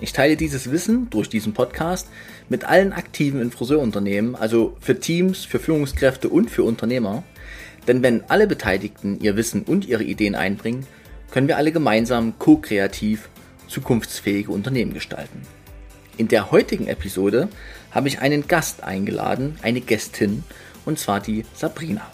Ich 0.00 0.12
teile 0.12 0.36
dieses 0.36 0.70
Wissen 0.70 1.10
durch 1.10 1.28
diesen 1.28 1.54
Podcast 1.54 2.08
mit 2.48 2.64
allen 2.64 2.92
Aktiven 2.92 3.40
in 3.40 3.50
Friseurunternehmen, 3.50 4.36
also 4.36 4.76
für 4.80 5.00
Teams, 5.00 5.44
für 5.44 5.58
Führungskräfte 5.58 6.28
und 6.28 6.50
für 6.50 6.62
Unternehmer. 6.62 7.24
Denn 7.88 8.02
wenn 8.02 8.22
alle 8.28 8.46
Beteiligten 8.46 9.18
ihr 9.20 9.36
Wissen 9.36 9.62
und 9.62 9.86
ihre 9.86 10.04
Ideen 10.04 10.36
einbringen, 10.36 10.86
können 11.32 11.48
wir 11.48 11.56
alle 11.56 11.72
gemeinsam 11.72 12.38
ko-kreativ 12.38 13.28
zukunftsfähige 13.66 14.52
Unternehmen 14.52 14.94
gestalten. 14.94 15.42
In 16.16 16.28
der 16.28 16.52
heutigen 16.52 16.86
Episode 16.86 17.48
habe 17.90 18.08
ich 18.08 18.20
einen 18.20 18.46
Gast 18.46 18.84
eingeladen, 18.84 19.58
eine 19.62 19.80
Gästin, 19.80 20.44
und 20.84 20.98
zwar 20.98 21.20
die 21.20 21.44
Sabrina. 21.54 22.06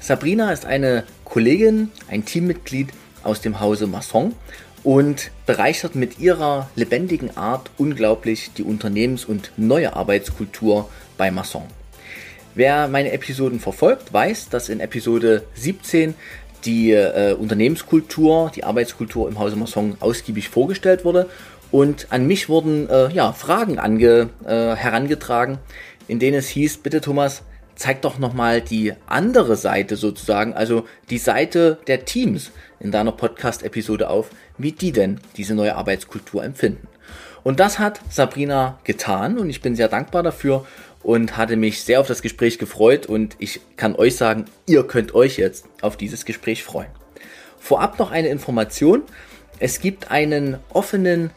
Sabrina 0.00 0.52
ist 0.52 0.66
eine 0.66 1.04
Kollegin, 1.24 1.90
ein 2.08 2.24
Teammitglied 2.24 2.88
aus 3.22 3.40
dem 3.40 3.60
Hause 3.60 3.86
Masson 3.86 4.34
und 4.82 5.30
bereichert 5.46 5.94
mit 5.94 6.18
ihrer 6.18 6.70
lebendigen 6.74 7.36
Art 7.36 7.70
unglaublich 7.76 8.50
die 8.56 8.62
Unternehmens- 8.62 9.24
und 9.24 9.52
neue 9.56 9.94
Arbeitskultur 9.94 10.88
bei 11.16 11.30
Masson. 11.30 11.64
Wer 12.54 12.88
meine 12.88 13.12
Episoden 13.12 13.60
verfolgt, 13.60 14.12
weiß, 14.12 14.48
dass 14.48 14.68
in 14.68 14.80
Episode 14.80 15.44
17 15.54 16.14
die 16.64 16.92
äh, 16.92 17.34
Unternehmenskultur, 17.34 18.50
die 18.54 18.64
Arbeitskultur 18.64 19.28
im 19.28 19.38
Hause 19.38 19.56
Masson 19.56 19.96
ausgiebig 20.00 20.48
vorgestellt 20.48 21.04
wurde 21.04 21.28
und 21.70 22.08
an 22.10 22.26
mich 22.26 22.48
wurden 22.48 22.88
äh, 22.90 23.12
ja, 23.12 23.32
Fragen 23.32 23.78
ange, 23.78 24.30
äh, 24.44 24.74
herangetragen, 24.74 25.58
in 26.08 26.18
denen 26.18 26.38
es 26.38 26.48
hieß, 26.48 26.78
bitte 26.78 27.00
Thomas, 27.00 27.42
zeig 27.80 28.02
doch 28.02 28.18
nochmal 28.18 28.60
die 28.60 28.92
andere 29.06 29.56
Seite 29.56 29.96
sozusagen, 29.96 30.52
also 30.52 30.84
die 31.08 31.16
Seite 31.16 31.78
der 31.86 32.04
Teams 32.04 32.50
in 32.78 32.92
deiner 32.92 33.10
Podcast-Episode 33.10 34.10
auf, 34.10 34.28
wie 34.58 34.72
die 34.72 34.92
denn 34.92 35.18
diese 35.38 35.54
neue 35.54 35.76
Arbeitskultur 35.76 36.44
empfinden. 36.44 36.86
Und 37.42 37.58
das 37.58 37.78
hat 37.78 38.02
Sabrina 38.10 38.78
getan 38.84 39.38
und 39.38 39.48
ich 39.48 39.62
bin 39.62 39.76
sehr 39.76 39.88
dankbar 39.88 40.22
dafür 40.22 40.66
und 41.02 41.38
hatte 41.38 41.56
mich 41.56 41.82
sehr 41.82 42.00
auf 42.00 42.06
das 42.06 42.20
Gespräch 42.20 42.58
gefreut 42.58 43.06
und 43.06 43.36
ich 43.38 43.62
kann 43.78 43.96
euch 43.96 44.14
sagen, 44.14 44.44
ihr 44.66 44.86
könnt 44.86 45.14
euch 45.14 45.38
jetzt 45.38 45.64
auf 45.80 45.96
dieses 45.96 46.26
Gespräch 46.26 46.62
freuen. 46.62 46.90
Vorab 47.58 47.98
noch 47.98 48.10
eine 48.10 48.28
Information. 48.28 49.04
Es 49.58 49.80
gibt 49.80 50.10
einen 50.10 50.58
offenen 50.68 51.30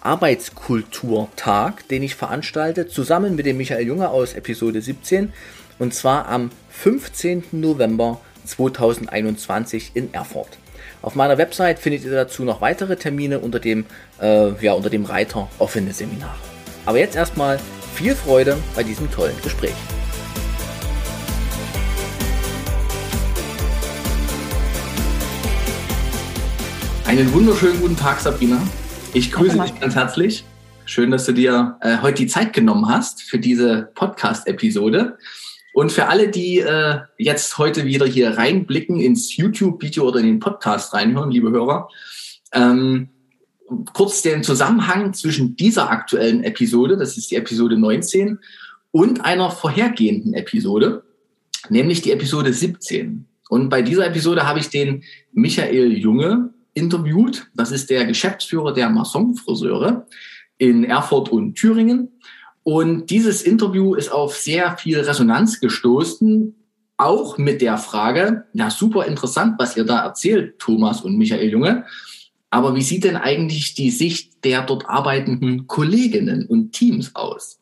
Arbeitskulturtag, 0.00 1.86
den 1.88 2.02
ich 2.02 2.14
veranstalte, 2.14 2.88
zusammen 2.88 3.36
mit 3.36 3.44
dem 3.44 3.58
Michael 3.58 3.86
Junge 3.86 4.08
aus 4.08 4.32
Episode 4.32 4.80
17 4.80 5.34
und 5.80 5.94
zwar 5.94 6.28
am 6.28 6.50
15. 6.68 7.44
November 7.52 8.20
2021 8.44 9.92
in 9.94 10.12
Erfurt. 10.12 10.58
Auf 11.02 11.14
meiner 11.14 11.38
Website 11.38 11.78
findet 11.78 12.04
ihr 12.04 12.12
dazu 12.12 12.44
noch 12.44 12.60
weitere 12.60 12.96
Termine 12.96 13.38
unter 13.38 13.58
dem, 13.58 13.86
äh, 14.20 14.52
ja, 14.62 14.74
unter 14.74 14.90
dem 14.90 15.06
Reiter 15.06 15.48
offene 15.58 15.94
Seminare. 15.94 16.36
Aber 16.84 16.98
jetzt 16.98 17.16
erstmal 17.16 17.58
viel 17.94 18.14
Freude 18.14 18.58
bei 18.76 18.82
diesem 18.82 19.10
tollen 19.10 19.34
Gespräch. 19.42 19.74
Einen 27.06 27.32
wunderschönen 27.32 27.80
guten 27.80 27.96
Tag, 27.96 28.20
Sabrina. 28.20 28.60
Ich 29.14 29.32
grüße 29.32 29.58
dich 29.58 29.80
ganz 29.80 29.94
herzlich. 29.94 30.44
Schön, 30.84 31.10
dass 31.10 31.24
du 31.24 31.32
dir 31.32 31.78
äh, 31.80 31.98
heute 32.02 32.16
die 32.16 32.26
Zeit 32.26 32.52
genommen 32.52 32.86
hast 32.88 33.22
für 33.22 33.38
diese 33.38 33.90
Podcast-Episode. 33.94 35.16
Und 35.72 35.92
für 35.92 36.08
alle, 36.08 36.28
die 36.28 36.58
äh, 36.58 36.98
jetzt 37.18 37.58
heute 37.58 37.84
wieder 37.84 38.06
hier 38.06 38.36
reinblicken 38.36 39.00
ins 39.00 39.36
YouTube-Video 39.36 40.08
oder 40.08 40.20
in 40.20 40.26
den 40.26 40.40
Podcast 40.40 40.92
reinhören, 40.94 41.30
liebe 41.30 41.50
Hörer, 41.50 41.88
ähm, 42.52 43.08
kurz 43.92 44.22
den 44.22 44.42
Zusammenhang 44.42 45.14
zwischen 45.14 45.56
dieser 45.56 45.90
aktuellen 45.90 46.42
Episode, 46.42 46.96
das 46.96 47.16
ist 47.16 47.30
die 47.30 47.36
Episode 47.36 47.78
19, 47.78 48.38
und 48.90 49.24
einer 49.24 49.50
vorhergehenden 49.50 50.34
Episode, 50.34 51.04
nämlich 51.68 52.02
die 52.02 52.10
Episode 52.10 52.52
17. 52.52 53.26
Und 53.48 53.68
bei 53.68 53.82
dieser 53.82 54.06
Episode 54.06 54.46
habe 54.46 54.58
ich 54.58 54.70
den 54.70 55.04
Michael 55.32 55.92
Junge 55.92 56.52
interviewt. 56.74 57.48
Das 57.54 57.70
ist 57.70 57.90
der 57.90 58.04
Geschäftsführer 58.06 58.72
der 58.72 58.90
Masson-Friseure 58.90 60.06
in 60.58 60.84
Erfurt 60.84 61.30
und 61.30 61.54
Thüringen. 61.54 62.08
Und 62.62 63.10
dieses 63.10 63.42
Interview 63.42 63.94
ist 63.94 64.12
auf 64.12 64.36
sehr 64.36 64.76
viel 64.76 65.00
Resonanz 65.00 65.60
gestoßen, 65.60 66.54
auch 66.96 67.38
mit 67.38 67.62
der 67.62 67.78
Frage, 67.78 68.44
ja, 68.52 68.70
super 68.70 69.06
interessant, 69.06 69.54
was 69.58 69.76
ihr 69.76 69.84
da 69.84 70.00
erzählt, 70.00 70.58
Thomas 70.58 71.00
und 71.00 71.16
Michael 71.16 71.50
Junge. 71.50 71.84
Aber 72.50 72.74
wie 72.74 72.82
sieht 72.82 73.04
denn 73.04 73.16
eigentlich 73.16 73.74
die 73.74 73.90
Sicht 73.90 74.44
der 74.44 74.62
dort 74.62 74.86
arbeitenden 74.88 75.66
Kolleginnen 75.66 76.44
und 76.46 76.72
Teams 76.72 77.14
aus? 77.14 77.60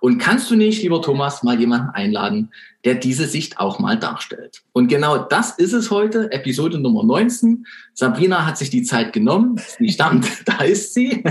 Und 0.00 0.16
kannst 0.16 0.50
du 0.50 0.56
nicht, 0.56 0.82
lieber 0.82 1.02
Thomas, 1.02 1.42
mal 1.42 1.60
jemanden 1.60 1.90
einladen, 1.90 2.50
der 2.86 2.94
diese 2.94 3.26
Sicht 3.26 3.60
auch 3.60 3.78
mal 3.78 3.98
darstellt? 3.98 4.62
Und 4.72 4.88
genau 4.88 5.18
das 5.18 5.50
ist 5.58 5.74
es 5.74 5.90
heute, 5.90 6.32
Episode 6.32 6.78
Nummer 6.78 7.04
19. 7.04 7.66
Sabrina 7.92 8.46
hat 8.46 8.56
sich 8.56 8.70
die 8.70 8.82
Zeit 8.82 9.12
genommen. 9.12 9.60
Sie 9.78 9.90
stammt, 9.90 10.26
da 10.46 10.64
ist 10.64 10.94
sie. 10.94 11.22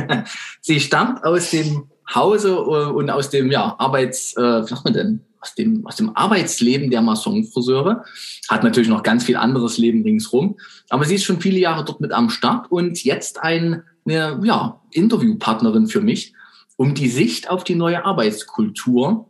Sie 0.62 0.80
stammt 0.80 1.24
aus 1.24 1.50
dem 1.50 1.90
Hause 2.14 2.50
äh, 2.50 2.92
und 2.92 3.10
aus 3.10 3.30
dem 3.30 3.52
ja, 3.52 3.76
Arbeits, 3.78 4.36
äh, 4.36 4.42
was 4.42 4.70
sagt 4.70 4.86
man 4.86 4.94
denn? 4.94 5.22
Aus 5.42 5.56
dem, 5.56 5.88
aus 5.88 5.96
dem 5.96 6.16
Arbeitsleben 6.16 6.90
der 6.90 7.02
Massonfriseure. 7.02 8.04
Hat 8.50 8.64
natürlich 8.64 8.90
noch 8.90 9.04
ganz 9.04 9.24
viel 9.24 9.38
anderes 9.38 9.78
Leben 9.78 10.04
ringsrum. 10.04 10.58
Aber 10.90 11.06
sie 11.06 11.16
ist 11.16 11.24
schon 11.24 11.40
viele 11.40 11.60
Jahre 11.60 11.86
dort 11.86 12.02
mit 12.02 12.12
am 12.12 12.30
Start 12.30 12.70
und 12.72 13.04
jetzt 13.04 13.42
ein, 13.42 13.84
eine 14.06 14.42
ja, 14.44 14.82
Interviewpartnerin 14.92 15.88
für 15.88 16.02
mich, 16.02 16.34
um 16.76 16.94
die 16.94 17.08
Sicht 17.08 17.50
auf 17.50 17.64
die 17.64 17.76
neue 17.76 18.04
Arbeitskultur 18.04 19.28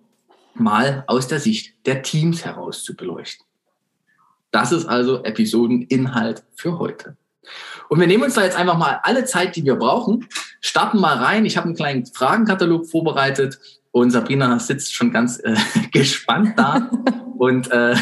mal 0.56 1.03
aus 1.07 1.28
der 1.28 1.39
Sicht 1.39 1.73
der 1.85 2.01
Teams 2.01 2.44
heraus 2.44 2.84
zu 2.84 2.95
beleuchten. 2.95 3.45
Das 4.51 4.72
ist 4.72 4.85
also 4.85 5.23
Episodeninhalt 5.23 6.44
für 6.56 6.79
heute. 6.79 7.18
Und 7.89 8.00
wir 8.00 8.07
nehmen 8.07 8.23
uns 8.23 8.35
da 8.35 8.44
jetzt 8.44 8.57
einfach 8.57 8.77
mal 8.77 9.00
alle 9.03 9.25
Zeit, 9.25 9.55
die 9.55 9.66
wir 9.66 9.75
brauchen, 9.75 10.27
starten 10.61 11.00
mal 11.00 11.17
rein. 11.17 11.45
Ich 11.45 11.57
habe 11.57 11.66
einen 11.66 11.75
kleinen 11.75 12.05
Fragenkatalog 12.05 12.88
vorbereitet 12.88 13.59
und 13.91 14.11
Sabrina 14.11 14.59
sitzt 14.59 14.94
schon 14.94 15.11
ganz 15.11 15.39
äh, 15.39 15.55
gespannt 15.91 16.53
da 16.57 16.89
und 17.38 17.72
äh, 17.72 17.95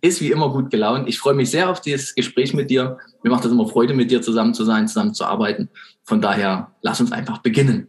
ist 0.00 0.20
wie 0.20 0.30
immer 0.30 0.50
gut 0.50 0.70
gelaunt. 0.70 1.08
Ich 1.08 1.18
freue 1.18 1.34
mich 1.34 1.50
sehr 1.50 1.68
auf 1.68 1.80
dieses 1.80 2.14
Gespräch 2.14 2.54
mit 2.54 2.70
dir. 2.70 2.98
Mir 3.22 3.30
macht 3.30 3.44
es 3.44 3.52
immer 3.52 3.68
Freude, 3.68 3.92
mit 3.92 4.10
dir 4.10 4.22
zusammen 4.22 4.54
zu 4.54 4.64
sein, 4.64 4.88
zusammen 4.88 5.12
zu 5.12 5.24
arbeiten. 5.24 5.68
Von 6.04 6.20
daher, 6.20 6.72
lass 6.80 7.00
uns 7.00 7.12
einfach 7.12 7.38
beginnen. 7.38 7.88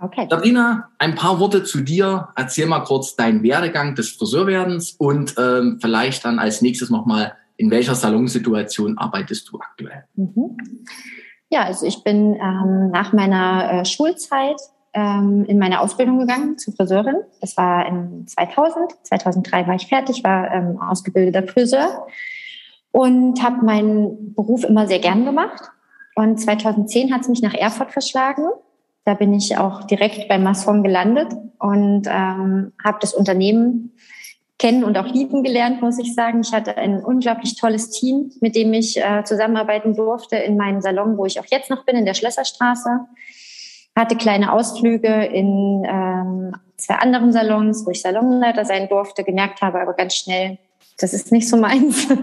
Okay. 0.00 0.28
Sabrina, 0.30 0.90
ein 0.98 1.16
paar 1.16 1.40
Worte 1.40 1.64
zu 1.64 1.80
dir. 1.80 2.28
Erzähl 2.36 2.66
mal 2.66 2.84
kurz 2.84 3.16
deinen 3.16 3.42
Werdegang 3.42 3.96
des 3.96 4.10
Friseurwerdens 4.10 4.92
und 4.92 5.34
ähm, 5.38 5.78
vielleicht 5.80 6.24
dann 6.24 6.38
als 6.38 6.62
nächstes 6.62 6.88
nochmal 6.88 7.36
in 7.58 7.70
welcher 7.70 7.94
Salonsituation 7.94 8.96
arbeitest 8.96 9.50
du 9.50 9.58
aktuell? 9.58 10.04
Mhm. 10.14 10.56
Ja, 11.50 11.64
also 11.64 11.86
ich 11.86 12.04
bin 12.04 12.34
ähm, 12.34 12.90
nach 12.90 13.12
meiner 13.12 13.72
äh, 13.72 13.84
Schulzeit 13.84 14.60
ähm, 14.94 15.44
in 15.46 15.58
meine 15.58 15.80
Ausbildung 15.80 16.20
gegangen 16.20 16.56
zur 16.56 16.74
Friseurin. 16.74 17.16
Das 17.40 17.56
war 17.56 17.86
in 17.86 18.26
2000. 18.26 18.92
2003 19.02 19.66
war 19.66 19.74
ich 19.74 19.86
fertig, 19.86 20.22
war 20.24 20.50
ähm, 20.52 20.80
ausgebildeter 20.80 21.46
Friseur 21.46 22.06
und 22.92 23.42
habe 23.42 23.64
meinen 23.64 24.34
Beruf 24.34 24.64
immer 24.64 24.86
sehr 24.86 25.00
gern 25.00 25.24
gemacht. 25.24 25.70
Und 26.14 26.38
2010 26.40 27.12
hat 27.12 27.22
es 27.22 27.28
mich 27.28 27.42
nach 27.42 27.54
Erfurt 27.54 27.92
verschlagen. 27.92 28.44
Da 29.04 29.14
bin 29.14 29.32
ich 29.32 29.56
auch 29.56 29.84
direkt 29.84 30.28
bei 30.28 30.38
Masson 30.38 30.82
gelandet 30.82 31.32
und 31.58 32.06
ähm, 32.06 32.72
habe 32.84 32.98
das 33.00 33.14
Unternehmen 33.14 33.94
kennen 34.58 34.84
und 34.84 34.98
auch 34.98 35.06
lieben 35.06 35.42
gelernt, 35.42 35.80
muss 35.80 35.98
ich 35.98 36.14
sagen. 36.14 36.40
Ich 36.40 36.52
hatte 36.52 36.76
ein 36.76 37.02
unglaublich 37.02 37.56
tolles 37.56 37.90
Team, 37.90 38.32
mit 38.40 38.56
dem 38.56 38.72
ich 38.72 38.98
äh, 38.98 39.22
zusammenarbeiten 39.24 39.94
durfte 39.94 40.36
in 40.36 40.56
meinem 40.56 40.80
Salon, 40.80 41.16
wo 41.16 41.26
ich 41.26 41.38
auch 41.38 41.46
jetzt 41.46 41.70
noch 41.70 41.84
bin, 41.84 41.96
in 41.96 42.04
der 42.04 42.14
Schlösserstraße. 42.14 43.00
Hatte 43.94 44.16
kleine 44.16 44.52
Ausflüge 44.52 45.24
in 45.24 45.84
ähm, 45.88 46.54
zwei 46.76 46.94
anderen 46.96 47.32
Salons, 47.32 47.86
wo 47.86 47.90
ich 47.90 48.02
Salonleiter 48.02 48.64
sein 48.64 48.88
durfte, 48.88 49.24
gemerkt 49.24 49.62
habe 49.62 49.80
aber 49.80 49.94
ganz 49.94 50.14
schnell, 50.14 50.58
das 51.00 51.12
ist 51.14 51.30
nicht 51.32 51.48
so 51.48 51.56
meins. 51.56 52.08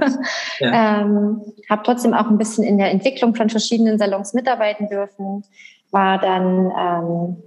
Ja. 0.59 1.01
ähm, 1.01 1.41
habe 1.69 1.83
trotzdem 1.83 2.13
auch 2.13 2.27
ein 2.27 2.37
bisschen 2.37 2.63
in 2.63 2.77
der 2.77 2.89
Entwicklung 2.89 3.35
von 3.35 3.49
verschiedenen 3.49 3.97
Salons 3.97 4.33
mitarbeiten 4.33 4.87
dürfen 4.87 5.43
war 5.95 6.19
dann 6.19 6.71
ähm, 6.77 7.37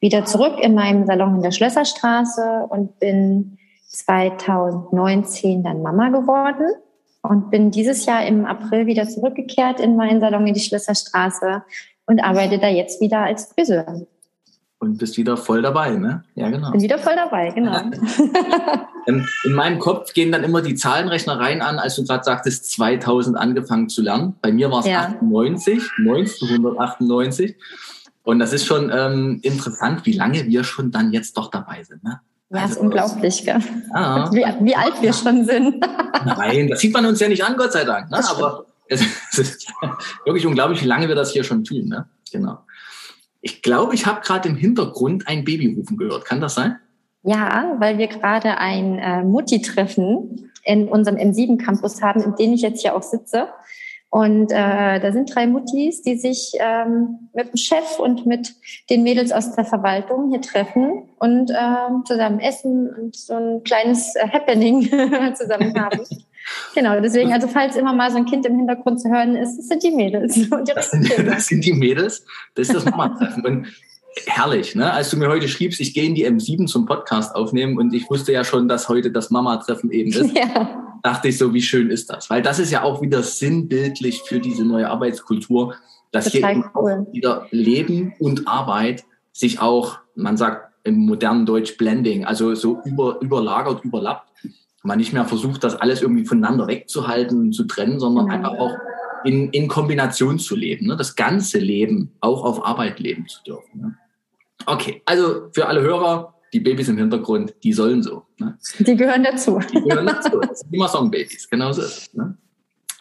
wieder 0.00 0.24
zurück 0.24 0.60
in 0.60 0.74
meinem 0.74 1.06
Salon 1.06 1.36
in 1.36 1.42
der 1.42 1.50
Schlösserstraße 1.50 2.66
und 2.68 2.98
bin 3.00 3.55
2019 3.96 5.62
dann 5.62 5.82
Mama 5.82 6.08
geworden 6.08 6.66
und 7.22 7.50
bin 7.50 7.70
dieses 7.70 8.06
Jahr 8.06 8.24
im 8.26 8.44
April 8.44 8.86
wieder 8.86 9.08
zurückgekehrt 9.08 9.80
in 9.80 9.96
meinen 9.96 10.20
Salon 10.20 10.46
in 10.46 10.54
die 10.54 10.60
Schlösserstraße 10.60 11.62
und 12.06 12.20
arbeite 12.20 12.58
da 12.58 12.68
jetzt 12.68 13.00
wieder 13.00 13.20
als 13.20 13.52
Friseur. 13.52 14.06
Und 14.78 14.98
bist 14.98 15.16
wieder 15.16 15.36
voll 15.36 15.62
dabei, 15.62 15.92
ne? 15.92 16.22
Ja, 16.34 16.50
genau. 16.50 16.70
Bin 16.70 16.82
wieder 16.82 16.98
voll 16.98 17.16
dabei, 17.16 17.50
genau. 17.50 17.80
Ähm, 19.08 19.26
in 19.44 19.52
meinem 19.52 19.78
Kopf 19.78 20.12
gehen 20.14 20.32
dann 20.32 20.42
immer 20.42 20.62
die 20.62 20.74
Zahlenrechnereien 20.74 21.62
an, 21.62 21.78
als 21.78 21.94
du 21.94 22.04
gerade 22.04 22.24
sagtest, 22.24 22.70
2000 22.72 23.36
angefangen 23.36 23.88
zu 23.88 24.02
lernen. 24.02 24.34
Bei 24.42 24.50
mir 24.50 24.70
war 24.72 24.80
es 24.80 24.86
ja. 24.86 25.14
98, 25.20 25.80
1998. 25.98 27.56
Und 28.24 28.40
das 28.40 28.52
ist 28.52 28.66
schon 28.66 28.90
ähm, 28.92 29.38
interessant, 29.42 30.04
wie 30.04 30.12
lange 30.12 30.46
wir 30.46 30.64
schon 30.64 30.90
dann 30.90 31.12
jetzt 31.12 31.36
doch 31.36 31.52
dabei 31.52 31.84
sind. 31.84 32.02
Ne? 32.02 32.20
Ja, 32.50 32.60
also, 32.60 32.74
ist 32.74 32.80
unglaublich, 32.80 33.44
gell? 33.44 33.58
Ja. 33.92 34.30
Wie, 34.32 34.44
wie, 34.60 34.76
alt 34.76 35.02
wir 35.02 35.12
schon 35.12 35.44
sind. 35.44 35.84
Nein, 36.24 36.68
das 36.68 36.80
sieht 36.80 36.94
man 36.94 37.04
uns 37.06 37.18
ja 37.18 37.28
nicht 37.28 37.44
an, 37.44 37.56
Gott 37.56 37.72
sei 37.72 37.84
Dank. 37.84 38.10
Ne? 38.10 38.20
Aber 38.28 38.66
es, 38.88 39.02
es, 39.32 39.38
ist 39.38 39.72
wirklich 40.24 40.46
unglaublich, 40.46 40.82
wie 40.82 40.86
lange 40.86 41.08
wir 41.08 41.16
das 41.16 41.32
hier 41.32 41.42
schon 41.42 41.64
tun. 41.64 41.86
Ne? 41.86 42.08
Genau. 42.30 42.58
Ich 43.40 43.62
glaube, 43.62 43.94
ich 43.94 44.06
habe 44.06 44.20
gerade 44.20 44.48
im 44.48 44.56
Hintergrund 44.56 45.26
ein 45.26 45.44
Baby 45.44 45.74
rufen 45.74 45.96
gehört. 45.96 46.24
Kann 46.24 46.40
das 46.40 46.54
sein? 46.54 46.78
Ja, 47.22 47.74
weil 47.78 47.98
wir 47.98 48.06
gerade 48.06 48.58
ein 48.58 48.98
äh, 48.98 49.24
Mutti-Treffen 49.24 50.52
in 50.62 50.88
unserem 50.88 51.16
M7-Campus 51.16 52.00
haben, 52.00 52.20
in 52.20 52.36
dem 52.36 52.52
ich 52.52 52.62
jetzt 52.62 52.82
hier 52.82 52.94
auch 52.94 53.02
sitze. 53.02 53.48
Und 54.08 54.52
äh, 54.52 55.00
da 55.00 55.12
sind 55.12 55.34
drei 55.34 55.46
Muttis, 55.46 56.02
die 56.02 56.16
sich 56.16 56.52
ähm, 56.60 57.28
mit 57.34 57.48
dem 57.48 57.56
Chef 57.56 57.98
und 57.98 58.24
mit 58.24 58.54
den 58.88 59.02
Mädels 59.02 59.32
aus 59.32 59.54
der 59.54 59.64
Verwaltung 59.64 60.30
hier 60.30 60.40
treffen 60.40 61.02
und 61.18 61.50
äh, 61.50 62.04
zusammen 62.06 62.38
essen 62.40 62.88
und 62.94 63.16
so 63.16 63.34
ein 63.34 63.62
kleines 63.64 64.14
äh, 64.14 64.28
Happening 64.28 64.82
zusammen 65.34 65.78
haben. 65.78 66.00
genau, 66.74 67.00
deswegen, 67.00 67.32
also 67.32 67.48
falls 67.48 67.74
immer 67.76 67.92
mal 67.92 68.10
so 68.10 68.18
ein 68.18 68.26
Kind 68.26 68.46
im 68.46 68.56
Hintergrund 68.56 69.00
zu 69.00 69.10
hören 69.10 69.34
ist, 69.34 69.58
das 69.58 69.68
sind 69.68 69.82
die 69.82 69.90
Mädels. 69.90 70.48
Das 70.74 70.90
sind, 70.90 71.26
das 71.26 71.46
sind, 71.48 71.64
die 71.64 71.72
Mädels, 71.72 72.24
das 72.54 72.68
ist 72.68 72.76
das 72.76 72.84
Mama-Treffen. 72.84 73.44
Und 73.44 73.66
herrlich, 74.26 74.74
ne? 74.76 74.92
Als 74.92 75.10
du 75.10 75.16
mir 75.16 75.28
heute 75.28 75.48
schriebst, 75.48 75.80
ich 75.80 75.94
gehe 75.94 76.04
in 76.04 76.14
die 76.14 76.26
M7 76.26 76.66
zum 76.66 76.86
Podcast 76.86 77.34
aufnehmen 77.34 77.76
und 77.76 77.92
ich 77.92 78.08
wusste 78.08 78.32
ja 78.32 78.44
schon, 78.44 78.68
dass 78.68 78.88
heute 78.88 79.10
das 79.10 79.30
Mama-Treffen 79.30 79.90
eben 79.90 80.10
ist. 80.10 80.34
Ja 80.36 80.85
dachte 81.02 81.28
ich 81.28 81.38
so, 81.38 81.54
wie 81.54 81.62
schön 81.62 81.90
ist 81.90 82.10
das? 82.10 82.30
Weil 82.30 82.42
das 82.42 82.58
ist 82.58 82.70
ja 82.70 82.82
auch 82.82 83.02
wieder 83.02 83.22
sinnbildlich 83.22 84.22
für 84.22 84.40
diese 84.40 84.64
neue 84.64 84.88
Arbeitskultur, 84.88 85.74
dass 86.12 86.30
Total 86.30 86.54
hier 86.54 86.70
cool. 86.74 87.06
wieder 87.12 87.46
Leben 87.50 88.14
und 88.18 88.48
Arbeit 88.48 89.04
sich 89.32 89.60
auch, 89.60 89.98
man 90.14 90.36
sagt 90.36 90.72
im 90.84 90.98
modernen 91.06 91.46
Deutsch 91.46 91.76
Blending, 91.76 92.24
also 92.24 92.54
so 92.54 92.80
über, 92.84 93.20
überlagert, 93.20 93.84
überlappt. 93.84 94.30
Man 94.82 94.98
nicht 94.98 95.12
mehr 95.12 95.24
versucht, 95.24 95.64
das 95.64 95.74
alles 95.74 96.00
irgendwie 96.00 96.24
voneinander 96.24 96.68
wegzuhalten 96.68 97.40
und 97.40 97.52
zu 97.52 97.64
trennen, 97.64 97.98
sondern 97.98 98.28
genau. 98.28 98.36
einfach 98.36 98.58
auch 98.58 98.72
in, 99.24 99.50
in 99.50 99.66
Kombination 99.66 100.38
zu 100.38 100.54
leben, 100.54 100.86
ne? 100.86 100.96
das 100.96 101.16
ganze 101.16 101.58
Leben 101.58 102.12
auch 102.20 102.44
auf 102.44 102.64
Arbeit 102.64 103.00
leben 103.00 103.26
zu 103.26 103.42
dürfen. 103.42 103.80
Ne? 103.80 103.98
Okay, 104.64 105.02
also 105.04 105.48
für 105.52 105.66
alle 105.66 105.80
Hörer, 105.80 106.34
die 106.52 106.60
Babys 106.60 106.88
im 106.88 106.98
Hintergrund, 106.98 107.54
die 107.62 107.72
sollen 107.72 108.02
so. 108.02 108.24
Ne? 108.38 108.58
Die 108.78 108.96
gehören 108.96 109.24
dazu. 109.24 109.60
Die 109.72 109.80
gehören 109.82 110.06
dazu. 110.06 110.38
Das 110.40 110.60
sind 110.60 110.72
immer 110.72 110.88
Songbabys, 110.88 111.48
genau 111.48 111.72
so 111.72 111.82
ist 111.82 111.98
es. 111.98 112.14
Ne? 112.14 112.36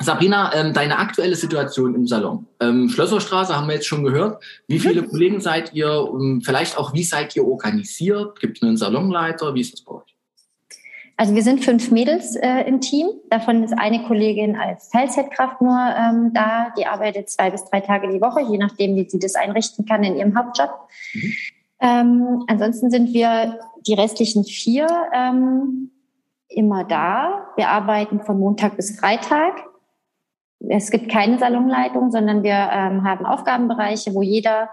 Sabrina, 0.02 0.54
ähm, 0.54 0.74
deine 0.74 0.98
aktuelle 0.98 1.36
Situation 1.36 1.96
im 1.96 2.06
Salon. 2.06 2.48
Ähm, 2.60 2.90
Schlösserstraße 2.90 3.56
haben 3.56 3.68
wir 3.68 3.76
jetzt 3.76 3.88
schon 3.88 4.04
gehört. 4.04 4.44
Wie 4.68 4.80
viele 4.80 5.04
mhm. 5.04 5.08
Kollegen 5.08 5.40
seid 5.40 5.74
ihr? 5.74 5.90
Um, 5.90 6.42
vielleicht 6.42 6.78
auch, 6.78 6.94
wie 6.94 7.04
seid 7.04 7.36
ihr 7.36 7.48
organisiert? 7.48 8.40
Gibt 8.40 8.58
es 8.58 8.64
einen 8.64 8.76
Salonleiter? 8.76 9.54
Wie 9.56 9.62
ist 9.62 9.74
das 9.74 9.82
bei 9.82 9.94
euch? 9.94 10.16
Also 11.18 11.34
wir 11.34 11.44
sind 11.44 11.64
fünf 11.64 11.92
Mädels 11.92 12.36
äh, 12.36 12.64
im 12.68 12.82
Team. 12.82 13.08
Davon 13.30 13.64
ist 13.64 13.72
eine 13.72 14.04
Kollegin 14.04 14.58
als 14.58 14.90
Teilzeitkraft 14.90 15.62
nur 15.62 15.80
ähm, 15.80 16.32
da. 16.34 16.74
Die 16.78 16.86
arbeitet 16.86 17.30
zwei 17.30 17.50
bis 17.50 17.64
drei 17.64 17.80
Tage 17.80 18.12
die 18.12 18.20
Woche, 18.20 18.42
je 18.42 18.58
nachdem, 18.58 18.98
wie 18.98 19.10
sie 19.10 19.20
das 19.20 19.36
einrichten 19.36 19.86
kann 19.86 20.04
in 20.04 20.18
ihrem 20.18 20.38
Hauptjob. 20.38 20.72
Mhm. 21.14 21.34
Ähm, 21.80 22.44
ansonsten 22.48 22.90
sind 22.90 23.14
wir 23.14 23.60
die 23.86 23.94
restlichen 23.94 24.44
vier 24.44 24.88
ähm, 25.14 25.92
immer 26.48 26.84
da. 26.84 27.48
Wir 27.56 27.70
arbeiten 27.70 28.22
von 28.22 28.40
Montag 28.40 28.76
bis 28.76 29.00
Freitag. 29.00 29.64
Es 30.68 30.90
gibt 30.90 31.12
keine 31.12 31.38
Salonleitung, 31.38 32.12
sondern 32.12 32.44
wir 32.44 32.54
ähm, 32.54 33.04
haben 33.04 33.26
Aufgabenbereiche, 33.26 34.14
wo 34.14 34.22
jeder 34.22 34.70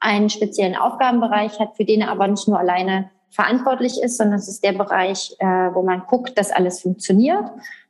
einen 0.00 0.30
speziellen 0.30 0.76
Aufgabenbereich 0.76 1.58
hat, 1.60 1.76
für 1.76 1.84
den 1.84 2.00
er 2.02 2.10
aber 2.10 2.28
nicht 2.28 2.48
nur 2.48 2.58
alleine 2.58 3.10
verantwortlich 3.30 4.02
ist, 4.02 4.16
sondern 4.16 4.38
es 4.38 4.48
ist 4.48 4.64
der 4.64 4.72
Bereich, 4.72 5.36
äh, 5.38 5.46
wo 5.46 5.82
man 5.82 6.04
guckt, 6.06 6.38
dass 6.38 6.50
alles 6.50 6.80
funktioniert. 6.80 7.44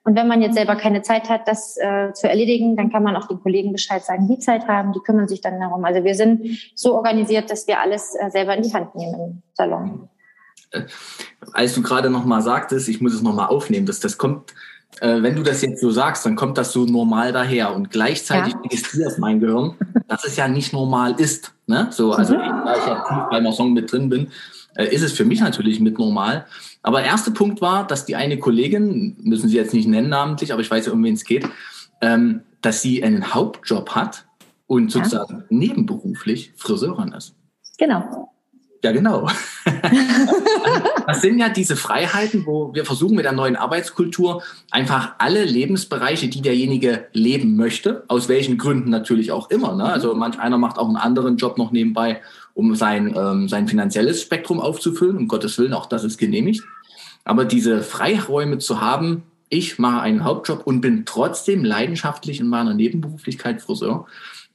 Und 0.06 0.14
wenn 0.14 0.28
man 0.28 0.40
jetzt 0.40 0.54
selber 0.54 0.76
keine 0.76 1.02
Zeit 1.02 1.28
hat, 1.28 1.48
das 1.48 1.76
äh, 1.78 2.12
zu 2.12 2.28
erledigen, 2.28 2.76
dann 2.76 2.92
kann 2.92 3.02
man 3.02 3.16
auch 3.16 3.26
den 3.26 3.40
Kollegen 3.40 3.72
Bescheid 3.72 4.04
sagen, 4.04 4.28
die 4.28 4.38
Zeit 4.38 4.68
haben, 4.68 4.92
die 4.92 5.00
kümmern 5.00 5.26
sich 5.26 5.40
dann 5.40 5.58
darum. 5.58 5.84
Also 5.84 6.04
wir 6.04 6.14
sind 6.14 6.46
so 6.76 6.94
organisiert, 6.94 7.50
dass 7.50 7.66
wir 7.66 7.80
alles 7.80 8.14
äh, 8.14 8.30
selber 8.30 8.56
in 8.56 8.62
die 8.62 8.72
Hand 8.72 8.94
nehmen 8.94 9.14
im 9.14 9.42
Salon. 9.54 10.08
Äh, 10.70 10.82
als 11.52 11.74
du 11.74 11.82
gerade 11.82 12.08
noch 12.08 12.24
mal 12.24 12.40
sagtest, 12.40 12.88
ich 12.88 13.00
muss 13.00 13.14
es 13.14 13.22
noch 13.22 13.34
mal 13.34 13.46
aufnehmen, 13.46 13.84
dass 13.84 13.98
das 13.98 14.16
kommt, 14.16 14.54
äh, 15.00 15.22
wenn 15.22 15.34
du 15.34 15.42
das 15.42 15.62
jetzt 15.62 15.80
so 15.80 15.90
sagst, 15.90 16.24
dann 16.24 16.36
kommt 16.36 16.56
das 16.56 16.70
so 16.70 16.84
normal 16.84 17.32
daher 17.32 17.74
und 17.74 17.90
gleichzeitig 17.90 18.52
ja. 18.52 18.60
registriert 18.60 19.18
mein 19.18 19.40
Gehirn, 19.40 19.74
dass 20.06 20.24
es 20.24 20.36
ja 20.36 20.46
nicht 20.46 20.72
normal 20.72 21.16
ist. 21.18 21.52
Ne? 21.66 21.88
So, 21.90 22.12
also 22.12 22.34
mhm. 22.34 22.38
da 22.38 22.76
ich 22.78 22.86
ja 22.86 23.04
tief 23.08 23.24
beim 23.28 23.52
Song 23.52 23.72
mit 23.72 23.90
drin 23.90 24.08
bin, 24.08 24.28
äh, 24.76 24.86
ist 24.86 25.02
es 25.02 25.12
für 25.12 25.24
mich 25.24 25.40
natürlich 25.40 25.80
mit 25.80 25.98
normal. 25.98 26.46
Aber 26.86 27.02
erster 27.02 27.32
Punkt 27.32 27.60
war, 27.60 27.84
dass 27.84 28.06
die 28.06 28.14
eine 28.14 28.38
Kollegin, 28.38 29.16
müssen 29.20 29.48
Sie 29.48 29.56
jetzt 29.56 29.74
nicht 29.74 29.88
nennen 29.88 30.08
namentlich, 30.08 30.52
aber 30.52 30.62
ich 30.62 30.70
weiß 30.70 30.86
ja, 30.86 30.92
um 30.92 31.02
wen 31.02 31.14
es 31.14 31.24
geht, 31.24 31.44
ähm, 32.00 32.42
dass 32.62 32.80
sie 32.80 33.02
einen 33.02 33.34
Hauptjob 33.34 33.96
hat 33.96 34.24
und 34.68 34.92
sozusagen 34.92 35.38
ja. 35.38 35.44
nebenberuflich 35.48 36.52
Friseurin 36.56 37.10
ist. 37.12 37.34
Genau. 37.76 38.32
Ja, 38.84 38.92
genau. 38.92 39.28
das 41.08 41.22
sind 41.22 41.40
ja 41.40 41.48
diese 41.48 41.74
Freiheiten, 41.74 42.46
wo 42.46 42.72
wir 42.72 42.84
versuchen 42.84 43.16
mit 43.16 43.24
der 43.24 43.32
neuen 43.32 43.56
Arbeitskultur 43.56 44.44
einfach 44.70 45.16
alle 45.18 45.44
Lebensbereiche, 45.44 46.28
die 46.28 46.40
derjenige 46.40 47.08
leben 47.12 47.56
möchte, 47.56 48.04
aus 48.06 48.28
welchen 48.28 48.58
Gründen 48.58 48.90
natürlich 48.90 49.32
auch 49.32 49.50
immer. 49.50 49.74
Ne? 49.74 49.84
Also 49.84 50.14
manch 50.14 50.38
einer 50.38 50.58
macht 50.58 50.78
auch 50.78 50.86
einen 50.86 50.96
anderen 50.96 51.36
Job 51.36 51.58
noch 51.58 51.72
nebenbei 51.72 52.20
um 52.54 52.74
sein, 52.74 53.12
ähm, 53.16 53.48
sein 53.48 53.66
finanzielles 53.66 54.22
Spektrum 54.22 54.60
aufzufüllen. 54.60 55.16
Um 55.16 55.28
Gottes 55.28 55.58
Willen, 55.58 55.74
auch 55.74 55.86
das 55.86 56.04
ist 56.04 56.16
genehmigt. 56.16 56.62
Aber 57.26 57.44
diese 57.44 57.82
Freiräume 57.82 58.58
zu 58.58 58.80
haben, 58.80 59.24
ich 59.48 59.78
mache 59.78 60.00
einen 60.00 60.24
Hauptjob 60.24 60.66
und 60.66 60.80
bin 60.80 61.04
trotzdem 61.06 61.64
leidenschaftlich 61.64 62.40
in 62.40 62.46
meiner 62.46 62.72
Nebenberuflichkeit 62.72 63.60
Friseur, 63.60 64.06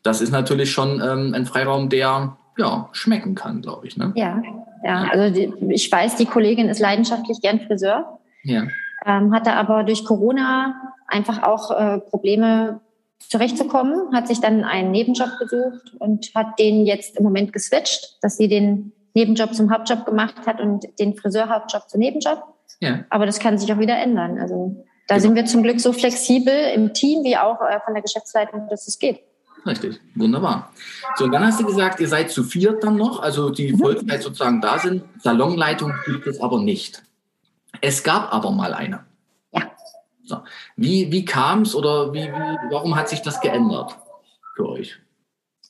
das 0.04 0.22
ist 0.22 0.32
natürlich 0.32 0.72
schon 0.72 1.02
ähm, 1.02 1.34
ein 1.36 1.46
Freiraum, 1.46 1.90
der 1.90 2.38
ja, 2.58 2.90
schmecken 2.94 3.36
kann, 3.36 3.62
glaube 3.62 3.88
ich. 3.88 3.98
Ne? 3.98 4.14
Ja, 4.16 4.42
ja. 4.84 5.08
Also 5.12 5.34
die, 5.34 5.54
ich 5.70 5.92
weiß, 5.92 6.16
die 6.16 6.26
Kollegin 6.26 6.70
ist 6.70 6.80
leidenschaftlich 6.80 7.42
gern 7.42 7.60
Friseur. 7.60 8.20
Ja. 8.44 8.64
Ähm, 9.06 9.34
hatte 9.34 9.54
aber 9.54 9.84
durch 9.84 10.06
Corona 10.06 10.94
einfach 11.08 11.44
auch 11.44 11.72
äh, 11.72 12.00
Probleme 12.00 12.80
zurechtzukommen, 13.20 14.14
hat 14.14 14.28
sich 14.28 14.40
dann 14.40 14.64
einen 14.64 14.92
Nebenjob 14.92 15.38
gesucht 15.40 15.94
und 16.00 16.32
hat 16.36 16.58
den 16.58 16.86
jetzt 16.86 17.18
im 17.18 17.24
Moment 17.24 17.52
geswitcht, 17.54 18.18
dass 18.22 18.38
sie 18.38 18.48
den 18.48 18.94
Nebenjob 19.14 19.54
zum 19.54 19.72
Hauptjob 19.72 20.06
gemacht 20.06 20.48
hat 20.48 20.62
und 20.62 20.88
den 21.00 21.16
Friseurhauptjob 21.16 21.90
zum 21.90 22.00
Nebenjob. 22.00 22.44
Ja. 22.82 23.06
Aber 23.10 23.26
das 23.26 23.40
kann 23.40 23.58
sich 23.58 23.72
auch 23.72 23.80
wieder 23.80 23.98
ändern. 23.98 24.38
Also 24.38 24.86
da 25.08 25.16
genau. 25.16 25.28
sind 25.28 25.36
wir 25.36 25.46
zum 25.46 25.64
Glück 25.64 25.80
so 25.80 25.94
flexibel 25.94 26.54
im 26.76 26.94
Team 26.94 27.24
wie 27.24 27.38
auch 27.38 27.62
äh, 27.62 27.80
von 27.86 27.94
der 27.94 28.04
Geschäftsleitung, 28.04 28.68
dass 28.70 28.88
es 28.88 29.00
geht. 29.00 29.22
Richtig, 29.66 30.02
wunderbar. 30.16 30.74
So, 31.16 31.26
und 31.26 31.32
dann 31.32 31.46
hast 31.46 31.60
du 31.60 31.66
gesagt, 31.66 32.00
ihr 32.00 32.08
seid 32.08 32.32
zu 32.32 32.44
viert 32.44 32.84
dann 32.84 32.98
noch, 32.98 33.22
also 33.22 33.52
die 33.52 33.72
mhm. 33.72 33.78
Vollzeit 33.78 34.24
sozusagen 34.24 34.60
da 34.60 34.80
sind. 34.80 35.04
Salonleitung 35.20 35.94
gibt 36.06 36.28
es 36.28 36.42
aber 36.42 36.60
nicht. 36.60 37.04
Es 37.80 38.04
gab 38.04 38.34
aber 38.34 38.52
mal 38.52 38.74
eine. 38.74 39.06
So. 40.32 40.38
Wie, 40.78 41.12
wie 41.12 41.26
kam 41.26 41.64
es 41.64 41.76
oder 41.76 42.14
wie, 42.14 42.24
wie, 42.24 42.58
warum 42.72 42.96
hat 42.96 43.10
sich 43.10 43.22
das 43.22 43.42
geändert 43.42 43.98
für 44.56 44.70
euch? 44.70 44.98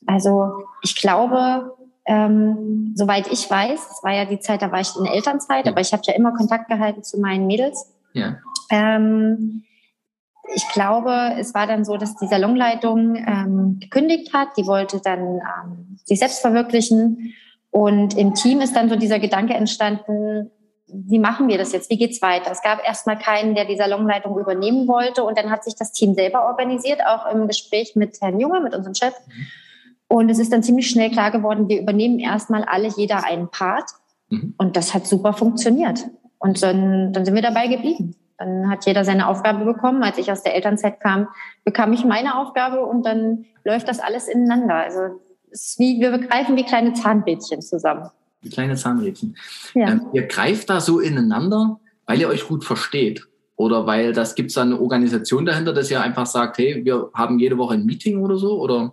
Also 0.06 0.64
ich 0.82 0.94
glaube, 0.94 1.74
ähm, 2.04 2.92
soweit 2.96 3.30
ich 3.30 3.48
weiß, 3.48 3.88
das 3.88 4.02
war 4.02 4.12
ja 4.12 4.24
die 4.24 4.40
Zeit, 4.40 4.62
da 4.62 4.72
war 4.72 4.80
ich 4.80 4.94
in 4.98 5.06
Elternzeit, 5.06 5.68
aber 5.68 5.80
ich 5.80 5.92
habe 5.92 6.02
ja 6.06 6.14
immer 6.14 6.32
Kontakt 6.32 6.68
gehalten 6.68 7.02
zu 7.02 7.20
meinen 7.20 7.46
Mädels. 7.46 7.92
Ja. 8.12 8.36
Ähm, 8.70 9.64
ich 10.54 10.68
glaube, 10.72 11.36
es 11.38 11.54
war 11.54 11.66
dann 11.66 11.84
so, 11.84 11.96
dass 11.96 12.16
die 12.16 12.26
Salonleitung 12.26 13.16
ähm, 13.16 13.78
gekündigt 13.80 14.34
hat. 14.34 14.48
Die 14.56 14.66
wollte 14.66 15.00
dann 15.00 15.38
ähm, 15.38 15.98
sich 16.04 16.18
selbst 16.18 16.40
verwirklichen. 16.40 17.34
Und 17.70 18.18
im 18.18 18.34
Team 18.34 18.60
ist 18.60 18.74
dann 18.74 18.88
so 18.88 18.96
dieser 18.96 19.18
Gedanke 19.18 19.54
entstanden, 19.54 20.50
wie 20.88 21.18
machen 21.18 21.48
wir 21.48 21.56
das 21.56 21.72
jetzt? 21.72 21.88
Wie 21.88 21.96
geht's 21.96 22.20
weiter? 22.20 22.50
Es 22.50 22.60
gab 22.60 22.84
erstmal 22.84 23.18
keinen, 23.18 23.54
der 23.54 23.64
die 23.64 23.76
Salonleitung 23.76 24.38
übernehmen 24.38 24.88
wollte. 24.88 25.24
Und 25.24 25.38
dann 25.38 25.50
hat 25.50 25.64
sich 25.64 25.74
das 25.74 25.92
Team 25.92 26.14
selber 26.14 26.46
organisiert, 26.46 27.00
auch 27.06 27.32
im 27.32 27.46
Gespräch 27.46 27.94
mit 27.94 28.20
Herrn 28.20 28.40
Junge, 28.40 28.60
mit 28.60 28.74
unserem 28.74 28.94
Chef. 28.94 29.14
Und 30.12 30.28
es 30.28 30.38
ist 30.38 30.52
dann 30.52 30.62
ziemlich 30.62 30.90
schnell 30.90 31.10
klar 31.10 31.30
geworden, 31.30 31.70
wir 31.70 31.80
übernehmen 31.80 32.18
erstmal 32.18 32.64
alle, 32.64 32.88
jeder 32.98 33.24
einen 33.24 33.48
Part. 33.48 33.92
Mhm. 34.28 34.52
Und 34.58 34.76
das 34.76 34.92
hat 34.92 35.06
super 35.06 35.32
funktioniert. 35.32 36.04
Und 36.38 36.62
dann, 36.62 37.14
dann 37.14 37.24
sind 37.24 37.34
wir 37.34 37.40
dabei 37.40 37.66
geblieben. 37.66 38.14
Dann 38.36 38.68
hat 38.68 38.84
jeder 38.84 39.06
seine 39.06 39.26
Aufgabe 39.26 39.64
bekommen. 39.64 40.02
Als 40.02 40.18
ich 40.18 40.30
aus 40.30 40.42
der 40.42 40.54
Elternzeit 40.54 41.00
kam, 41.00 41.28
bekam 41.64 41.94
ich 41.94 42.04
meine 42.04 42.38
Aufgabe 42.38 42.84
und 42.84 43.06
dann 43.06 43.46
läuft 43.64 43.88
das 43.88 44.00
alles 44.00 44.28
ineinander. 44.28 44.74
Also 44.74 45.18
es 45.50 45.68
ist 45.68 45.78
wie, 45.78 45.98
wir 45.98 46.10
begreifen 46.10 46.56
wie 46.56 46.64
kleine 46.64 46.92
Zahnrädchen 46.92 47.62
zusammen. 47.62 48.10
Wie 48.42 48.50
kleine 48.50 48.76
Zahnrädchen. 48.76 49.34
Ja. 49.72 49.92
Ähm, 49.92 50.08
ihr 50.12 50.26
greift 50.26 50.68
da 50.68 50.82
so 50.82 51.00
ineinander, 51.00 51.80
weil 52.04 52.20
ihr 52.20 52.28
euch 52.28 52.46
gut 52.46 52.64
versteht. 52.64 53.26
Oder 53.56 53.86
weil 53.86 54.12
das 54.12 54.34
gibt 54.34 54.50
es 54.50 54.56
da 54.56 54.62
eine 54.62 54.78
Organisation 54.78 55.46
dahinter, 55.46 55.72
dass 55.72 55.90
ihr 55.90 56.02
einfach 56.02 56.26
sagt, 56.26 56.58
hey, 56.58 56.84
wir 56.84 57.08
haben 57.14 57.38
jede 57.38 57.56
Woche 57.56 57.72
ein 57.72 57.86
Meeting 57.86 58.18
oder 58.18 58.36
so 58.36 58.60
oder 58.60 58.92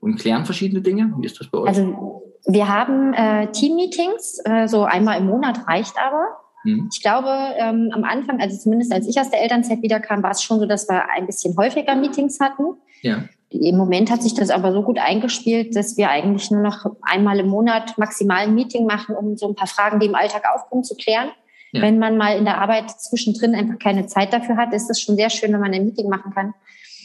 und 0.00 0.16
klären 0.16 0.44
verschiedene 0.44 0.82
Dinge? 0.82 1.12
Wie 1.18 1.26
ist 1.26 1.40
das 1.40 1.48
bei 1.48 1.58
euch? 1.58 1.68
Also 1.68 2.22
wir 2.46 2.68
haben 2.68 3.12
äh, 3.12 3.50
Team-Meetings, 3.50 4.40
äh, 4.44 4.68
so 4.68 4.84
einmal 4.84 5.18
im 5.18 5.26
Monat 5.26 5.66
reicht 5.66 5.94
aber. 5.98 6.38
Hm. 6.62 6.88
Ich 6.92 7.02
glaube, 7.02 7.28
ähm, 7.58 7.90
am 7.92 8.04
Anfang, 8.04 8.40
also 8.40 8.56
zumindest 8.56 8.92
als 8.92 9.06
ich 9.06 9.18
aus 9.18 9.30
der 9.30 9.42
Elternzeit 9.42 9.82
wiederkam, 9.82 10.22
war 10.22 10.30
es 10.30 10.42
schon 10.42 10.60
so, 10.60 10.66
dass 10.66 10.88
wir 10.88 11.10
ein 11.10 11.26
bisschen 11.26 11.56
häufiger 11.56 11.94
Meetings 11.96 12.40
hatten. 12.40 12.76
Ja. 13.02 13.24
Im 13.50 13.76
Moment 13.76 14.10
hat 14.10 14.22
sich 14.22 14.34
das 14.34 14.50
aber 14.50 14.72
so 14.72 14.82
gut 14.82 14.98
eingespielt, 14.98 15.76
dass 15.76 15.96
wir 15.96 16.10
eigentlich 16.10 16.50
nur 16.50 16.62
noch 16.62 16.84
einmal 17.02 17.38
im 17.38 17.48
Monat 17.48 17.96
maximal 17.96 18.38
ein 18.38 18.54
Meeting 18.54 18.86
machen, 18.86 19.14
um 19.14 19.36
so 19.36 19.48
ein 19.48 19.54
paar 19.54 19.68
Fragen, 19.68 20.00
die 20.00 20.06
im 20.06 20.14
Alltag 20.14 20.42
aufkommen, 20.52 20.84
zu 20.84 20.96
klären. 20.96 21.30
Ja. 21.72 21.82
Wenn 21.82 21.98
man 21.98 22.16
mal 22.16 22.36
in 22.36 22.44
der 22.44 22.58
Arbeit 22.58 22.90
zwischendrin 22.90 23.54
einfach 23.54 23.78
keine 23.78 24.06
Zeit 24.06 24.32
dafür 24.32 24.56
hat, 24.56 24.72
ist 24.72 24.90
es 24.90 25.00
schon 25.00 25.16
sehr 25.16 25.30
schön, 25.30 25.52
wenn 25.52 25.60
man 25.60 25.72
ein 25.72 25.84
Meeting 25.84 26.08
machen 26.08 26.32
kann. 26.32 26.54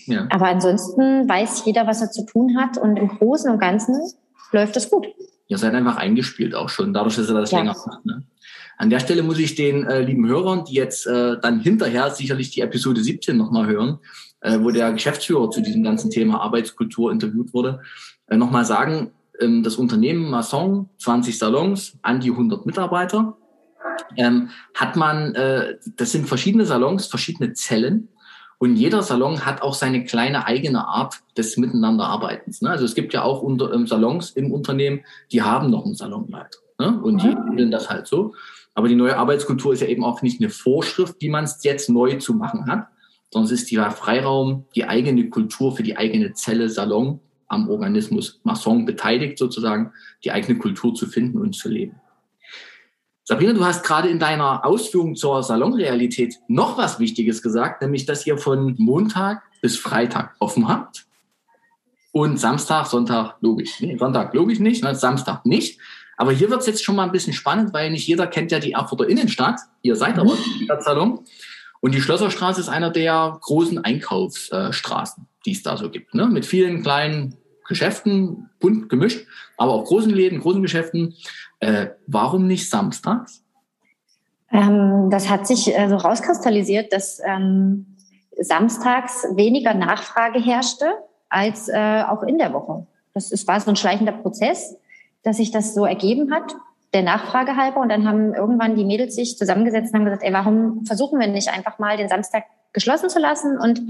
Ja. 0.05 0.27
Aber 0.29 0.47
ansonsten 0.47 1.27
weiß 1.27 1.65
jeder, 1.65 1.87
was 1.87 2.01
er 2.01 2.11
zu 2.11 2.25
tun 2.25 2.57
hat 2.57 2.77
und 2.77 2.97
im 2.97 3.07
Großen 3.07 3.51
und 3.51 3.59
Ganzen 3.59 3.95
läuft 4.51 4.75
es 4.77 4.89
gut. 4.89 5.07
Ihr 5.47 5.57
seid 5.57 5.73
einfach 5.73 5.97
eingespielt 5.97 6.55
auch 6.55 6.69
schon, 6.69 6.93
dadurch, 6.93 7.15
dass 7.15 7.29
ihr 7.29 7.33
das 7.33 7.51
ja. 7.51 7.59
länger 7.59 7.75
macht. 7.75 8.05
Ne? 8.05 8.23
An 8.77 8.89
der 8.89 8.99
Stelle 8.99 9.21
muss 9.21 9.37
ich 9.37 9.55
den 9.55 9.85
äh, 9.85 10.01
lieben 10.01 10.27
Hörern, 10.27 10.65
die 10.65 10.73
jetzt 10.73 11.05
äh, 11.05 11.37
dann 11.39 11.59
hinterher 11.59 12.09
sicherlich 12.09 12.51
die 12.51 12.61
Episode 12.61 13.01
17 13.01 13.37
nochmal 13.37 13.67
hören, 13.67 13.99
äh, 14.39 14.59
wo 14.59 14.71
der 14.71 14.91
Geschäftsführer 14.93 15.51
zu 15.51 15.61
diesem 15.61 15.83
ganzen 15.83 16.09
Thema 16.09 16.41
Arbeitskultur 16.41 17.11
interviewt 17.11 17.53
wurde, 17.53 17.81
äh, 18.27 18.37
nochmal 18.37 18.65
sagen, 18.65 19.11
ähm, 19.39 19.61
das 19.61 19.75
Unternehmen 19.75 20.29
Masson, 20.29 20.89
20 20.99 21.37
Salons, 21.37 21.97
an 22.01 22.21
die 22.21 22.31
100 22.31 22.65
Mitarbeiter, 22.65 23.37
ähm, 24.17 24.49
hat 24.73 24.95
man, 24.95 25.35
äh, 25.35 25.75
das 25.97 26.11
sind 26.11 26.27
verschiedene 26.27 26.65
Salons, 26.65 27.07
verschiedene 27.07 27.53
Zellen. 27.53 28.07
Und 28.61 28.75
jeder 28.75 29.01
Salon 29.01 29.43
hat 29.43 29.63
auch 29.63 29.73
seine 29.73 30.03
kleine 30.03 30.45
eigene 30.45 30.87
Art 30.87 31.15
des 31.35 31.57
Miteinanderarbeitens. 31.57 32.61
Ne? 32.61 32.69
Also 32.69 32.85
es 32.85 32.93
gibt 32.93 33.11
ja 33.11 33.23
auch 33.23 33.41
unter, 33.41 33.73
ähm, 33.73 33.87
Salons 33.87 34.29
im 34.29 34.51
Unternehmen, 34.51 34.99
die 35.31 35.41
haben 35.41 35.71
noch 35.71 35.83
einen 35.83 35.95
Salonleiter. 35.95 36.59
Ne? 36.77 37.01
Und 37.01 37.23
die 37.23 37.29
mhm. 37.29 37.71
das 37.71 37.89
halt 37.89 38.05
so. 38.05 38.35
Aber 38.75 38.87
die 38.87 38.93
neue 38.93 39.17
Arbeitskultur 39.17 39.73
ist 39.73 39.81
ja 39.81 39.87
eben 39.87 40.03
auch 40.03 40.21
nicht 40.21 40.39
eine 40.39 40.51
Vorschrift, 40.51 41.19
die 41.23 41.29
man 41.29 41.49
jetzt 41.63 41.89
neu 41.89 42.19
zu 42.19 42.35
machen 42.35 42.67
hat, 42.67 42.85
sondern 43.31 43.51
es 43.51 43.63
ist 43.63 43.71
der 43.71 43.89
Freiraum, 43.89 44.65
die 44.75 44.85
eigene 44.85 45.27
Kultur 45.31 45.75
für 45.75 45.81
die 45.81 45.97
eigene 45.97 46.33
Zelle 46.33 46.69
Salon 46.69 47.19
am 47.47 47.67
Organismus 47.67 48.41
Masson 48.43 48.85
beteiligt 48.85 49.39
sozusagen, 49.39 49.91
die 50.23 50.31
eigene 50.31 50.59
Kultur 50.59 50.93
zu 50.93 51.07
finden 51.07 51.39
und 51.39 51.55
zu 51.55 51.67
leben. 51.67 52.00
Sabrina, 53.31 53.53
du 53.53 53.63
hast 53.63 53.85
gerade 53.85 54.09
in 54.09 54.19
deiner 54.19 54.65
Ausführung 54.65 55.15
zur 55.15 55.41
Salonrealität 55.41 56.35
noch 56.49 56.77
was 56.77 56.99
Wichtiges 56.99 57.41
gesagt, 57.41 57.81
nämlich, 57.81 58.05
dass 58.05 58.27
ihr 58.27 58.37
von 58.37 58.75
Montag 58.77 59.43
bis 59.61 59.77
Freitag 59.77 60.35
offen 60.39 60.67
habt 60.67 61.05
und 62.11 62.37
Samstag, 62.41 62.87
Sonntag 62.87 63.37
logisch. 63.39 63.79
Nee, 63.79 63.95
Sonntag 63.97 64.33
logisch 64.33 64.59
nicht, 64.59 64.83
Samstag 64.83 65.45
nicht. 65.45 65.79
Aber 66.17 66.33
hier 66.33 66.49
wird 66.49 66.59
es 66.59 66.67
jetzt 66.67 66.83
schon 66.83 66.97
mal 66.97 67.05
ein 67.05 67.13
bisschen 67.13 67.31
spannend, 67.31 67.73
weil 67.73 67.89
nicht 67.91 68.05
jeder 68.05 68.27
kennt 68.27 68.51
ja 68.51 68.59
die 68.59 68.73
Erfurter 68.73 69.07
Innenstadt. 69.07 69.61
Ihr 69.81 69.95
seid 69.95 70.19
aber 70.19 70.33
mhm. 70.33 70.65
Stadtsalon. 70.65 71.19
Und 71.79 71.95
die 71.95 72.01
Schlösserstraße 72.01 72.59
ist 72.59 72.67
einer 72.67 72.89
der 72.89 73.37
großen 73.39 73.81
Einkaufsstraßen, 73.81 75.25
die 75.45 75.53
es 75.53 75.63
da 75.63 75.77
so 75.77 75.89
gibt. 75.89 76.13
Ne? 76.13 76.25
Mit 76.27 76.45
vielen 76.45 76.83
kleinen 76.83 77.37
Geschäften, 77.67 78.49
bunt 78.59 78.89
gemischt, 78.89 79.27
aber 79.57 79.73
auch 79.73 79.85
großen 79.85 80.11
Läden, 80.11 80.39
großen 80.39 80.61
Geschäften. 80.61 81.15
Äh, 81.59 81.87
warum 82.07 82.47
nicht 82.47 82.69
samstags? 82.69 83.43
Ähm, 84.51 85.09
das 85.09 85.29
hat 85.29 85.47
sich 85.47 85.75
äh, 85.77 85.87
so 85.87 85.95
rauskristallisiert, 85.95 86.91
dass 86.91 87.21
ähm, 87.25 87.97
samstags 88.39 89.25
weniger 89.35 89.73
Nachfrage 89.73 90.39
herrschte 90.39 90.85
als 91.29 91.69
äh, 91.69 92.03
auch 92.07 92.23
in 92.23 92.37
der 92.37 92.53
Woche. 92.53 92.85
Das 93.13 93.31
ist, 93.31 93.47
war 93.47 93.59
so 93.59 93.69
ein 93.69 93.75
schleichender 93.75 94.13
Prozess 94.13 94.75
dass 95.23 95.37
sich 95.37 95.51
das 95.51 95.73
so 95.73 95.85
ergeben 95.85 96.33
hat, 96.33 96.55
der 96.93 97.03
Nachfrage 97.03 97.55
halber. 97.55 97.81
Und 97.81 97.89
dann 97.89 98.07
haben 98.07 98.33
irgendwann 98.33 98.75
die 98.75 98.85
Mädels 98.85 99.15
sich 99.15 99.37
zusammengesetzt 99.37 99.93
und 99.93 99.99
haben 99.99 100.05
gesagt, 100.05 100.23
ey, 100.23 100.33
warum 100.33 100.85
versuchen 100.85 101.19
wir 101.19 101.27
nicht 101.27 101.49
einfach 101.49 101.79
mal 101.79 101.97
den 101.97 102.09
Samstag 102.09 102.45
geschlossen 102.73 103.09
zu 103.09 103.19
lassen 103.19 103.57
und 103.57 103.81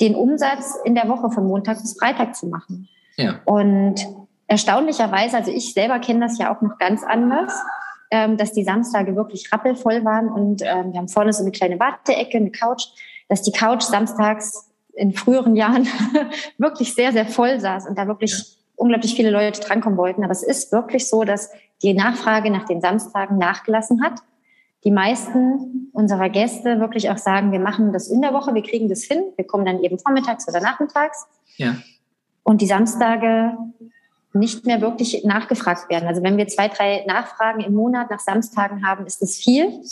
den 0.00 0.14
Umsatz 0.14 0.76
in 0.84 0.94
der 0.94 1.08
Woche 1.08 1.30
von 1.30 1.46
Montag 1.46 1.80
bis 1.80 1.98
Freitag 1.98 2.36
zu 2.36 2.46
machen. 2.46 2.88
Ja. 3.18 3.40
Und 3.44 4.06
erstaunlicherweise, 4.46 5.36
also 5.36 5.50
ich 5.50 5.74
selber 5.74 5.98
kenne 5.98 6.20
das 6.20 6.38
ja 6.38 6.54
auch 6.54 6.62
noch 6.62 6.78
ganz 6.78 7.02
anders, 7.04 7.52
ähm, 8.10 8.38
dass 8.38 8.52
die 8.52 8.64
Samstage 8.64 9.14
wirklich 9.16 9.52
rappelvoll 9.52 10.04
waren 10.04 10.28
und 10.30 10.62
ähm, 10.62 10.92
wir 10.92 10.98
haben 10.98 11.08
vorne 11.08 11.34
so 11.34 11.42
eine 11.42 11.52
kleine 11.52 11.78
Warteecke, 11.78 12.38
eine 12.38 12.50
Couch, 12.50 12.86
dass 13.28 13.42
die 13.42 13.52
Couch 13.52 13.82
samstags 13.82 14.70
in 14.94 15.12
früheren 15.12 15.54
Jahren 15.56 15.86
wirklich 16.58 16.94
sehr, 16.94 17.12
sehr 17.12 17.26
voll 17.26 17.60
saß 17.60 17.86
und 17.86 17.98
da 17.98 18.06
wirklich 18.06 18.32
ja 18.32 18.38
unglaublich 18.78 19.14
viele 19.14 19.30
Leute 19.30 19.60
drankommen 19.60 19.98
wollten. 19.98 20.24
Aber 20.24 20.32
es 20.32 20.42
ist 20.42 20.72
wirklich 20.72 21.08
so, 21.08 21.24
dass 21.24 21.50
die 21.82 21.94
Nachfrage 21.94 22.50
nach 22.50 22.64
den 22.64 22.80
Samstagen 22.80 23.36
nachgelassen 23.36 24.02
hat. 24.02 24.20
Die 24.84 24.90
meisten 24.90 25.90
unserer 25.92 26.30
Gäste 26.30 26.78
wirklich 26.78 27.10
auch 27.10 27.18
sagen, 27.18 27.50
wir 27.50 27.58
machen 27.58 27.92
das 27.92 28.08
in 28.08 28.22
der 28.22 28.32
Woche, 28.32 28.54
wir 28.54 28.62
kriegen 28.62 28.88
das 28.88 29.02
hin, 29.02 29.22
wir 29.36 29.44
kommen 29.44 29.66
dann 29.66 29.82
eben 29.82 29.98
vormittags 29.98 30.48
oder 30.48 30.60
nachmittags. 30.60 31.26
Ja. 31.56 31.74
Und 32.42 32.60
die 32.60 32.66
Samstage 32.66 33.56
nicht 34.32 34.66
mehr 34.66 34.80
wirklich 34.80 35.24
nachgefragt 35.24 35.90
werden. 35.90 36.08
Also 36.08 36.22
wenn 36.22 36.36
wir 36.36 36.48
zwei, 36.48 36.68
drei 36.68 37.04
Nachfragen 37.06 37.60
im 37.60 37.74
Monat 37.74 38.10
nach 38.10 38.20
Samstagen 38.20 38.86
haben, 38.86 39.06
ist 39.06 39.22
das 39.22 39.36
viel. 39.36 39.82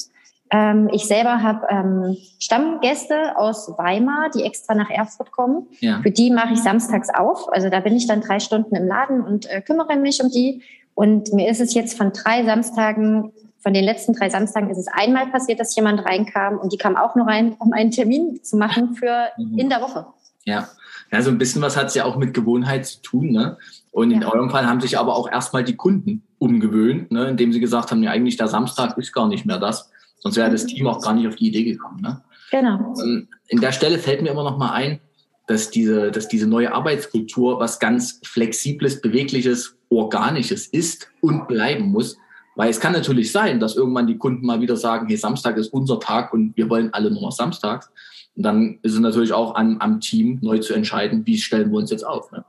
Ähm, 0.50 0.88
ich 0.93 1.07
selber 1.07 1.43
habe 1.43 1.67
ähm, 1.69 2.17
Stammgäste 2.38 3.37
aus 3.37 3.69
Weimar, 3.79 4.31
die 4.31 4.45
extra 4.45 4.75
nach 4.75 4.91
Erfurt 4.91 5.33
kommen. 5.33 5.67
Ja. 5.81 6.00
Für 6.03 6.11
die 6.11 6.31
mache 6.31 6.55
ich 6.55 6.61
samstags 6.61 7.09
auf. 7.12 7.53
Also 7.53 7.69
da 7.69 7.81
bin 7.81 7.97
ich 7.97 8.07
dann 8.07 8.21
drei 8.21 8.38
Stunden 8.38 8.76
im 8.76 8.87
Laden 8.87 9.23
und 9.23 9.50
äh, 9.50 9.61
kümmere 9.61 9.97
mich 9.97 10.23
um 10.23 10.31
die. 10.31 10.62
Und 10.95 11.33
mir 11.33 11.49
ist 11.49 11.61
es 11.61 11.75
jetzt 11.75 11.97
von 11.97 12.12
drei 12.12 12.45
Samstagen, 12.45 13.33
von 13.59 13.75
den 13.75 13.85
letzten 13.85 14.12
drei 14.12 14.31
Samstagen 14.31 14.71
ist 14.71 14.79
es 14.79 14.87
einmal 14.87 15.26
passiert, 15.26 15.59
dass 15.59 15.75
jemand 15.75 16.05
reinkam 16.05 16.59
und 16.59 16.73
die 16.73 16.79
kam 16.79 16.97
auch 16.97 17.17
nur 17.17 17.26
rein, 17.26 17.57
um 17.59 17.73
einen 17.73 17.91
Termin 17.91 18.43
zu 18.45 18.57
machen 18.57 18.95
für 18.95 19.26
mhm. 19.37 19.59
in 19.59 19.69
der 19.69 19.81
Woche. 19.81 20.07
Ja. 20.45 20.69
Ja, 21.13 21.23
so 21.23 21.31
ein 21.31 21.39
bisschen 21.39 21.63
was 21.63 21.77
hat 21.77 21.87
es 21.87 21.95
ja 21.95 22.05
auch 22.05 22.17
mit 22.17 22.35
Gewohnheit 22.35 22.87
zu 22.87 23.01
tun, 23.03 23.31
ne? 23.31 23.57
Und 23.93 24.11
in 24.11 24.23
ja. 24.23 24.33
eurem 24.33 24.51
Fall 24.51 24.67
haben 24.67 24.81
sich 24.81 24.99
aber 24.99 25.17
auch 25.17 25.31
erstmal 25.31 25.65
die 25.65 25.77
Kunden 25.77 26.23
umgewöhnt, 26.39 27.11
ne, 27.11 27.29
indem 27.29 27.53
sie 27.53 27.61
gesagt 27.61 27.91
haben, 27.91 28.03
ja, 28.03 28.11
eigentlich 28.11 28.37
der 28.37 28.49
Samstag 28.49 28.99
ist 28.99 29.13
gar 29.13 29.27
nicht 29.27 29.47
mehr 29.47 29.59
das. 29.59 29.91
Sonst 30.19 30.37
wäre 30.37 30.51
das 30.51 30.67
Team 30.67 30.87
auch 30.87 31.01
gar 31.01 31.15
nicht 31.15 31.27
auf 31.27 31.37
die 31.37 31.49
Idee 31.49 31.65
gekommen. 31.65 32.01
Ne? 32.03 32.23
Genau. 32.51 32.95
Ähm, 33.03 33.29
in 33.49 33.61
der 33.61 33.73
Stelle 33.73 33.99
fällt 33.99 34.21
mir 34.21 34.31
immer 34.31 34.45
noch 34.45 34.59
mal 34.59 34.73
ein, 34.73 35.01
dass 35.47 35.71
diese, 35.71 36.11
dass 36.11 36.29
diese 36.29 36.47
neue 36.47 36.75
Arbeitskultur 36.75 37.61
was 37.61 37.79
ganz 37.79 38.21
Flexibles, 38.25 39.01
Bewegliches, 39.01 39.77
Organisches 39.89 40.67
ist 40.67 41.09
und 41.21 41.49
bleiben 41.49 41.87
muss. 41.91 42.19
Weil 42.57 42.71
es 42.71 42.81
kann 42.81 42.93
natürlich 42.93 43.33
sein, 43.33 43.61
dass 43.61 43.77
irgendwann 43.77 44.07
die 44.07 44.19
Kunden 44.19 44.45
mal 44.45 44.61
wieder 44.61 44.77
sagen, 44.77 45.07
hey, 45.07 45.17
Samstag 45.17 45.57
ist 45.57 45.73
unser 45.73 46.01
Tag 46.01 46.33
und 46.33 46.57
wir 46.57 46.69
wollen 46.69 46.93
alle 46.93 47.11
nur 47.11 47.23
noch 47.23 47.33
samstags. 47.33 47.91
Und 48.37 48.43
dann 48.43 48.78
ist 48.83 48.95
es 48.95 49.00
natürlich 49.00 49.33
auch 49.33 49.55
an, 49.55 49.76
am 49.81 50.00
Team 50.00 50.38
neu 50.43 50.59
zu 50.59 50.75
entscheiden, 50.75 51.26
wie 51.26 51.38
stellen 51.38 51.71
wir 51.71 51.78
uns 51.78 51.90
jetzt 51.90 52.07
auf. 52.07 52.31
Ne? 52.33 52.45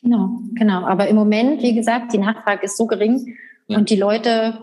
Genau, 0.00 0.40
genau. 0.54 0.84
Aber 0.84 1.08
im 1.08 1.16
Moment, 1.16 1.62
wie 1.62 1.74
gesagt, 1.74 2.12
die 2.12 2.18
Nachfrage 2.18 2.64
ist 2.64 2.76
so 2.76 2.86
gering 2.86 3.36
ja. 3.66 3.78
und 3.78 3.90
die 3.90 3.96
Leute 3.96 4.58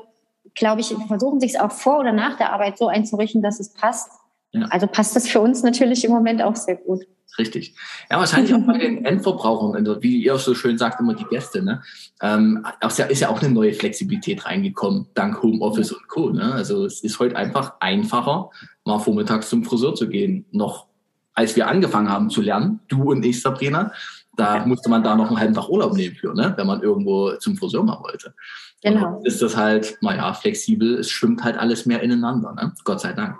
glaube 0.55 0.81
ich, 0.81 0.93
versuchen 1.07 1.39
sich 1.39 1.55
es 1.55 1.59
auch 1.59 1.71
vor 1.71 1.99
oder 1.99 2.11
nach 2.11 2.37
der 2.37 2.53
Arbeit 2.53 2.77
so 2.77 2.87
einzurichten, 2.87 3.41
dass 3.41 3.59
es 3.59 3.69
passt. 3.69 4.11
Ja. 4.51 4.67
Also 4.69 4.87
passt 4.87 5.15
das 5.15 5.27
für 5.27 5.39
uns 5.39 5.63
natürlich 5.63 6.03
im 6.03 6.11
Moment 6.11 6.41
auch 6.41 6.55
sehr 6.55 6.75
gut. 6.75 7.05
Richtig. 7.39 7.73
Ja, 8.11 8.19
wahrscheinlich 8.19 8.53
auch 8.53 8.65
bei 8.67 8.77
den 8.77 9.05
Endverbrauchern, 9.05 9.75
also 9.75 10.03
wie 10.03 10.21
ihr 10.21 10.37
so 10.37 10.53
schön 10.53 10.77
sagt, 10.77 10.99
immer 10.99 11.15
die 11.15 11.23
Gäste, 11.23 11.63
ne? 11.63 11.81
Ähm, 12.21 12.65
ist 12.81 13.21
ja 13.21 13.29
auch 13.29 13.41
eine 13.41 13.51
neue 13.51 13.73
Flexibilität 13.73 14.45
reingekommen, 14.45 15.07
dank 15.13 15.41
Homeoffice 15.41 15.93
und 15.93 16.07
Co. 16.09 16.29
Ne? 16.31 16.53
Also 16.53 16.85
es 16.85 17.01
ist 17.01 17.17
heute 17.19 17.37
einfach 17.37 17.75
einfacher, 17.79 18.49
mal 18.83 18.99
vormittags 18.99 19.49
zum 19.49 19.63
Friseur 19.63 19.95
zu 19.95 20.09
gehen. 20.09 20.45
Noch 20.51 20.87
als 21.33 21.55
wir 21.55 21.67
angefangen 21.69 22.09
haben 22.09 22.29
zu 22.29 22.41
lernen, 22.41 22.81
du 22.89 23.11
und 23.11 23.23
ich, 23.23 23.41
Sabrina, 23.41 23.93
da 24.35 24.65
musste 24.65 24.89
man 24.89 25.03
da 25.03 25.15
noch 25.15 25.27
einen 25.27 25.39
halben 25.39 25.53
Tag 25.53 25.69
Urlaub 25.69 25.93
nehmen 25.93 26.15
für, 26.15 26.33
ne? 26.33 26.53
wenn 26.57 26.67
man 26.67 26.81
irgendwo 26.81 27.31
zum 27.39 27.55
Friseur 27.55 27.83
mal 27.83 27.99
wollte. 28.01 28.33
Genau. 28.81 29.21
ist 29.23 29.41
das 29.41 29.55
halt, 29.55 29.97
naja, 30.01 30.33
flexibel, 30.33 30.99
es 30.99 31.09
schwimmt 31.09 31.43
halt 31.43 31.57
alles 31.57 31.85
mehr 31.85 32.01
ineinander, 32.01 32.53
ne? 32.53 32.73
Gott 32.85 33.01
sei 33.01 33.11
Dank. 33.11 33.37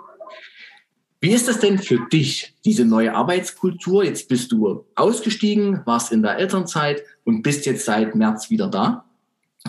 Wie 1.22 1.32
ist 1.32 1.48
das 1.48 1.60
denn 1.60 1.78
für 1.78 1.98
dich, 2.10 2.54
diese 2.64 2.86
neue 2.86 3.14
Arbeitskultur? 3.14 4.04
Jetzt 4.04 4.28
bist 4.28 4.50
du 4.52 4.86
ausgestiegen, 4.94 5.82
warst 5.84 6.12
in 6.12 6.22
der 6.22 6.38
Elternzeit 6.38 7.02
und 7.24 7.42
bist 7.42 7.66
jetzt 7.66 7.84
seit 7.84 8.14
März 8.14 8.48
wieder 8.48 8.68
da. 8.68 9.04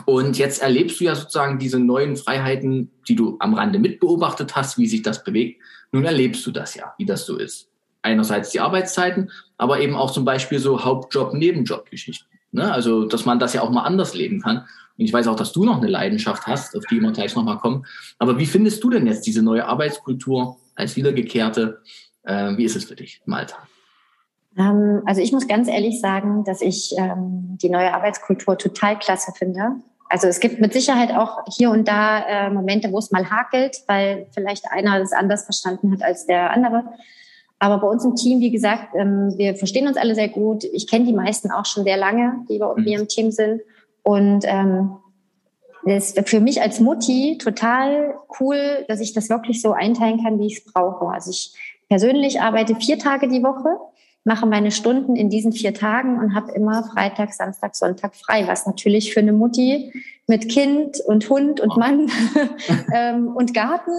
Und 0.06 0.38
jetzt 0.38 0.62
erlebst 0.62 1.02
du 1.02 1.04
ja 1.04 1.16
sozusagen 1.16 1.60
diese 1.60 1.78
neuen 1.78 2.16
Freiheiten, 2.16 2.90
die 3.10 3.16
du 3.16 3.36
am 3.40 3.54
Rande 3.54 3.80
mitbeobachtet 3.80 4.56
hast, 4.56 4.78
wie 4.78 4.88
sich 4.88 5.02
das 5.02 5.26
bewegt. 5.26 5.62
Nun 5.92 6.06
erlebst 6.06 6.48
du 6.48 6.52
das 6.52 6.76
ja, 6.76 6.94
wie 6.98 7.06
das 7.06 7.26
so 7.26 7.38
ist. 7.38 7.68
Einerseits 8.02 8.52
die 8.52 8.62
Arbeitszeiten, 8.62 9.30
aber 9.58 9.82
eben 9.82 9.96
auch 9.96 10.12
zum 10.12 10.24
Beispiel 10.24 10.60
so 10.60 10.86
Hauptjob, 10.86 11.34
Nebenjob-Geschichten. 11.34 12.28
Ne? 12.54 12.72
Also, 12.72 13.04
dass 13.04 13.26
man 13.26 13.40
das 13.40 13.54
ja 13.54 13.62
auch 13.62 13.72
mal 13.72 13.84
anders 13.84 14.14
leben 14.14 14.42
kann. 14.42 14.60
Und 14.98 15.06
ich 15.06 15.12
weiß 15.12 15.28
auch, 15.28 15.36
dass 15.36 15.52
du 15.52 15.66
noch 15.66 15.82
eine 15.82 15.90
Leidenschaft 15.90 16.48
hast, 16.48 16.78
auf 16.78 16.86
die 16.90 17.02
wir 17.02 17.12
gleich 17.12 17.36
nochmal 17.36 17.58
kommen. 17.58 17.86
Aber 18.20 18.38
wie 18.38 18.46
findest 18.46 18.82
du 18.86 18.90
denn 18.90 19.06
jetzt 19.06 19.28
diese 19.28 19.42
neue 19.42 19.66
Arbeitskultur 19.66 20.61
als 20.76 20.96
Wiedergekehrte? 20.96 21.82
Äh, 22.24 22.58
wie 22.58 22.66
ist 22.66 22.76
es 22.76 22.86
für 22.86 22.96
dich 22.96 23.22
im 23.26 23.34
Alltag? 23.34 23.68
Ähm, 24.58 25.02
also 25.06 25.22
ich 25.22 25.32
muss 25.32 25.48
ganz 25.48 25.68
ehrlich 25.68 26.00
sagen, 26.00 26.44
dass 26.44 26.62
ich 26.62 26.94
ähm, 26.98 27.58
die 27.62 27.70
neue 27.70 27.94
Arbeitskultur 27.94 28.58
total 28.58 29.00
klasse 29.00 29.32
finde. 29.38 29.76
Also 30.10 30.28
es 30.28 30.42
gibt 30.42 30.60
mit 30.60 30.74
Sicherheit 30.74 31.12
auch 31.12 31.46
hier 31.48 31.72
und 31.72 31.88
da 31.88 32.20
äh, 32.20 32.50
Momente, 32.50 32.92
wo 32.92 32.98
es 32.98 33.12
mal 33.12 33.30
hakelt, 33.30 33.78
weil 33.88 34.28
vielleicht 34.34 34.70
einer 34.70 35.00
das 35.00 35.14
anders 35.14 35.46
verstanden 35.46 35.92
hat 35.94 36.04
als 36.04 36.26
der 36.26 36.52
andere. 36.52 36.84
Aber 37.60 37.78
bei 37.78 37.88
uns 37.88 38.04
im 38.04 38.16
Team, 38.16 38.40
wie 38.40 38.52
gesagt, 38.52 38.96
ähm, 38.96 39.34
wir 39.38 39.56
verstehen 39.56 39.88
uns 39.88 39.96
alle 39.96 40.16
sehr 40.16 40.30
gut. 40.30 40.64
Ich 40.66 40.90
kenne 40.90 41.06
die 41.06 41.14
meisten 41.14 41.52
auch 41.52 41.66
schon 41.66 41.84
sehr 41.84 41.96
lange, 41.96 42.44
die 42.50 42.58
bei 42.58 42.74
mir 42.76 43.00
im 43.00 43.08
Team 43.08 43.32
sind. 43.32 43.62
Und 44.04 44.44
ähm, 44.46 44.98
das 45.84 46.12
ist 46.12 46.30
für 46.30 46.40
mich 46.40 46.62
als 46.62 46.80
Mutti 46.80 47.38
total 47.38 48.16
cool, 48.40 48.86
dass 48.88 49.00
ich 49.00 49.14
das 49.14 49.30
wirklich 49.30 49.62
so 49.62 49.72
einteilen 49.72 50.24
kann, 50.24 50.40
wie 50.40 50.48
ich 50.48 50.58
es 50.58 50.66
brauche. 50.66 51.08
Also 51.08 51.32
ich 51.32 51.54
persönlich 51.90 52.42
arbeite 52.42 52.76
vier 52.76 53.00
Tage 53.00 53.28
die 53.28 53.44
Woche 53.44 53.80
mache 54.24 54.46
meine 54.46 54.72
Stunden 54.72 55.16
in 55.16 55.30
diesen 55.30 55.52
vier 55.52 55.74
Tagen 55.74 56.20
und 56.20 56.36
habe 56.36 56.52
immer 56.52 56.84
Freitag, 56.84 57.34
Samstag, 57.34 57.76
Sonntag 57.76 58.16
frei, 58.16 58.48
was 58.48 58.68
natürlich 58.68 59.14
für 59.14 59.20
eine 59.20 59.34
Mutti 59.34 59.92
mit 60.32 60.48
Kind 60.48 61.02
und 61.02 61.30
Hund 61.30 61.60
und 61.60 61.76
Mann 61.76 62.10
ähm, 62.96 63.28
und 63.36 63.54
Garten 63.54 63.92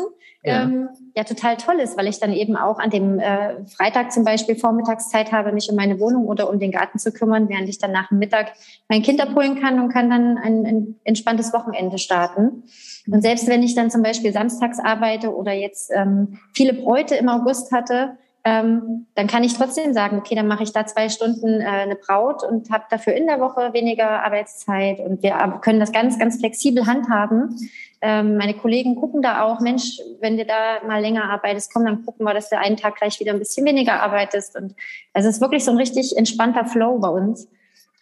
ja. 0.43 0.65
Ähm, 0.65 0.89
ja 1.15 1.25
total 1.25 1.57
toll 1.57 1.79
ist, 1.79 1.97
weil 1.97 2.09
ich 2.09 2.19
dann 2.19 2.33
eben 2.33 2.57
auch 2.57 2.79
an 2.79 2.91
dem 2.91 3.21
äh, 3.21 3.65
Freitag 3.67 4.11
zum 4.13 4.25
Beispiel 4.25 4.57
Vormittagszeit 4.57 5.31
habe, 5.31 5.53
mich 5.53 5.69
um 5.71 5.77
meine 5.77 6.01
Wohnung 6.01 6.27
oder 6.27 6.51
um 6.51 6.59
den 6.59 6.73
Garten 6.73 6.99
zu 6.99 7.13
kümmern, 7.13 7.49
während 7.49 7.69
ich 7.69 7.79
dann 7.79 7.93
nach 7.93 8.09
dem 8.09 8.19
Mittag 8.19 8.55
mein 8.89 9.03
Kind 9.03 9.21
abholen 9.21 9.61
kann 9.61 9.79
und 9.79 9.91
kann 9.91 10.11
dann 10.11 10.39
ein, 10.39 10.67
ein 10.67 10.97
entspanntes 11.05 11.53
Wochenende 11.53 11.99
starten. 11.99 12.65
Und 13.07 13.23
selbst 13.23 13.47
wenn 13.47 13.63
ich 13.63 13.75
dann 13.75 13.91
zum 13.91 14.03
Beispiel 14.03 14.33
samstags 14.33 14.81
arbeite 14.81 15.33
oder 15.33 15.53
jetzt 15.53 15.93
ähm, 15.95 16.41
viele 16.55 16.73
Bräute 16.73 17.15
im 17.15 17.29
August 17.29 17.71
hatte, 17.71 18.17
ähm, 18.45 19.07
dann 19.15 19.29
kann 19.29 19.45
ich 19.45 19.55
trotzdem 19.55 19.95
sagen, 19.95 20.19
okay, 20.19 20.35
dann 20.35 20.49
mache 20.49 20.65
ich 20.65 20.73
da 20.73 20.85
zwei 20.85 21.09
Stunden 21.09 21.61
äh, 21.61 21.65
eine 21.65 21.95
Braut 21.95 22.43
und 22.43 22.71
habe 22.71 22.85
dafür 22.91 23.15
in 23.15 23.27
der 23.29 23.39
Woche 23.39 23.73
weniger 23.73 24.25
Arbeitszeit 24.25 24.99
und 24.99 25.23
wir 25.23 25.61
können 25.63 25.79
das 25.79 25.93
ganz, 25.93 26.19
ganz 26.19 26.39
flexibel 26.39 26.87
handhaben. 26.87 27.57
Ähm, 28.01 28.37
meine 28.37 28.55
Kollegen 28.55 28.97
gucken 28.97 29.23
da 29.23 29.43
auch, 29.43 29.61
Mensch, 29.61 30.01
wenn 30.21 30.37
du 30.37 30.45
da 30.45 30.85
mal 30.85 31.01
länger 31.01 31.31
arbeitest, 31.31 31.73
komm, 31.73 31.85
dann 31.85 32.05
gucken 32.05 32.27
wir, 32.27 32.35
dass 32.35 32.51
du 32.51 32.59
einen 32.59 32.77
Tag 32.77 32.97
gleich 32.97 33.21
wieder 33.21 33.33
ein 33.33 33.39
bisschen 33.39 33.65
weniger 33.65 34.03
arbeitest 34.03 34.57
und 34.57 34.75
also 35.13 35.29
es 35.29 35.37
ist 35.37 35.41
wirklich 35.41 35.65
so 35.65 35.71
ein 35.71 35.77
richtig 35.77 36.17
entspannter 36.17 36.65
Flow 36.65 36.99
bei 36.99 37.09
uns. 37.09 37.49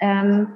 Ähm, 0.00 0.48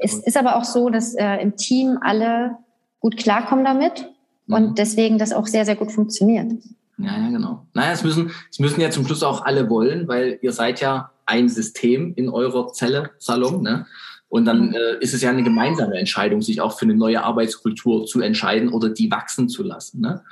es 0.00 0.18
ist 0.18 0.36
aber 0.36 0.56
auch 0.56 0.64
so, 0.64 0.90
dass 0.90 1.14
äh, 1.14 1.36
im 1.36 1.56
Team 1.56 1.98
alle 2.02 2.58
gut 3.00 3.16
klarkommen 3.16 3.64
damit 3.64 4.12
und 4.48 4.70
mhm. 4.70 4.74
deswegen 4.74 5.16
das 5.16 5.32
auch 5.32 5.46
sehr, 5.46 5.64
sehr 5.64 5.76
gut 5.76 5.92
funktioniert. 5.92 6.52
Ja, 6.98 7.16
ja, 7.16 7.30
genau. 7.30 7.66
Naja, 7.74 7.92
es 7.92 8.02
müssen, 8.02 8.32
es 8.50 8.58
müssen 8.58 8.80
ja 8.80 8.90
zum 8.90 9.06
Schluss 9.06 9.22
auch 9.22 9.44
alle 9.44 9.70
wollen, 9.70 10.08
weil 10.08 10.38
ihr 10.42 10.52
seid 10.52 10.80
ja 10.80 11.12
ein 11.26 11.48
System 11.48 12.12
in 12.16 12.28
eurer 12.28 12.72
Zelle, 12.72 13.10
Salon, 13.18 13.62
ne? 13.62 13.86
Und 14.28 14.44
dann 14.44 14.68
mhm. 14.68 14.74
äh, 14.74 14.98
ist 15.00 15.14
es 15.14 15.22
ja 15.22 15.30
eine 15.30 15.42
gemeinsame 15.42 15.96
Entscheidung, 15.96 16.42
sich 16.42 16.60
auch 16.60 16.78
für 16.78 16.84
eine 16.84 16.94
neue 16.94 17.22
Arbeitskultur 17.22 18.06
zu 18.06 18.20
entscheiden 18.20 18.68
oder 18.68 18.90
die 18.90 19.10
wachsen 19.10 19.48
zu 19.48 19.62
lassen. 19.62 20.00
Ne? 20.00 20.22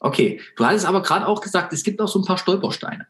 Okay, 0.00 0.40
du 0.56 0.66
hattest 0.66 0.86
aber 0.86 1.02
gerade 1.02 1.26
auch 1.26 1.40
gesagt, 1.40 1.72
es 1.72 1.84
gibt 1.84 2.00
auch 2.00 2.08
so 2.08 2.18
ein 2.18 2.24
paar 2.24 2.38
Stolpersteine. 2.38 3.06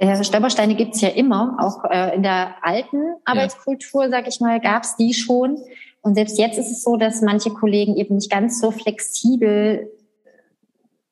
Ja, 0.00 0.22
Stolpersteine 0.24 0.74
gibt 0.74 0.94
es 0.94 1.00
ja 1.00 1.10
immer. 1.10 1.56
Auch 1.60 1.84
äh, 1.90 2.16
in 2.16 2.22
der 2.22 2.54
alten 2.62 2.96
Arbeitskultur, 3.24 4.04
ja. 4.04 4.10
sag 4.10 4.26
ich 4.26 4.40
mal, 4.40 4.60
gab 4.60 4.82
es 4.82 4.96
die 4.96 5.14
schon. 5.14 5.58
Und 6.00 6.14
selbst 6.14 6.38
jetzt 6.38 6.58
ist 6.58 6.70
es 6.70 6.82
so, 6.82 6.96
dass 6.96 7.20
manche 7.22 7.50
Kollegen 7.50 7.96
eben 7.96 8.16
nicht 8.16 8.30
ganz 8.30 8.60
so 8.60 8.70
flexibel 8.70 9.90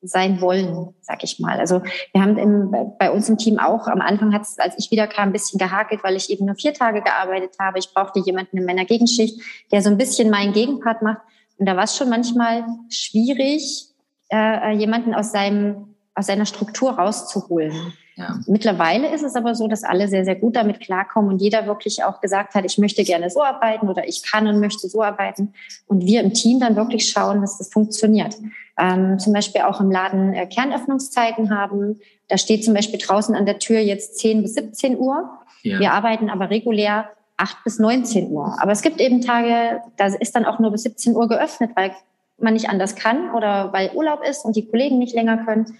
sein 0.01 0.41
wollen, 0.41 0.93
sag 1.01 1.23
ich 1.23 1.39
mal. 1.39 1.59
Also 1.59 1.81
wir 2.13 2.21
haben 2.21 2.37
im, 2.37 2.71
bei 2.97 3.11
uns 3.11 3.27
im 3.29 3.37
Team 3.37 3.59
auch 3.59 3.87
am 3.87 4.01
Anfang 4.01 4.33
hat 4.33 4.43
es, 4.43 4.57
als 4.59 4.75
ich 4.77 4.91
wieder 4.91 5.07
kam, 5.07 5.29
ein 5.29 5.33
bisschen 5.33 5.59
gehakelt, 5.59 6.03
weil 6.03 6.15
ich 6.15 6.29
eben 6.29 6.45
nur 6.45 6.55
vier 6.55 6.73
Tage 6.73 7.01
gearbeitet 7.01 7.55
habe. 7.59 7.79
Ich 7.79 7.93
brauchte 7.93 8.19
jemanden 8.19 8.57
in 8.57 8.65
meiner 8.65 8.85
Gegenschicht, 8.85 9.41
der 9.71 9.81
so 9.81 9.89
ein 9.89 9.97
bisschen 9.97 10.29
meinen 10.29 10.53
Gegenpart 10.53 11.01
macht. 11.01 11.21
Und 11.57 11.65
da 11.65 11.75
war 11.75 11.83
es 11.83 11.97
schon 11.97 12.09
manchmal 12.09 12.65
schwierig, 12.89 13.87
äh, 14.31 14.73
jemanden 14.75 15.13
aus 15.13 15.31
seinem 15.31 15.89
aus 16.19 16.27
seiner 16.27 16.45
Struktur 16.45 16.91
rauszuholen. 16.91 17.93
Ja. 18.19 18.37
Mittlerweile 18.47 19.13
ist 19.13 19.23
es 19.23 19.35
aber 19.35 19.55
so, 19.55 19.69
dass 19.69 19.85
alle 19.85 20.09
sehr, 20.09 20.25
sehr 20.25 20.35
gut 20.35 20.57
damit 20.57 20.81
klarkommen 20.81 21.31
und 21.31 21.41
jeder 21.41 21.65
wirklich 21.67 22.03
auch 22.03 22.19
gesagt 22.19 22.53
hat, 22.53 22.65
ich 22.65 22.77
möchte 22.77 23.05
gerne 23.05 23.29
so 23.29 23.41
arbeiten 23.41 23.87
oder 23.87 24.09
ich 24.09 24.29
kann 24.29 24.45
und 24.45 24.59
möchte 24.59 24.89
so 24.89 25.01
arbeiten. 25.01 25.53
Und 25.87 26.05
wir 26.05 26.19
im 26.19 26.33
Team 26.33 26.59
dann 26.59 26.75
wirklich 26.75 27.07
schauen, 27.09 27.39
dass 27.39 27.57
das 27.57 27.71
funktioniert. 27.71 28.35
Ähm, 28.77 29.19
zum 29.19 29.31
Beispiel 29.31 29.61
auch 29.61 29.79
im 29.79 29.89
Laden 29.89 30.33
äh, 30.33 30.47
Kernöffnungszeiten 30.47 31.57
haben. 31.57 32.01
Da 32.27 32.37
steht 32.37 32.65
zum 32.65 32.73
Beispiel 32.73 32.99
draußen 32.99 33.35
an 33.35 33.45
der 33.45 33.57
Tür 33.59 33.79
jetzt 33.79 34.19
10 34.19 34.41
bis 34.41 34.55
17 34.55 34.97
Uhr. 34.97 35.29
Ja. 35.63 35.79
Wir 35.79 35.93
arbeiten 35.93 36.29
aber 36.29 36.49
regulär 36.49 37.09
8 37.37 37.63
bis 37.63 37.79
19 37.79 38.31
Uhr. 38.31 38.57
Aber 38.59 38.73
es 38.73 38.81
gibt 38.81 38.99
eben 38.99 39.21
Tage, 39.21 39.81
da 39.95 40.07
ist 40.07 40.35
dann 40.35 40.43
auch 40.43 40.59
nur 40.59 40.71
bis 40.71 40.83
17 40.83 41.15
Uhr 41.15 41.29
geöffnet, 41.29 41.71
weil 41.75 41.91
man 42.37 42.53
nicht 42.53 42.69
anders 42.69 42.95
kann 42.95 43.31
oder 43.33 43.71
weil 43.71 43.91
Urlaub 43.93 44.23
ist 44.29 44.43
und 44.43 44.57
die 44.57 44.67
Kollegen 44.67 44.99
nicht 44.99 45.15
länger 45.15 45.37
können. 45.45 45.79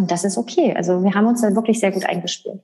Und 0.00 0.10
das 0.10 0.24
ist 0.24 0.38
okay. 0.38 0.72
Also 0.74 1.04
wir 1.04 1.14
haben 1.14 1.26
uns 1.26 1.42
da 1.42 1.54
wirklich 1.54 1.78
sehr 1.78 1.92
gut 1.92 2.06
eingespielt. 2.06 2.60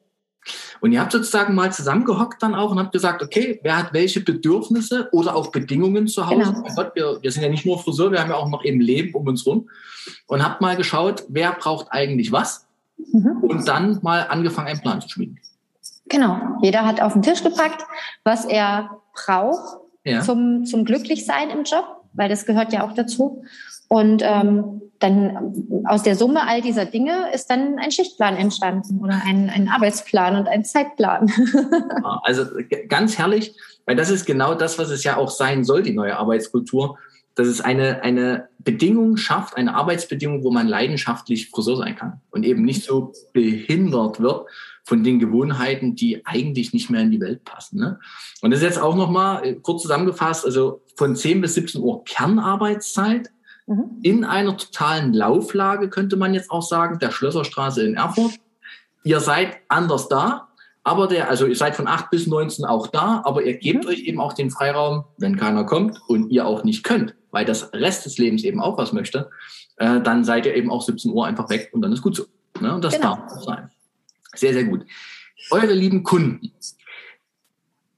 Und 0.80 0.92
ihr 0.92 1.00
habt 1.00 1.12
sozusagen 1.12 1.54
mal 1.54 1.70
zusammengehockt 1.70 2.42
dann 2.42 2.54
auch 2.54 2.70
und 2.70 2.78
habt 2.78 2.92
gesagt, 2.92 3.22
okay, 3.22 3.60
wer 3.62 3.76
hat 3.76 3.92
welche 3.92 4.20
Bedürfnisse 4.20 5.08
oder 5.12 5.36
auch 5.36 5.48
Bedingungen 5.48 6.08
zu 6.08 6.26
Hause? 6.26 6.52
Genau. 6.52 6.74
Gott, 6.74 6.92
wir, 6.94 7.18
wir, 7.20 7.30
sind 7.30 7.42
ja 7.42 7.48
nicht 7.50 7.66
nur 7.66 7.78
Friseur, 7.78 8.10
wir 8.10 8.20
haben 8.20 8.30
ja 8.30 8.36
auch 8.36 8.48
noch 8.48 8.64
eben 8.64 8.80
Leben 8.80 9.14
um 9.14 9.26
uns 9.26 9.44
rum. 9.44 9.68
Und 10.26 10.42
habt 10.42 10.62
mal 10.62 10.76
geschaut, 10.76 11.24
wer 11.28 11.52
braucht 11.52 11.88
eigentlich 11.90 12.32
was? 12.32 12.66
Mhm. 13.12 13.38
Und 13.42 13.68
dann 13.68 13.98
mal 14.02 14.26
angefangen, 14.28 14.68
einen 14.68 14.80
Plan 14.80 15.00
zu 15.02 15.10
schmieden. 15.10 15.38
Genau. 16.08 16.38
Jeder 16.62 16.86
hat 16.86 17.02
auf 17.02 17.12
den 17.12 17.22
Tisch 17.22 17.42
gepackt, 17.42 17.82
was 18.24 18.46
er 18.46 19.02
braucht 19.12 19.80
ja. 20.04 20.22
zum, 20.22 20.64
zum 20.64 20.86
Glücklichsein 20.86 21.50
im 21.50 21.64
Job, 21.64 21.95
weil 22.16 22.28
das 22.28 22.46
gehört 22.46 22.72
ja 22.72 22.86
auch 22.86 22.92
dazu. 22.92 23.44
Und 23.88 24.22
ähm, 24.24 24.82
dann 24.98 25.84
aus 25.86 26.02
der 26.02 26.16
Summe 26.16 26.48
all 26.48 26.60
dieser 26.60 26.86
Dinge 26.86 27.32
ist 27.32 27.48
dann 27.48 27.78
ein 27.78 27.92
Schichtplan 27.92 28.36
entstanden 28.36 28.98
oder 29.00 29.22
ein, 29.24 29.50
ein 29.50 29.68
Arbeitsplan 29.68 30.36
und 30.36 30.48
ein 30.48 30.64
Zeitplan. 30.64 31.30
also 32.22 32.44
ganz 32.88 33.18
herrlich, 33.18 33.54
weil 33.84 33.96
das 33.96 34.10
ist 34.10 34.26
genau 34.26 34.54
das, 34.54 34.78
was 34.78 34.90
es 34.90 35.04
ja 35.04 35.16
auch 35.16 35.30
sein 35.30 35.64
soll, 35.64 35.82
die 35.82 35.92
neue 35.92 36.16
Arbeitskultur, 36.16 36.98
dass 37.34 37.46
es 37.46 37.60
eine, 37.60 38.02
eine 38.02 38.48
Bedingung 38.58 39.16
schafft, 39.16 39.56
eine 39.56 39.74
Arbeitsbedingung, 39.74 40.42
wo 40.42 40.50
man 40.50 40.66
leidenschaftlich 40.66 41.50
Friseur 41.50 41.76
sein 41.76 41.94
kann 41.94 42.20
und 42.30 42.44
eben 42.44 42.64
nicht 42.64 42.84
so 42.84 43.12
behindert 43.32 44.20
wird 44.20 44.46
von 44.86 45.04
den 45.04 45.18
Gewohnheiten, 45.18 45.96
die 45.96 46.24
eigentlich 46.24 46.72
nicht 46.72 46.88
mehr 46.88 47.02
in 47.02 47.10
die 47.10 47.20
Welt 47.20 47.44
passen. 47.44 47.78
Ne? 47.78 48.00
Und 48.40 48.52
das 48.52 48.60
ist 48.60 48.64
jetzt 48.64 48.80
auch 48.80 48.96
nochmal 48.96 49.44
äh, 49.44 49.54
kurz 49.54 49.82
zusammengefasst, 49.82 50.46
also 50.46 50.80
von 50.94 51.14
10 51.14 51.42
bis 51.42 51.54
17 51.54 51.82
Uhr 51.82 52.02
Kernarbeitszeit, 52.04 53.30
Mhm. 53.66 53.98
in 54.02 54.24
einer 54.24 54.56
totalen 54.56 55.12
Lauflage, 55.12 55.90
könnte 55.90 56.16
man 56.16 56.34
jetzt 56.34 56.50
auch 56.50 56.62
sagen, 56.62 56.98
der 57.00 57.10
Schlösserstraße 57.10 57.84
in 57.84 57.94
Erfurt. 57.94 58.32
Ihr 59.02 59.20
seid 59.20 59.56
anders 59.68 60.08
da, 60.08 60.48
aber 60.84 61.08
der, 61.08 61.28
also 61.28 61.46
ihr 61.46 61.56
seid 61.56 61.74
von 61.74 61.88
8 61.88 62.10
bis 62.10 62.28
19 62.28 62.64
auch 62.64 62.86
da, 62.86 63.22
aber 63.24 63.42
ihr 63.42 63.56
gebt 63.56 63.84
mhm. 63.84 63.90
euch 63.90 64.00
eben 64.00 64.20
auch 64.20 64.34
den 64.34 64.50
Freiraum, 64.50 65.04
wenn 65.18 65.36
keiner 65.36 65.64
kommt 65.64 66.00
und 66.06 66.30
ihr 66.30 66.46
auch 66.46 66.62
nicht 66.62 66.84
könnt, 66.84 67.16
weil 67.32 67.44
das 67.44 67.72
Rest 67.72 68.06
des 68.06 68.18
Lebens 68.18 68.44
eben 68.44 68.60
auch 68.60 68.78
was 68.78 68.92
möchte, 68.92 69.30
äh, 69.78 70.00
dann 70.00 70.24
seid 70.24 70.46
ihr 70.46 70.54
eben 70.54 70.70
auch 70.70 70.82
17 70.82 71.10
Uhr 71.10 71.26
einfach 71.26 71.50
weg 71.50 71.70
und 71.72 71.82
dann 71.82 71.92
ist 71.92 72.02
gut 72.02 72.14
so. 72.14 72.24
Ne? 72.60 72.72
Und 72.72 72.84
das 72.84 72.94
genau. 72.94 73.16
darf 73.16 73.42
sein. 73.42 73.70
Sehr, 74.38 74.52
sehr 74.52 74.64
gut. 74.64 74.86
Eure 75.50 75.74
lieben 75.74 76.02
Kunden. 76.02 76.52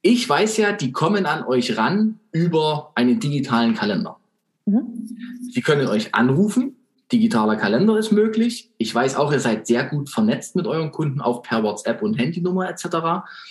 Ich 0.02 0.28
weiß 0.28 0.56
ja, 0.58 0.72
die 0.72 0.92
kommen 0.92 1.26
an 1.26 1.44
euch 1.44 1.76
ran 1.76 2.20
über 2.32 2.92
einen 2.94 3.20
digitalen 3.20 3.74
Kalender. 3.74 4.18
Mhm. 4.66 5.08
Sie 5.52 5.60
können 5.60 5.86
euch 5.88 6.14
anrufen. 6.14 6.76
Digitaler 7.10 7.56
Kalender 7.56 7.98
ist 7.98 8.12
möglich. 8.12 8.70
Ich 8.76 8.94
weiß 8.94 9.16
auch, 9.16 9.32
ihr 9.32 9.40
seid 9.40 9.66
sehr 9.66 9.84
gut 9.86 10.10
vernetzt 10.10 10.56
mit 10.56 10.66
euren 10.66 10.92
Kunden, 10.92 11.20
auch 11.22 11.42
per 11.42 11.62
WhatsApp 11.62 12.02
und 12.02 12.14
Handynummer 12.14 12.68
etc. 12.68 12.84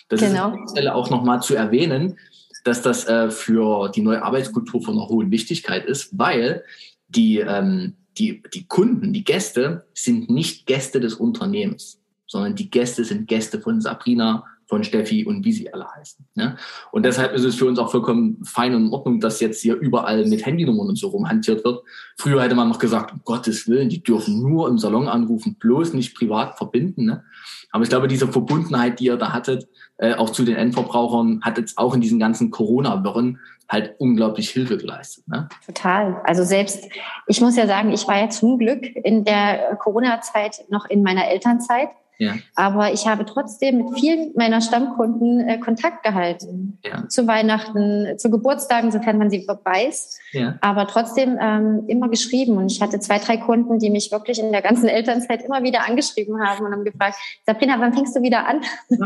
Das 0.10 0.20
genau. 0.20 0.30
ist 0.30 0.38
an 0.38 0.54
der 0.54 0.70
Stelle 0.70 0.96
auch 0.96 1.10
nochmal 1.10 1.42
zu 1.42 1.56
erwähnen, 1.56 2.18
dass 2.64 2.82
das 2.82 3.08
äh, 3.08 3.32
für 3.32 3.90
die 3.90 4.02
neue 4.02 4.22
Arbeitskultur 4.22 4.82
von 4.84 4.96
einer 4.96 5.08
hohen 5.08 5.32
Wichtigkeit 5.32 5.86
ist, 5.86 6.18
weil 6.18 6.64
die, 7.08 7.40
ähm, 7.40 7.96
die, 8.18 8.44
die 8.54 8.68
Kunden, 8.68 9.12
die 9.12 9.24
Gäste 9.24 9.88
sind 9.94 10.30
nicht 10.30 10.68
Gäste 10.68 11.00
des 11.00 11.16
Unternehmens, 11.16 12.00
sondern 12.28 12.56
die 12.56 12.70
Gäste 12.70 13.04
sind 13.04 13.28
Gäste 13.28 13.60
von 13.60 13.82
Sabrina, 13.82 14.44
von 14.68 14.84
Steffi 14.84 15.26
und 15.26 15.46
wie 15.46 15.54
sie 15.54 15.74
alle 15.74 15.88
heißen. 15.90 16.26
Ne? 16.36 16.58
Und 16.92 17.04
deshalb 17.04 17.34
ist 17.34 17.46
es 17.46 17.56
für 17.56 17.66
uns 17.66 17.80
auch 17.80 17.90
vollkommen 17.90 18.44
fein 18.44 18.76
und 18.76 18.88
in 18.88 18.94
Ordnung, 18.94 19.20
dass 19.20 19.40
jetzt 19.40 19.62
hier 19.62 19.76
überall 19.76 20.26
mit 20.26 20.46
Handynummern 20.46 20.90
und 20.90 20.98
so 20.98 21.08
rumhantiert 21.08 21.64
wird. 21.64 21.84
Früher 22.18 22.44
hätte 22.44 22.56
man 22.56 22.68
noch 22.68 22.80
gesagt, 22.80 23.14
um 23.14 23.22
Gottes 23.24 23.68
Willen, 23.68 23.90
die 23.90 24.04
dürfen 24.04 24.42
nur 24.42 24.68
im 24.68 24.78
Salon 24.78 25.08
anrufen, 25.08 25.56
bloß 25.58 25.94
nicht 25.94 26.16
privat 26.16 26.58
verbinden. 26.58 27.06
Ne? 27.06 27.24
Aber 27.72 27.84
ich 27.84 27.90
glaube, 27.90 28.10
diese 28.10 28.28
Verbundenheit, 28.28 29.00
die 29.00 29.06
ihr 29.06 29.16
da 29.16 29.32
hattet, 29.32 29.68
äh, 29.98 30.16
auch 30.16 30.32
zu 30.32 30.44
den 30.44 30.58
Endverbrauchern, 30.58 31.42
hat 31.44 31.58
jetzt 31.58 31.78
auch 31.78 31.96
in 31.96 32.02
diesen 32.02 32.20
ganzen 32.20 32.52
Corona-Wirren 32.52 33.40
halt 33.70 33.96
unglaublich 34.00 34.50
Hilfe 34.50 34.78
geleistet. 34.78 35.28
Ne? 35.28 35.48
Total. 35.66 36.22
Also 36.26 36.44
selbst, 36.44 36.86
ich 37.28 37.42
muss 37.42 37.56
ja 37.56 37.68
sagen, 37.68 37.92
ich 37.92 38.08
war 38.08 38.18
ja 38.18 38.30
zum 38.30 38.58
Glück 38.58 38.84
in 39.04 39.24
der 39.24 39.78
Corona-Zeit 39.80 40.66
noch 40.70 40.86
in 40.86 41.04
meiner 41.04 41.28
Elternzeit. 41.28 41.90
Ja. 42.20 42.34
Aber 42.56 42.92
ich 42.94 43.08
habe 43.08 43.26
trotzdem 43.26 43.78
mit 43.78 44.00
vielen 44.00 44.34
meiner 44.36 44.60
Stammkunden 44.60 45.48
äh, 45.48 45.60
Kontakt 45.60 46.04
gehalten. 46.04 46.80
Ja. 46.84 47.08
Zu 47.08 47.28
Weihnachten, 47.28 48.18
zu 48.18 48.32
Geburtstagen, 48.32 48.92
sofern 48.92 49.20
man 49.20 49.30
sie 49.30 49.48
weiß. 49.48 50.18
Ja. 50.32 50.58
Aber 50.62 50.88
trotzdem 50.88 51.38
ähm, 51.40 51.84
immer 51.88 52.10
geschrieben. 52.10 52.58
Und 52.58 52.72
ich 52.72 52.82
hatte 52.82 53.00
zwei, 53.00 53.20
drei 53.20 53.38
Kunden, 53.38 53.78
die 53.78 53.92
mich 53.92 54.12
wirklich 54.12 54.40
in 54.40 54.52
der 54.52 54.64
ganzen 54.64 54.88
Elternzeit 54.88 55.44
immer 55.44 55.62
wieder 55.62 55.88
angeschrieben 55.88 56.42
haben 56.44 56.66
und 56.66 56.72
haben 56.72 56.84
gefragt, 56.84 57.18
Sabrina, 57.46 57.80
wann 57.80 57.94
fängst 57.94 58.16
du 58.16 58.22
wieder 58.22 58.48
an? 58.48 58.62
Ja, 58.90 59.06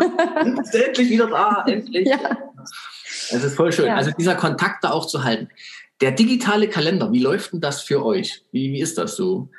endlich 0.85 1.09
wieder 1.09 1.27
da, 1.27 1.65
endlich. 1.67 2.07
Ja. 2.07 2.17
Es 3.29 3.43
ist 3.43 3.55
voll 3.55 3.73
schön. 3.73 3.87
Ja. 3.87 3.95
Also 3.95 4.11
dieser 4.17 4.35
Kontakt 4.35 4.83
da 4.83 4.91
auch 4.91 5.05
zu 5.05 5.23
halten. 5.23 5.49
Der 5.99 6.11
digitale 6.11 6.67
Kalender, 6.67 7.11
wie 7.11 7.19
läuft 7.19 7.53
denn 7.53 7.61
das 7.61 7.81
für 7.81 8.05
euch? 8.05 8.43
Wie, 8.51 8.71
wie 8.71 8.81
ist 8.81 8.97
das 8.97 9.15
so? 9.15 9.49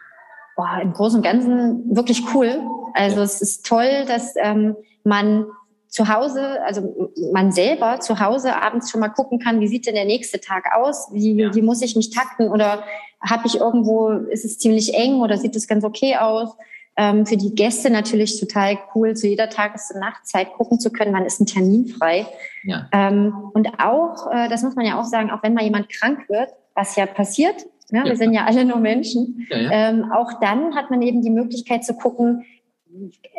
Boah, 0.56 0.80
im 0.82 0.92
Großen 0.92 1.18
und 1.18 1.22
Ganzen 1.22 1.94
wirklich 1.94 2.22
cool. 2.34 2.60
Also 2.94 3.18
ja. 3.18 3.22
es 3.22 3.40
ist 3.40 3.66
toll, 3.66 4.04
dass 4.06 4.34
ähm, 4.36 4.76
man 5.04 5.46
zu 5.92 6.08
Hause, 6.08 6.62
also 6.64 7.12
man 7.32 7.52
selber 7.52 8.00
zu 8.00 8.18
Hause 8.18 8.56
abends 8.56 8.90
schon 8.90 9.00
mal 9.00 9.10
gucken 9.10 9.38
kann, 9.38 9.60
wie 9.60 9.68
sieht 9.68 9.86
denn 9.86 9.94
der 9.94 10.06
nächste 10.06 10.40
Tag 10.40 10.74
aus? 10.74 11.08
Wie, 11.12 11.34
ja. 11.34 11.54
wie 11.54 11.60
muss 11.60 11.82
ich 11.82 11.96
mich 11.96 12.08
takten? 12.08 12.48
Oder 12.48 12.82
habe 13.20 13.46
ich 13.46 13.60
irgendwo, 13.60 14.08
ist 14.08 14.46
es 14.46 14.58
ziemlich 14.58 14.94
eng 14.94 15.20
oder 15.20 15.36
sieht 15.36 15.54
es 15.54 15.68
ganz 15.68 15.84
okay 15.84 16.16
aus? 16.16 16.56
Ähm, 16.96 17.26
für 17.26 17.36
die 17.36 17.54
Gäste 17.54 17.90
natürlich 17.90 18.40
total 18.40 18.78
cool, 18.94 19.14
zu 19.14 19.26
jeder 19.26 19.50
Tages- 19.50 19.90
und 19.92 20.00
Nachtzeit 20.00 20.54
gucken 20.54 20.80
zu 20.80 20.90
können, 20.90 21.12
wann 21.12 21.26
ist 21.26 21.40
ein 21.40 21.46
Termin 21.46 21.86
frei. 21.86 22.26
Ja. 22.64 22.88
Ähm, 22.92 23.50
und 23.52 23.68
auch, 23.78 24.30
äh, 24.30 24.48
das 24.48 24.62
muss 24.62 24.74
man 24.74 24.86
ja 24.86 24.98
auch 24.98 25.04
sagen, 25.04 25.30
auch 25.30 25.42
wenn 25.42 25.52
mal 25.52 25.64
jemand 25.64 25.90
krank 25.90 26.26
wird, 26.28 26.50
was 26.74 26.96
ja 26.96 27.04
passiert, 27.04 27.66
ne? 27.90 28.00
ja. 28.00 28.04
wir 28.06 28.16
sind 28.16 28.32
ja 28.32 28.46
alle 28.46 28.64
nur 28.64 28.78
Menschen, 28.78 29.46
ähm, 29.50 30.10
auch 30.10 30.40
dann 30.40 30.74
hat 30.74 30.90
man 30.90 31.02
eben 31.02 31.22
die 31.22 31.30
Möglichkeit 31.30 31.84
zu 31.84 31.94
gucken, 31.94 32.44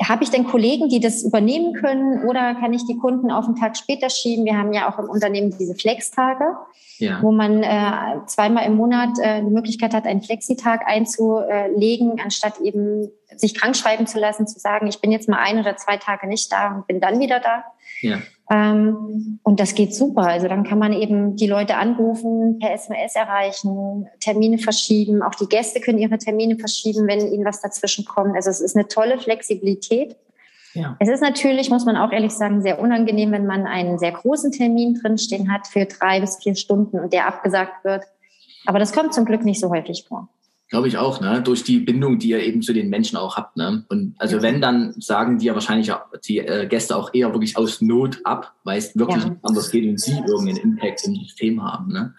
habe 0.03 0.23
ich 0.23 0.31
denn 0.31 0.45
Kollegen, 0.45 0.89
die 0.89 0.99
das 0.99 1.23
übernehmen 1.23 1.73
können 1.73 2.27
oder 2.27 2.55
kann 2.55 2.73
ich 2.73 2.85
die 2.85 2.97
Kunden 2.97 3.31
auf 3.31 3.45
einen 3.45 3.55
Tag 3.55 3.77
später 3.77 4.09
schieben? 4.09 4.45
Wir 4.45 4.57
haben 4.57 4.73
ja 4.73 4.91
auch 4.91 4.97
im 4.99 5.09
Unternehmen 5.09 5.55
diese 5.57 5.75
Flex-Tage, 5.75 6.55
ja. 6.97 7.21
wo 7.21 7.31
man 7.31 7.61
äh, 7.61 8.25
zweimal 8.25 8.65
im 8.65 8.75
Monat 8.75 9.19
äh, 9.21 9.41
die 9.41 9.49
Möglichkeit 9.49 9.93
hat, 9.93 10.05
einen 10.05 10.21
Flexitag 10.21 10.87
einzulegen, 10.87 12.19
anstatt 12.23 12.59
eben 12.61 13.09
sich 13.35 13.53
krank 13.53 13.75
schreiben 13.75 14.07
zu 14.07 14.19
lassen, 14.19 14.47
zu 14.47 14.59
sagen, 14.59 14.87
ich 14.87 15.01
bin 15.01 15.11
jetzt 15.11 15.29
mal 15.29 15.39
ein 15.39 15.59
oder 15.59 15.77
zwei 15.77 15.97
Tage 15.97 16.27
nicht 16.27 16.51
da 16.51 16.75
und 16.75 16.87
bin 16.87 16.99
dann 16.99 17.19
wieder 17.19 17.39
da. 17.39 17.63
Ja. 18.01 18.19
Ähm, 18.53 19.39
und 19.41 19.59
das 19.59 19.73
geht 19.73 19.95
super. 19.95 20.21
Also 20.23 20.47
dann 20.47 20.63
kann 20.63 20.77
man 20.77 20.93
eben 20.93 21.35
die 21.35 21.47
Leute 21.47 21.75
anrufen, 21.75 22.59
per 22.59 22.71
SMS 22.73 23.15
erreichen, 23.15 24.07
Termine 24.19 24.59
verschieben. 24.59 25.23
Auch 25.23 25.33
die 25.33 25.47
Gäste 25.47 25.81
können 25.81 25.97
ihre 25.97 26.19
Termine 26.19 26.57
verschieben, 26.57 27.07
wenn 27.07 27.33
ihnen 27.33 27.45
was 27.45 27.61
dazwischen 27.61 28.05
kommt. 28.05 28.35
Also 28.35 28.51
es 28.51 28.61
ist 28.61 28.75
eine 28.75 28.87
tolle 28.87 29.17
Flexibilität. 29.17 30.15
Ja. 30.75 30.95
Es 30.99 31.09
ist 31.09 31.21
natürlich, 31.21 31.71
muss 31.71 31.85
man 31.85 31.97
auch 31.97 32.11
ehrlich 32.11 32.31
sagen, 32.31 32.61
sehr 32.61 32.79
unangenehm, 32.79 33.31
wenn 33.31 33.47
man 33.47 33.65
einen 33.65 33.97
sehr 33.97 34.11
großen 34.11 34.51
Termin 34.51 34.99
drinstehen 35.01 35.51
hat 35.51 35.65
für 35.67 35.85
drei 35.85 36.19
bis 36.19 36.37
vier 36.37 36.55
Stunden 36.55 36.99
und 36.99 37.11
der 37.11 37.27
abgesagt 37.27 37.83
wird. 37.83 38.03
Aber 38.65 38.77
das 38.77 38.93
kommt 38.93 39.15
zum 39.15 39.25
Glück 39.25 39.43
nicht 39.45 39.59
so 39.59 39.69
häufig 39.71 40.05
vor. 40.07 40.29
Glaube 40.73 40.87
ich 40.87 40.97
auch, 40.97 41.21
ne? 41.21 41.39
Durch 41.39 41.63
die 41.63 41.77
Bindung, 41.77 42.17
die 42.17 42.29
ihr 42.29 42.39
eben 42.39 42.63
zu 42.63 42.73
den 42.73 42.89
Menschen 42.89 43.15
auch 43.15 43.37
habt, 43.37 43.57
ne? 43.57 43.85
Und 43.89 44.15
also 44.17 44.41
wenn, 44.41 44.59
dann 44.59 44.99
sagen 44.99 45.37
die 45.37 45.45
ja 45.45 45.53
wahrscheinlich 45.53 45.91
die 46.25 46.39
äh, 46.39 46.65
Gäste 46.65 46.95
auch 46.95 47.13
eher 47.13 47.31
wirklich 47.31 47.57
aus 47.57 47.79
Not 47.79 48.21
ab, 48.23 48.55
weil 48.63 48.79
es 48.79 48.97
wirklich 48.97 49.21
ja. 49.21 49.29
nicht 49.29 49.39
anders 49.43 49.69
geht 49.69 49.87
und 49.87 49.99
sie 49.99 50.13
irgendeinen 50.13 50.57
Impact 50.57 51.05
im 51.05 51.13
System 51.13 51.61
haben, 51.63 51.93
ne? 51.93 52.15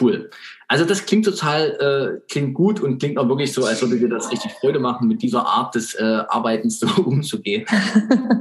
Cool. 0.00 0.30
Also 0.66 0.86
das 0.86 1.04
klingt 1.04 1.26
total, 1.26 2.22
äh, 2.24 2.26
klingt 2.32 2.54
gut 2.54 2.80
und 2.80 3.00
klingt 3.00 3.18
auch 3.18 3.28
wirklich 3.28 3.52
so, 3.52 3.66
als 3.66 3.82
würde 3.82 3.98
dir 3.98 4.08
das 4.08 4.32
richtig 4.32 4.52
Freude 4.52 4.78
machen, 4.78 5.06
mit 5.06 5.20
dieser 5.20 5.44
Art 5.44 5.74
des 5.74 5.92
äh, 5.92 6.22
Arbeitens 6.26 6.80
so 6.80 6.86
umzugehen. 7.04 7.66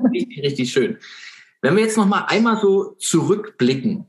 richtig, 0.10 0.42
richtig 0.42 0.72
schön. 0.72 1.00
Wenn 1.62 1.76
wir 1.76 1.84
jetzt 1.84 1.98
noch 1.98 2.08
mal 2.08 2.28
einmal 2.30 2.62
so 2.62 2.96
zurückblicken, 2.98 4.06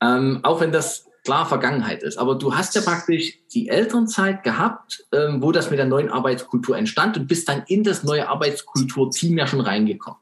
ähm, 0.00 0.40
auch 0.42 0.60
wenn 0.60 0.72
das 0.72 1.06
klar 1.24 1.46
Vergangenheit 1.46 2.02
ist. 2.02 2.18
Aber 2.18 2.36
du 2.36 2.54
hast 2.54 2.74
ja 2.74 2.82
praktisch 2.82 3.38
die 3.52 3.68
Elternzeit 3.68 4.42
gehabt, 4.42 5.04
ähm, 5.12 5.42
wo 5.42 5.52
das 5.52 5.70
mit 5.70 5.78
der 5.78 5.86
neuen 5.86 6.10
Arbeitskultur 6.10 6.76
entstand 6.76 7.16
und 7.16 7.26
bist 7.26 7.48
dann 7.48 7.64
in 7.66 7.82
das 7.82 8.04
neue 8.04 8.28
Arbeitskulturteam 8.28 9.38
ja 9.38 9.46
schon 9.46 9.60
reingekommen. 9.60 10.20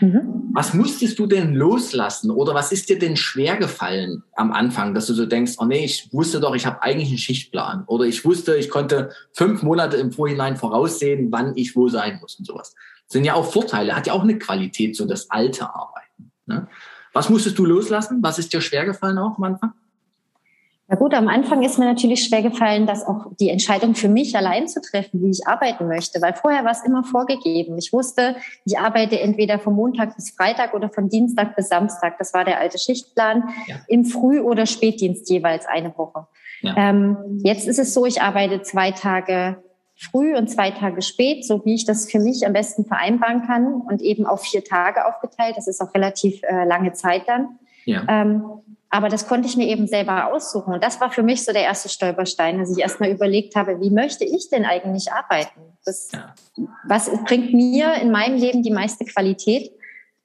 Mhm. 0.00 0.50
Was 0.52 0.72
musstest 0.72 1.18
du 1.18 1.26
denn 1.26 1.54
loslassen 1.54 2.30
oder 2.30 2.54
was 2.54 2.70
ist 2.70 2.88
dir 2.88 2.98
denn 2.98 3.16
schwer 3.16 3.56
gefallen 3.56 4.22
am 4.36 4.52
Anfang, 4.52 4.94
dass 4.94 5.06
du 5.06 5.14
so 5.14 5.26
denkst, 5.26 5.54
oh 5.58 5.64
nee, 5.64 5.84
ich 5.84 6.08
wusste 6.12 6.40
doch, 6.40 6.54
ich 6.54 6.66
habe 6.66 6.82
eigentlich 6.82 7.08
einen 7.08 7.18
Schichtplan 7.18 7.84
oder 7.86 8.04
ich 8.04 8.24
wusste, 8.24 8.56
ich 8.56 8.70
konnte 8.70 9.10
fünf 9.32 9.62
Monate 9.62 9.96
im 9.96 10.12
Vorhinein 10.12 10.56
voraussehen, 10.56 11.32
wann 11.32 11.56
ich 11.56 11.74
wo 11.74 11.88
sein 11.88 12.18
muss 12.20 12.36
und 12.38 12.46
sowas. 12.46 12.74
Das 13.06 13.12
sind 13.12 13.24
ja 13.24 13.34
auch 13.34 13.52
Vorteile, 13.52 13.96
hat 13.96 14.06
ja 14.06 14.12
auch 14.12 14.22
eine 14.22 14.38
Qualität, 14.38 14.96
so 14.96 15.04
das 15.04 15.30
alte 15.30 15.74
Arbeiten. 15.74 16.32
Ne? 16.46 16.68
Was 17.12 17.28
musstest 17.28 17.58
du 17.58 17.64
loslassen? 17.64 18.22
Was 18.22 18.38
ist 18.38 18.52
dir 18.52 18.60
schwer 18.60 18.84
gefallen 18.84 19.18
auch 19.18 19.36
am 19.36 19.44
Anfang? 19.44 19.72
Na 20.94 21.00
gut, 21.00 21.12
am 21.12 21.26
Anfang 21.26 21.64
ist 21.64 21.76
mir 21.76 21.86
natürlich 21.86 22.22
schwer 22.22 22.40
gefallen, 22.40 22.86
dass 22.86 23.04
auch 23.04 23.26
die 23.40 23.48
Entscheidung 23.48 23.96
für 23.96 24.08
mich 24.08 24.36
allein 24.36 24.68
zu 24.68 24.80
treffen, 24.80 25.20
wie 25.24 25.30
ich 25.30 25.44
arbeiten 25.44 25.88
möchte, 25.88 26.22
weil 26.22 26.34
vorher 26.34 26.64
war 26.64 26.70
es 26.70 26.84
immer 26.84 27.02
vorgegeben. 27.02 27.76
Ich 27.78 27.92
wusste, 27.92 28.36
ich 28.64 28.78
arbeite 28.78 29.18
entweder 29.18 29.58
von 29.58 29.74
Montag 29.74 30.14
bis 30.14 30.30
Freitag 30.30 30.72
oder 30.72 30.88
von 30.90 31.08
Dienstag 31.08 31.56
bis 31.56 31.68
Samstag. 31.68 32.16
Das 32.18 32.32
war 32.32 32.44
der 32.44 32.60
alte 32.60 32.78
Schichtplan 32.78 33.42
ja. 33.66 33.74
im 33.88 34.04
Früh- 34.04 34.38
oder 34.38 34.66
Spätdienst 34.66 35.28
jeweils 35.28 35.66
eine 35.66 35.92
Woche. 35.98 36.28
Ja. 36.60 36.76
Ähm, 36.76 37.40
jetzt 37.42 37.66
ist 37.66 37.80
es 37.80 37.92
so, 37.92 38.06
ich 38.06 38.22
arbeite 38.22 38.62
zwei 38.62 38.92
Tage 38.92 39.56
früh 39.96 40.36
und 40.36 40.48
zwei 40.48 40.70
Tage 40.70 41.02
spät, 41.02 41.44
so 41.44 41.64
wie 41.64 41.74
ich 41.74 41.86
das 41.86 42.08
für 42.08 42.20
mich 42.20 42.46
am 42.46 42.52
besten 42.52 42.84
vereinbaren 42.84 43.44
kann 43.48 43.80
und 43.80 44.00
eben 44.00 44.26
auf 44.26 44.42
vier 44.42 44.62
Tage 44.62 45.08
aufgeteilt. 45.08 45.56
Das 45.56 45.66
ist 45.66 45.80
auch 45.80 45.92
relativ 45.92 46.40
äh, 46.44 46.64
lange 46.64 46.92
Zeit 46.92 47.22
dann. 47.26 47.58
Ja. 47.84 48.06
Ähm, 48.08 48.44
aber 48.94 49.08
das 49.08 49.26
konnte 49.26 49.48
ich 49.48 49.56
mir 49.56 49.66
eben 49.66 49.88
selber 49.88 50.32
aussuchen. 50.32 50.72
Und 50.72 50.84
das 50.84 51.00
war 51.00 51.10
für 51.10 51.24
mich 51.24 51.44
so 51.44 51.52
der 51.52 51.64
erste 51.64 51.88
Stolperstein, 51.88 52.60
dass 52.60 52.70
ich 52.70 52.78
erstmal 52.78 53.10
überlegt 53.10 53.56
habe, 53.56 53.80
wie 53.80 53.90
möchte 53.90 54.24
ich 54.24 54.50
denn 54.50 54.64
eigentlich 54.64 55.10
arbeiten? 55.10 55.60
Das. 55.84 56.12
Was 56.86 57.10
bringt 57.24 57.52
mir 57.52 57.94
in 57.94 58.12
meinem 58.12 58.36
Leben 58.36 58.62
die 58.62 58.70
meiste 58.70 59.04
Qualität? 59.04 59.72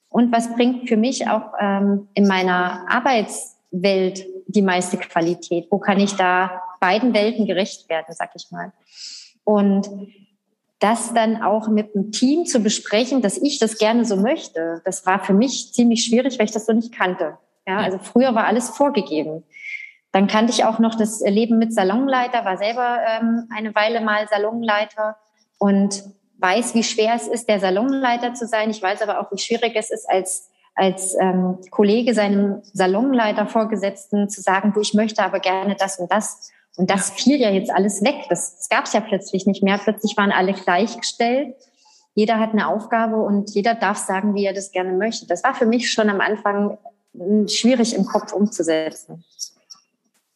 Und 0.07 0.31
was 0.31 0.53
bringt 0.53 0.87
für 0.87 0.97
mich 0.97 1.27
auch 1.27 1.53
ähm, 1.59 2.09
in 2.13 2.27
meiner 2.27 2.85
Arbeitswelt 2.87 4.23
die 4.45 4.61
meiste 4.61 4.97
Qualität? 4.97 5.65
Wo 5.71 5.79
kann 5.79 5.99
ich 5.99 6.13
da 6.13 6.61
beiden 6.79 7.15
Welten 7.15 7.47
gerecht 7.47 7.89
werden, 7.89 8.13
sag 8.13 8.29
ich 8.35 8.51
mal? 8.51 8.71
Und 9.43 9.89
das 10.77 11.11
dann 11.15 11.41
auch 11.41 11.69
mit 11.69 11.95
dem 11.95 12.11
Team 12.11 12.45
zu 12.45 12.59
besprechen, 12.59 13.23
dass 13.23 13.39
ich 13.39 13.57
das 13.57 13.79
gerne 13.79 14.05
so 14.05 14.15
möchte, 14.15 14.83
das 14.85 15.07
war 15.07 15.23
für 15.23 15.33
mich 15.33 15.73
ziemlich 15.73 16.05
schwierig, 16.05 16.37
weil 16.37 16.45
ich 16.45 16.51
das 16.51 16.67
so 16.67 16.73
nicht 16.73 16.93
kannte. 16.93 17.39
Ja, 17.67 17.77
also 17.77 17.99
früher 17.99 18.33
war 18.35 18.45
alles 18.45 18.69
vorgegeben. 18.69 19.43
Dann 20.11 20.27
kannte 20.27 20.51
ich 20.51 20.65
auch 20.65 20.79
noch 20.79 20.95
das 20.95 21.21
Leben 21.21 21.59
mit 21.59 21.73
Salonleiter, 21.73 22.43
war 22.43 22.57
selber 22.57 22.99
ähm, 23.07 23.47
eine 23.55 23.75
Weile 23.75 24.01
mal 24.01 24.27
Salonleiter 24.27 25.17
und 25.59 26.03
weiß, 26.39 26.73
wie 26.73 26.83
schwer 26.83 27.13
es 27.15 27.27
ist, 27.27 27.47
der 27.47 27.59
Salonleiter 27.59 28.33
zu 28.33 28.47
sein. 28.47 28.69
Ich 28.69 28.81
weiß 28.81 29.01
aber 29.01 29.19
auch, 29.19 29.31
wie 29.31 29.37
schwierig 29.37 29.73
es 29.75 29.91
ist, 29.91 30.09
als, 30.09 30.49
als 30.73 31.15
ähm, 31.19 31.59
Kollege 31.69 32.13
seinem 32.13 32.61
Salonleiter 32.73 33.45
Vorgesetzten 33.45 34.29
zu 34.29 34.41
sagen, 34.41 34.73
du, 34.73 34.81
ich 34.81 34.93
möchte 34.93 35.21
aber 35.23 35.39
gerne 35.39 35.75
das 35.75 35.99
und 35.99 36.11
das. 36.11 36.51
Und 36.77 36.89
das 36.89 37.09
fiel 37.11 37.39
ja 37.39 37.49
jetzt 37.49 37.71
alles 37.71 38.03
weg. 38.03 38.15
Das, 38.29 38.55
das 38.55 38.69
gab 38.69 38.85
es 38.85 38.93
ja 38.93 39.01
plötzlich 39.01 39.45
nicht 39.45 39.61
mehr. 39.61 39.77
Plötzlich 39.77 40.15
waren 40.15 40.31
alle 40.31 40.53
gleichgestellt. 40.53 41.55
Jeder 42.15 42.39
hat 42.39 42.53
eine 42.53 42.67
Aufgabe 42.67 43.17
und 43.17 43.53
jeder 43.53 43.75
darf 43.75 43.97
sagen, 43.97 44.33
wie 44.33 44.45
er 44.45 44.53
das 44.53 44.71
gerne 44.71 44.93
möchte. 44.93 45.27
Das 45.27 45.43
war 45.43 45.53
für 45.53 45.65
mich 45.65 45.91
schon 45.91 46.09
am 46.09 46.21
Anfang 46.21 46.77
schwierig 47.47 47.95
im 47.95 48.05
Kopf 48.05 48.33
umzusetzen. 48.33 49.23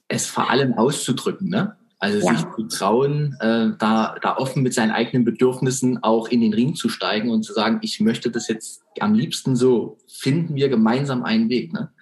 Es 0.08 0.28
vor 0.28 0.50
allem 0.50 0.74
auszudrücken, 0.74 1.50
ne? 1.50 1.76
Also 2.00 2.20
ja. 2.28 2.36
sich 2.36 2.46
zu 2.54 2.64
trauen, 2.64 3.38
äh, 3.40 3.70
da, 3.80 4.16
da 4.22 4.36
offen 4.36 4.62
mit 4.62 4.74
seinen 4.74 4.92
eigenen 4.92 5.24
Bedürfnissen 5.24 6.04
auch 6.04 6.28
in 6.28 6.42
den 6.42 6.54
Ring 6.54 6.76
zu 6.76 6.90
steigen 6.90 7.30
und 7.30 7.44
zu 7.44 7.54
sagen, 7.54 7.80
ich 7.82 8.02
möchte 8.02 8.30
das 8.30 8.50
jetzt 8.50 8.82
am 9.00 9.14
liebsten 9.14 9.56
so, 9.56 9.98
finden 10.10 10.56
wir 10.56 10.68
gemeinsam 10.68 11.24
einen 11.24 11.48
Weg. 11.48 11.72
Ne? 11.72 11.94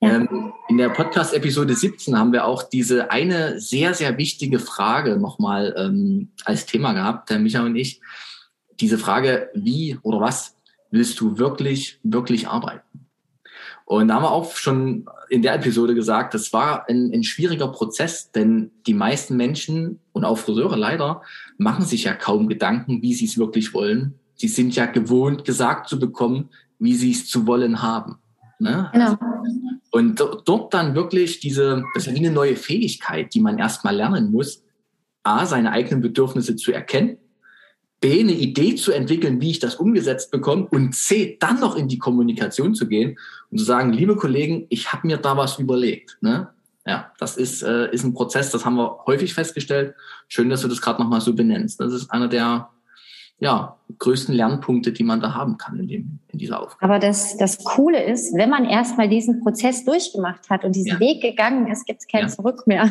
Ja. 0.00 0.14
Ähm, 0.14 0.52
in 0.68 0.76
der 0.76 0.90
Podcast-Episode 0.90 1.74
17 1.74 2.16
haben 2.16 2.32
wir 2.32 2.44
auch 2.44 2.62
diese 2.62 3.10
eine 3.10 3.58
sehr, 3.58 3.94
sehr 3.94 4.16
wichtige 4.16 4.60
Frage 4.60 5.16
nochmal 5.16 5.74
ähm, 5.76 6.30
als 6.44 6.66
Thema 6.66 6.92
gehabt, 6.92 7.28
der 7.30 7.40
Micha 7.40 7.64
und 7.64 7.74
ich. 7.74 8.00
Diese 8.78 8.98
Frage, 8.98 9.50
wie 9.54 9.98
oder 10.02 10.20
was 10.20 10.54
willst 10.92 11.18
du 11.18 11.36
wirklich, 11.36 11.98
wirklich 12.04 12.46
arbeiten? 12.46 13.05
Und 13.86 14.08
da 14.08 14.14
haben 14.14 14.24
wir 14.24 14.32
auch 14.32 14.56
schon 14.56 15.06
in 15.30 15.42
der 15.42 15.54
Episode 15.54 15.94
gesagt, 15.94 16.34
das 16.34 16.52
war 16.52 16.88
ein, 16.88 17.12
ein 17.14 17.22
schwieriger 17.22 17.68
Prozess, 17.68 18.32
denn 18.32 18.72
die 18.84 18.94
meisten 18.94 19.36
Menschen 19.36 20.00
und 20.12 20.24
auch 20.24 20.38
Friseure 20.38 20.76
leider 20.76 21.22
machen 21.56 21.84
sich 21.84 22.04
ja 22.04 22.14
kaum 22.14 22.48
Gedanken, 22.48 23.00
wie 23.00 23.14
sie 23.14 23.26
es 23.26 23.38
wirklich 23.38 23.72
wollen. 23.74 24.18
Sie 24.34 24.48
sind 24.48 24.74
ja 24.74 24.86
gewohnt, 24.86 25.44
gesagt 25.44 25.88
zu 25.88 26.00
bekommen, 26.00 26.50
wie 26.80 26.94
sie 26.94 27.12
es 27.12 27.28
zu 27.28 27.46
wollen 27.46 27.80
haben. 27.80 28.18
Ne? 28.58 28.90
Genau. 28.92 29.16
Und 29.92 30.20
dort 30.44 30.74
dann 30.74 30.96
wirklich 30.96 31.38
diese, 31.38 31.84
das 31.94 32.02
ist 32.02 32.06
ja 32.08 32.14
wie 32.14 32.26
eine 32.26 32.34
neue 32.34 32.56
Fähigkeit, 32.56 33.32
die 33.34 33.40
man 33.40 33.58
erstmal 33.58 33.94
lernen 33.94 34.32
muss, 34.32 34.64
A, 35.22 35.46
seine 35.46 35.70
eigenen 35.70 36.00
Bedürfnisse 36.00 36.56
zu 36.56 36.72
erkennen, 36.72 37.18
B, 38.00 38.20
eine 38.20 38.32
Idee 38.32 38.74
zu 38.74 38.92
entwickeln, 38.92 39.40
wie 39.40 39.52
ich 39.52 39.58
das 39.58 39.76
umgesetzt 39.76 40.30
bekomme 40.30 40.66
und 40.66 40.94
C, 40.94 41.36
dann 41.40 41.60
noch 41.60 41.76
in 41.76 41.88
die 41.88 41.98
Kommunikation 41.98 42.74
zu 42.74 42.88
gehen 42.88 43.16
und 43.50 43.58
zu 43.58 43.64
sagen, 43.64 43.92
liebe 43.92 44.16
Kollegen, 44.16 44.66
ich 44.68 44.92
habe 44.92 45.06
mir 45.06 45.16
da 45.16 45.36
was 45.36 45.58
überlegt. 45.58 46.18
Ne? 46.20 46.48
Ja, 46.86 47.12
das 47.18 47.36
ist, 47.36 47.62
äh, 47.62 47.92
ist 47.92 48.04
ein 48.04 48.14
Prozess, 48.14 48.50
das 48.50 48.64
haben 48.64 48.76
wir 48.76 49.04
häufig 49.06 49.34
festgestellt. 49.34 49.94
Schön, 50.28 50.48
dass 50.50 50.62
du 50.62 50.68
das 50.68 50.80
gerade 50.80 51.02
nochmal 51.02 51.20
so 51.20 51.34
benennst. 51.34 51.80
Das 51.80 51.92
ist 51.92 52.10
einer 52.10 52.28
der 52.28 52.70
ja, 53.38 53.76
größten 53.98 54.34
Lernpunkte, 54.34 54.92
die 54.92 55.04
man 55.04 55.20
da 55.20 55.34
haben 55.34 55.58
kann 55.58 55.78
in, 55.78 55.88
dem, 55.88 56.20
in 56.28 56.38
dieser 56.38 56.62
Aufgabe. 56.62 56.82
Aber 56.82 56.98
das, 56.98 57.36
das 57.36 57.62
Coole 57.64 58.02
ist, 58.02 58.34
wenn 58.34 58.48
man 58.48 58.64
erstmal 58.64 59.10
diesen 59.10 59.42
Prozess 59.42 59.84
durchgemacht 59.84 60.48
hat 60.48 60.64
und 60.64 60.74
diesen 60.74 60.92
ja. 60.92 61.00
Weg 61.00 61.20
gegangen 61.20 61.66
ist, 61.70 61.86
gibt 61.86 62.00
es 62.00 62.06
kein 62.06 62.22
ja. 62.22 62.28
Zurück 62.28 62.66
mehr. 62.66 62.84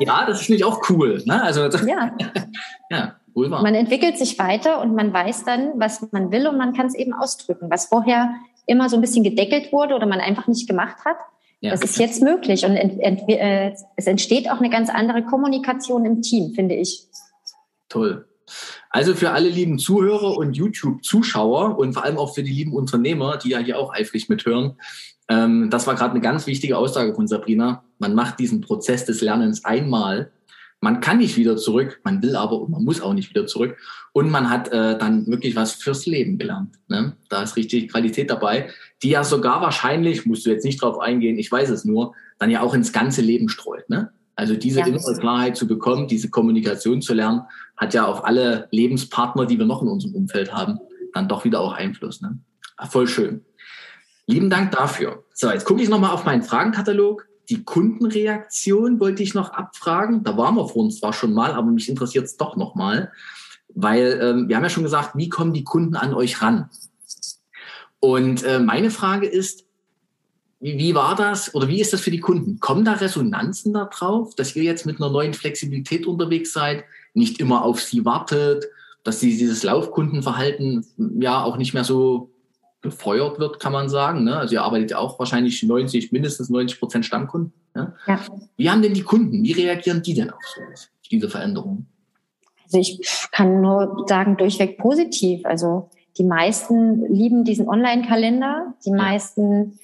ja, 0.00 0.24
das 0.26 0.40
finde 0.40 0.56
ich 0.56 0.64
auch 0.64 0.88
cool. 0.88 1.22
Ne? 1.26 1.42
Also, 1.42 1.66
ja. 1.66 2.16
ja, 2.90 3.16
wohl 3.34 3.50
wahr. 3.50 3.62
Man 3.62 3.74
entwickelt 3.74 4.18
sich 4.18 4.38
weiter 4.38 4.80
und 4.80 4.94
man 4.94 5.12
weiß 5.12 5.44
dann, 5.44 5.72
was 5.76 6.06
man 6.12 6.30
will 6.32 6.46
und 6.46 6.58
man 6.58 6.72
kann 6.72 6.86
es 6.86 6.94
eben 6.94 7.12
ausdrücken. 7.12 7.70
Was 7.70 7.86
vorher 7.86 8.34
immer 8.66 8.88
so 8.88 8.96
ein 8.96 9.00
bisschen 9.00 9.24
gedeckelt 9.24 9.72
wurde 9.72 9.94
oder 9.94 10.06
man 10.06 10.20
einfach 10.20 10.46
nicht 10.46 10.68
gemacht 10.68 11.04
hat, 11.04 11.16
ja. 11.62 11.70
Das 11.70 11.82
ist 11.82 11.96
jetzt 11.98 12.20
möglich 12.20 12.64
und 12.64 12.74
ent, 12.74 13.00
ent, 13.00 13.28
äh, 13.28 13.72
es 13.94 14.06
entsteht 14.08 14.50
auch 14.50 14.58
eine 14.58 14.68
ganz 14.68 14.90
andere 14.90 15.22
Kommunikation 15.22 16.04
im 16.04 16.20
Team, 16.20 16.54
finde 16.54 16.74
ich. 16.74 17.06
Toll. 17.88 18.26
Also 18.90 19.14
für 19.14 19.30
alle 19.30 19.48
lieben 19.48 19.78
Zuhörer 19.78 20.36
und 20.36 20.56
YouTube-Zuschauer 20.56 21.78
und 21.78 21.92
vor 21.92 22.04
allem 22.04 22.18
auch 22.18 22.34
für 22.34 22.42
die 22.42 22.50
lieben 22.50 22.72
Unternehmer, 22.72 23.36
die 23.36 23.50
ja 23.50 23.58
hier 23.58 23.78
auch 23.78 23.94
eifrig 23.94 24.28
mithören, 24.28 24.76
ähm, 25.28 25.70
das 25.70 25.86
war 25.86 25.94
gerade 25.94 26.10
eine 26.10 26.20
ganz 26.20 26.48
wichtige 26.48 26.76
Aussage 26.76 27.14
von 27.14 27.28
Sabrina. 27.28 27.84
Man 28.00 28.16
macht 28.16 28.40
diesen 28.40 28.60
Prozess 28.60 29.04
des 29.04 29.20
Lernens 29.20 29.64
einmal. 29.64 30.32
Man 30.84 31.00
kann 31.00 31.18
nicht 31.18 31.36
wieder 31.36 31.56
zurück, 31.56 32.00
man 32.02 32.20
will 32.24 32.34
aber 32.34 32.60
und 32.60 32.70
man 32.72 32.82
muss 32.82 33.00
auch 33.00 33.14
nicht 33.14 33.30
wieder 33.30 33.46
zurück. 33.46 33.76
Und 34.12 34.30
man 34.30 34.50
hat 34.50 34.66
äh, 34.72 34.98
dann 34.98 35.28
wirklich 35.28 35.54
was 35.54 35.74
fürs 35.74 36.06
Leben 36.06 36.38
gelernt. 36.38 36.74
Ne? 36.88 37.16
Da 37.28 37.44
ist 37.44 37.56
richtig 37.56 37.88
Qualität 37.92 38.30
dabei, 38.30 38.68
die 39.00 39.10
ja 39.10 39.22
sogar 39.22 39.60
wahrscheinlich, 39.60 40.26
musst 40.26 40.44
du 40.44 40.50
jetzt 40.50 40.64
nicht 40.64 40.82
drauf 40.82 40.98
eingehen, 40.98 41.38
ich 41.38 41.52
weiß 41.52 41.70
es 41.70 41.84
nur, 41.84 42.14
dann 42.40 42.50
ja 42.50 42.62
auch 42.62 42.74
ins 42.74 42.92
ganze 42.92 43.22
Leben 43.22 43.48
streut. 43.48 43.88
Ne? 43.88 44.10
Also 44.34 44.56
diese 44.56 44.80
ja. 44.80 44.86
innere 44.86 45.16
Klarheit 45.16 45.56
zu 45.56 45.68
bekommen, 45.68 46.08
diese 46.08 46.30
Kommunikation 46.30 47.00
zu 47.00 47.14
lernen, 47.14 47.42
hat 47.76 47.94
ja 47.94 48.04
auf 48.04 48.24
alle 48.24 48.66
Lebenspartner, 48.72 49.46
die 49.46 49.60
wir 49.60 49.66
noch 49.66 49.82
in 49.82 49.88
unserem 49.88 50.16
Umfeld 50.16 50.52
haben, 50.52 50.80
dann 51.14 51.28
doch 51.28 51.44
wieder 51.44 51.60
auch 51.60 51.74
Einfluss. 51.74 52.20
Ne? 52.20 52.40
Voll 52.88 53.06
schön. 53.06 53.44
Lieben 54.26 54.50
Dank 54.50 54.72
dafür. 54.72 55.24
So, 55.32 55.48
jetzt 55.48 55.64
gucke 55.64 55.80
ich 55.80 55.88
nochmal 55.88 56.10
auf 56.10 56.24
meinen 56.24 56.42
Fragenkatalog. 56.42 57.28
Die 57.48 57.64
Kundenreaktion 57.64 59.00
wollte 59.00 59.22
ich 59.22 59.34
noch 59.34 59.50
abfragen. 59.50 60.22
Da 60.24 60.36
waren 60.36 60.54
wir 60.54 60.68
vor 60.68 60.84
uns 60.84 61.00
zwar 61.00 61.12
schon 61.12 61.32
mal, 61.32 61.52
aber 61.52 61.70
mich 61.70 61.88
interessiert 61.88 62.24
es 62.24 62.36
doch 62.36 62.56
nochmal, 62.56 63.12
weil 63.74 64.18
ähm, 64.22 64.48
wir 64.48 64.56
haben 64.56 64.62
ja 64.62 64.70
schon 64.70 64.84
gesagt, 64.84 65.16
wie 65.16 65.28
kommen 65.28 65.52
die 65.52 65.64
Kunden 65.64 65.96
an 65.96 66.14
euch 66.14 66.40
ran? 66.42 66.70
Und 68.00 68.42
äh, 68.42 68.58
meine 68.58 68.90
Frage 68.90 69.26
ist, 69.26 69.64
wie, 70.60 70.78
wie 70.78 70.94
war 70.94 71.14
das 71.14 71.54
oder 71.54 71.68
wie 71.68 71.80
ist 71.80 71.92
das 71.92 72.00
für 72.00 72.10
die 72.10 72.20
Kunden? 72.20 72.58
Kommen 72.58 72.84
da 72.84 72.94
Resonanzen 72.94 73.72
darauf, 73.74 74.34
dass 74.34 74.56
ihr 74.56 74.64
jetzt 74.64 74.86
mit 74.86 75.00
einer 75.00 75.10
neuen 75.10 75.34
Flexibilität 75.34 76.06
unterwegs 76.06 76.52
seid, 76.52 76.84
nicht 77.14 77.38
immer 77.40 77.64
auf 77.64 77.80
sie 77.80 78.04
wartet, 78.04 78.64
dass 79.04 79.20
sie 79.20 79.36
dieses 79.36 79.62
Laufkundenverhalten 79.62 80.84
ja 81.20 81.42
auch 81.42 81.56
nicht 81.56 81.74
mehr 81.74 81.84
so 81.84 82.31
befeuert 82.82 83.38
wird, 83.38 83.60
kann 83.60 83.72
man 83.72 83.88
sagen. 83.88 84.24
Ne? 84.24 84.36
Also 84.36 84.54
ihr 84.54 84.62
arbeitet 84.62 84.90
ja 84.90 84.98
auch 84.98 85.18
wahrscheinlich 85.18 85.62
90, 85.62 86.12
mindestens 86.12 86.50
90 86.50 86.78
Prozent 86.78 87.06
Stammkunden. 87.06 87.52
Ne? 87.74 87.94
Ja. 88.06 88.20
Wie 88.56 88.68
haben 88.68 88.82
denn 88.82 88.92
die 88.92 89.02
Kunden, 89.02 89.42
wie 89.42 89.52
reagieren 89.52 90.02
die 90.02 90.14
denn 90.14 90.30
auf 90.30 90.42
sowas, 90.42 90.90
diese 91.10 91.30
Veränderungen? 91.30 91.86
Also 92.64 92.78
ich 92.78 93.00
kann 93.30 93.60
nur 93.60 94.04
sagen, 94.08 94.36
durchweg 94.36 94.78
positiv. 94.78 95.46
Also 95.46 95.90
die 96.18 96.24
meisten 96.24 97.06
lieben 97.06 97.44
diesen 97.44 97.68
Online-Kalender. 97.68 98.74
Die 98.84 98.90
meisten 98.90 99.78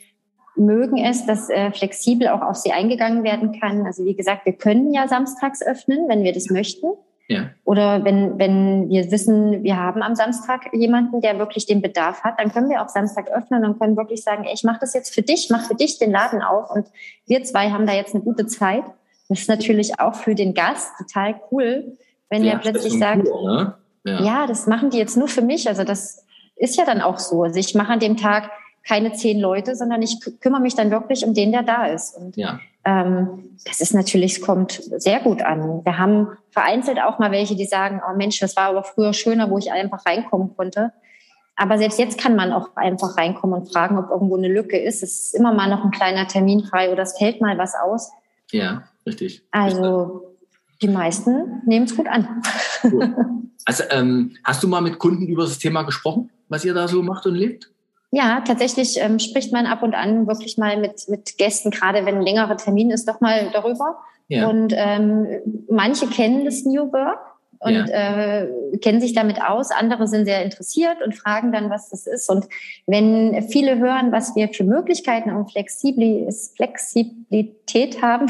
mögen 0.56 0.98
es, 0.98 1.24
dass 1.24 1.48
äh, 1.48 1.70
flexibel 1.70 2.28
auch 2.28 2.42
auf 2.42 2.56
sie 2.56 2.72
eingegangen 2.72 3.22
werden 3.22 3.58
kann. 3.58 3.86
Also 3.86 4.04
wie 4.04 4.16
gesagt, 4.16 4.44
wir 4.44 4.54
können 4.54 4.92
ja 4.92 5.06
samstags 5.06 5.62
öffnen, 5.62 6.08
wenn 6.08 6.24
wir 6.24 6.32
das 6.32 6.50
möchten. 6.50 6.88
Ja. 7.30 7.50
Oder 7.64 8.04
wenn, 8.04 8.38
wenn 8.38 8.88
wir 8.88 9.10
wissen, 9.10 9.62
wir 9.62 9.76
haben 9.76 10.02
am 10.02 10.14
Samstag 10.14 10.72
jemanden, 10.72 11.20
der 11.20 11.38
wirklich 11.38 11.66
den 11.66 11.82
Bedarf 11.82 12.24
hat, 12.24 12.40
dann 12.40 12.50
können 12.50 12.70
wir 12.70 12.82
auch 12.82 12.88
Samstag 12.88 13.30
öffnen 13.30 13.66
und 13.66 13.78
können 13.78 13.98
wirklich 13.98 14.22
sagen, 14.22 14.44
ey, 14.44 14.54
ich 14.54 14.64
mache 14.64 14.78
das 14.80 14.94
jetzt 14.94 15.14
für 15.14 15.20
dich, 15.20 15.50
mach 15.50 15.66
für 15.66 15.74
dich 15.74 15.98
den 15.98 16.10
Laden 16.10 16.40
auf 16.40 16.70
und 16.70 16.86
wir 17.26 17.44
zwei 17.44 17.70
haben 17.70 17.86
da 17.86 17.92
jetzt 17.92 18.14
eine 18.14 18.24
gute 18.24 18.46
Zeit. 18.46 18.84
Das 19.28 19.40
ist 19.40 19.48
natürlich 19.48 20.00
auch 20.00 20.14
für 20.14 20.34
den 20.34 20.54
Gast 20.54 20.90
total 20.96 21.38
cool, 21.52 21.98
wenn 22.30 22.44
ja, 22.44 22.52
der 22.52 22.58
plötzlich 22.60 22.98
sagt, 22.98 23.28
cool, 23.28 23.44
ne? 23.44 23.74
ja. 24.04 24.22
ja, 24.22 24.46
das 24.46 24.66
machen 24.66 24.88
die 24.88 24.96
jetzt 24.96 25.18
nur 25.18 25.28
für 25.28 25.42
mich. 25.42 25.68
Also 25.68 25.84
das 25.84 26.24
ist 26.56 26.78
ja 26.78 26.86
dann 26.86 27.02
auch 27.02 27.18
so. 27.18 27.42
Also 27.42 27.60
ich 27.60 27.74
mache 27.74 27.92
an 27.92 28.00
dem 28.00 28.16
Tag 28.16 28.50
keine 28.86 29.12
zehn 29.12 29.38
Leute, 29.38 29.76
sondern 29.76 30.00
ich 30.00 30.18
kümmere 30.40 30.62
mich 30.62 30.74
dann 30.74 30.90
wirklich 30.90 31.26
um 31.26 31.34
den, 31.34 31.52
der 31.52 31.62
da 31.62 31.86
ist. 31.86 32.16
Und 32.16 32.38
ja. 32.38 32.58
Ähm, 32.88 33.50
das 33.66 33.80
ist 33.80 33.92
natürlich, 33.92 34.38
es 34.38 34.40
kommt 34.40 34.72
sehr 34.96 35.20
gut 35.20 35.42
an. 35.42 35.84
Wir 35.84 35.98
haben 35.98 36.28
vereinzelt 36.50 36.98
auch 36.98 37.18
mal 37.18 37.30
welche, 37.30 37.54
die 37.54 37.66
sagen, 37.66 38.00
oh 38.08 38.16
Mensch, 38.16 38.40
das 38.40 38.56
war 38.56 38.70
aber 38.70 38.82
früher 38.82 39.12
schöner, 39.12 39.50
wo 39.50 39.58
ich 39.58 39.70
einfach 39.70 40.06
reinkommen 40.06 40.56
konnte. 40.56 40.92
Aber 41.54 41.76
selbst 41.76 41.98
jetzt 41.98 42.18
kann 42.18 42.34
man 42.34 42.52
auch 42.52 42.76
einfach 42.76 43.18
reinkommen 43.18 43.60
und 43.60 43.70
fragen, 43.70 43.98
ob 43.98 44.10
irgendwo 44.10 44.36
eine 44.36 44.48
Lücke 44.48 44.78
ist. 44.78 45.02
Es 45.02 45.26
ist 45.26 45.34
immer 45.34 45.52
mal 45.52 45.68
noch 45.68 45.84
ein 45.84 45.90
kleiner 45.90 46.26
Termin 46.28 46.64
frei 46.64 46.90
oder 46.90 47.02
es 47.02 47.18
fällt 47.18 47.42
mal 47.42 47.58
was 47.58 47.74
aus. 47.74 48.10
Ja, 48.52 48.84
richtig. 49.04 49.42
Also 49.50 50.36
die 50.80 50.88
meisten 50.88 51.60
nehmen 51.66 51.84
es 51.84 51.96
gut 51.96 52.08
an. 52.08 52.42
Cool. 52.84 53.14
Also 53.64 53.84
ähm, 53.90 54.34
hast 54.44 54.62
du 54.62 54.68
mal 54.68 54.80
mit 54.80 54.98
Kunden 54.98 55.26
über 55.26 55.42
das 55.42 55.58
Thema 55.58 55.82
gesprochen, 55.82 56.30
was 56.48 56.64
ihr 56.64 56.72
da 56.72 56.88
so 56.88 57.02
macht 57.02 57.26
und 57.26 57.34
lebt? 57.34 57.70
Ja, 58.10 58.42
tatsächlich 58.46 58.98
ähm, 59.00 59.18
spricht 59.18 59.52
man 59.52 59.66
ab 59.66 59.82
und 59.82 59.94
an 59.94 60.26
wirklich 60.26 60.56
mal 60.56 60.78
mit, 60.78 61.08
mit 61.08 61.36
Gästen, 61.36 61.70
gerade 61.70 62.06
wenn 62.06 62.16
ein 62.16 62.22
längerer 62.22 62.56
Termin 62.56 62.90
ist, 62.90 63.06
doch 63.06 63.20
mal 63.20 63.50
darüber. 63.52 63.98
Ja. 64.28 64.48
Und 64.48 64.72
ähm, 64.74 65.26
manche 65.68 66.06
kennen 66.06 66.44
das 66.44 66.64
New 66.64 66.92
Work 66.92 67.20
und 67.60 67.88
ja. 67.88 68.42
äh, 68.42 68.78
kennen 68.78 69.00
sich 69.00 69.14
damit 69.14 69.42
aus. 69.42 69.70
Andere 69.70 70.06
sind 70.06 70.26
sehr 70.26 70.44
interessiert 70.44 71.02
und 71.04 71.16
fragen 71.16 71.50
dann, 71.50 71.70
was 71.70 71.88
das 71.90 72.06
ist. 72.06 72.30
Und 72.30 72.46
wenn 72.86 73.42
viele 73.48 73.78
hören, 73.78 74.12
was 74.12 74.36
wir 74.36 74.48
für 74.48 74.62
Möglichkeiten 74.64 75.30
und 75.30 75.50
Flexibilität 75.50 78.00
haben, 78.00 78.28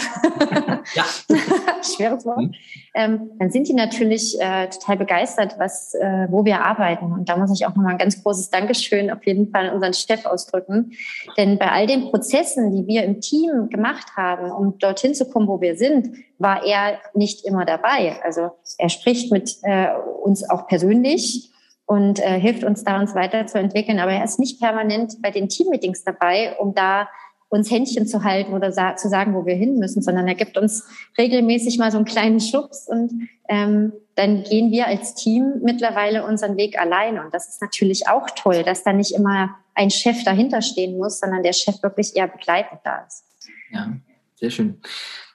ja. 0.95 1.05
schweres 1.83 2.25
Wort, 2.25 2.39
mhm. 2.39 2.55
Ähm, 2.99 3.31
dann 3.39 3.51
sind 3.51 3.69
die 3.69 3.75
natürlich 3.75 4.41
äh, 4.41 4.67
total 4.71 4.97
begeistert, 4.97 5.55
was, 5.57 5.95
äh, 5.95 6.27
wo 6.31 6.45
wir 6.45 6.65
arbeiten. 6.65 7.13
Und 7.13 7.29
da 7.29 7.37
muss 7.37 7.53
ich 7.53 7.65
auch 7.65 7.77
nochmal 7.77 7.93
ein 7.93 7.99
ganz 7.99 8.21
großes 8.25 8.51
Dankeschön 8.51 9.09
auf 9.09 9.25
jeden 9.25 9.53
Fall 9.53 9.69
an 9.69 9.75
unseren 9.77 9.95
Chef 9.95 10.27
ausdrücken. 10.27 10.91
Denn 11.37 11.59
bei 11.59 11.71
all 11.71 11.87
den 11.87 12.11
Prozessen, 12.11 12.73
die 12.73 12.89
wir 12.89 13.05
im 13.05 13.21
Team 13.21 13.69
gemacht 13.71 14.17
haben, 14.17 14.51
um 14.51 14.79
dorthin 14.81 15.15
zu 15.15 15.31
kommen, 15.31 15.47
wo 15.47 15.61
wir 15.61 15.77
sind, 15.77 16.09
war 16.39 16.67
er 16.67 16.99
nicht 17.15 17.47
immer 17.47 17.65
dabei. 17.65 18.17
Also 18.25 18.51
er 18.79 18.89
spricht 18.89 19.31
mit 19.31 19.59
äh, 19.63 19.91
uns 20.25 20.49
auch 20.51 20.67
persönlich 20.67 21.53
und 21.87 22.19
äh, 22.19 22.41
hilft 22.41 22.65
uns 22.65 22.83
da, 22.83 22.99
uns 22.99 23.15
weiterzuentwickeln. 23.15 24.01
Aber 24.01 24.11
er 24.11 24.25
ist 24.25 24.41
nicht 24.41 24.61
permanent 24.61 25.23
bei 25.23 25.31
den 25.31 25.49
Teammeetings 25.49 26.03
dabei, 26.03 26.57
um 26.59 26.75
da 26.75 27.09
uns 27.49 27.71
Händchen 27.71 28.07
zu 28.07 28.25
halten 28.25 28.53
oder 28.53 28.73
sa 28.73 28.97
zu 28.97 29.09
sagen, 29.09 29.35
wo 29.35 29.47
wir 29.47 29.55
hin 29.55 29.79
müssen, 29.79 30.03
sondern 30.03 30.29
er 30.29 30.35
gibt 30.35 30.59
uns 30.59 30.85
regelmäßig 31.17 31.79
mal 31.79 31.91
so 31.91 31.97
einen 31.97 32.05
kleinen 32.05 32.41
Schubs 32.41 32.87
und 32.89 33.29
ähm, 33.49 33.93
dann 34.15 34.43
gehen 34.43 34.71
wir 34.71 34.87
als 34.87 35.15
Team 35.15 35.61
mittlerweile 35.63 36.27
unseren 36.27 36.57
Weg 36.57 36.79
allein. 36.79 37.19
Und 37.19 37.33
das 37.33 37.49
ist 37.49 37.63
natürlich 37.63 38.09
auch 38.09 38.29
toll, 38.31 38.65
dass 38.65 38.83
da 38.83 38.93
nicht 38.93 39.15
immer 39.15 39.57
ein 39.75 39.91
Chef 39.91 40.25
dahinter 40.25 40.61
stehen 40.61 40.99
muss, 40.99 41.21
sondern 41.21 41.43
der 41.43 41.53
Chef 41.53 41.83
wirklich 41.83 42.17
eher 42.17 42.27
begleitend 42.27 42.81
da 42.85 43.05
ist. 43.07 43.25
Ja, 43.71 43.93
sehr 44.35 44.51
schön. 44.51 44.81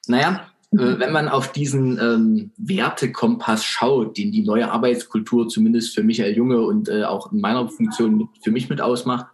Naja, 0.07 0.47
äh, 0.73 0.99
wenn 0.99 1.11
man 1.13 1.29
auf 1.29 1.51
diesen 1.51 1.97
ähm, 1.97 2.51
Wertekompass 2.57 3.63
schaut, 3.63 4.17
den 4.17 4.31
die 4.31 4.43
neue 4.43 4.69
Arbeitskultur 4.69 5.47
zumindest 5.47 5.95
für 5.95 6.03
Michael 6.03 6.35
Junge 6.35 6.61
und 6.61 6.89
äh, 6.89 7.05
auch 7.05 7.31
in 7.31 7.39
meiner 7.39 7.67
Funktion 7.69 8.17
mit, 8.17 8.27
für 8.43 8.51
mich 8.51 8.69
mit 8.69 8.81
ausmacht, 8.81 9.27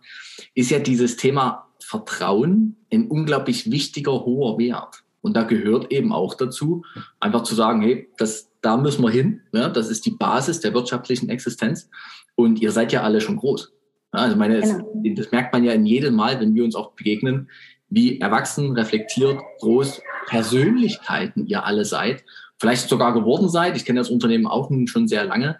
ist 0.54 0.70
ja 0.70 0.80
dieses 0.80 1.18
Thema 1.18 1.69
Vertrauen 1.90 2.76
ein 2.94 3.08
unglaublich 3.08 3.72
wichtiger, 3.72 4.12
hoher 4.12 4.60
Wert. 4.60 5.04
Und 5.22 5.36
da 5.36 5.42
gehört 5.42 5.92
eben 5.92 6.14
auch 6.14 6.36
dazu, 6.36 6.86
einfach 7.20 7.42
zu 7.42 7.56
sagen, 7.56 7.82
hey, 7.82 8.08
das, 8.20 8.52
da 8.62 8.78
müssen 8.78 9.02
wir 9.02 9.10
hin. 9.10 9.42
Ja, 9.54 9.70
das 9.70 9.90
ist 9.90 10.06
die 10.06 10.12
Basis 10.12 10.60
der 10.60 10.76
wirtschaftlichen 10.76 11.30
Existenz. 11.30 11.90
Und 12.36 12.62
ihr 12.62 12.72
seid 12.72 12.92
ja 12.92 13.02
alle 13.02 13.22
schon 13.22 13.38
groß. 13.38 13.74
Ja, 14.14 14.20
also 14.20 14.36
meine, 14.36 14.62
genau. 14.62 15.02
das, 15.04 15.16
das 15.16 15.32
merkt 15.32 15.52
man 15.52 15.64
ja 15.64 15.74
in 15.74 15.88
jedem 15.88 16.14
Mal, 16.14 16.40
wenn 16.40 16.54
wir 16.54 16.64
uns 16.64 16.76
auch 16.76 16.92
begegnen, 16.92 17.50
wie 17.90 18.20
erwachsen, 18.22 18.74
reflektiert, 18.74 19.40
groß 19.62 20.00
Persönlichkeiten 20.28 21.48
ihr 21.48 21.66
alle 21.66 21.86
seid. 21.86 22.24
Vielleicht 22.60 22.88
sogar 22.88 23.16
geworden 23.16 23.50
seid. 23.50 23.76
Ich 23.78 23.84
kenne 23.84 24.00
das 24.00 24.12
Unternehmen 24.12 24.46
auch 24.46 24.70
nun 24.70 24.86
schon 24.86 25.08
sehr 25.08 25.26
lange. 25.26 25.58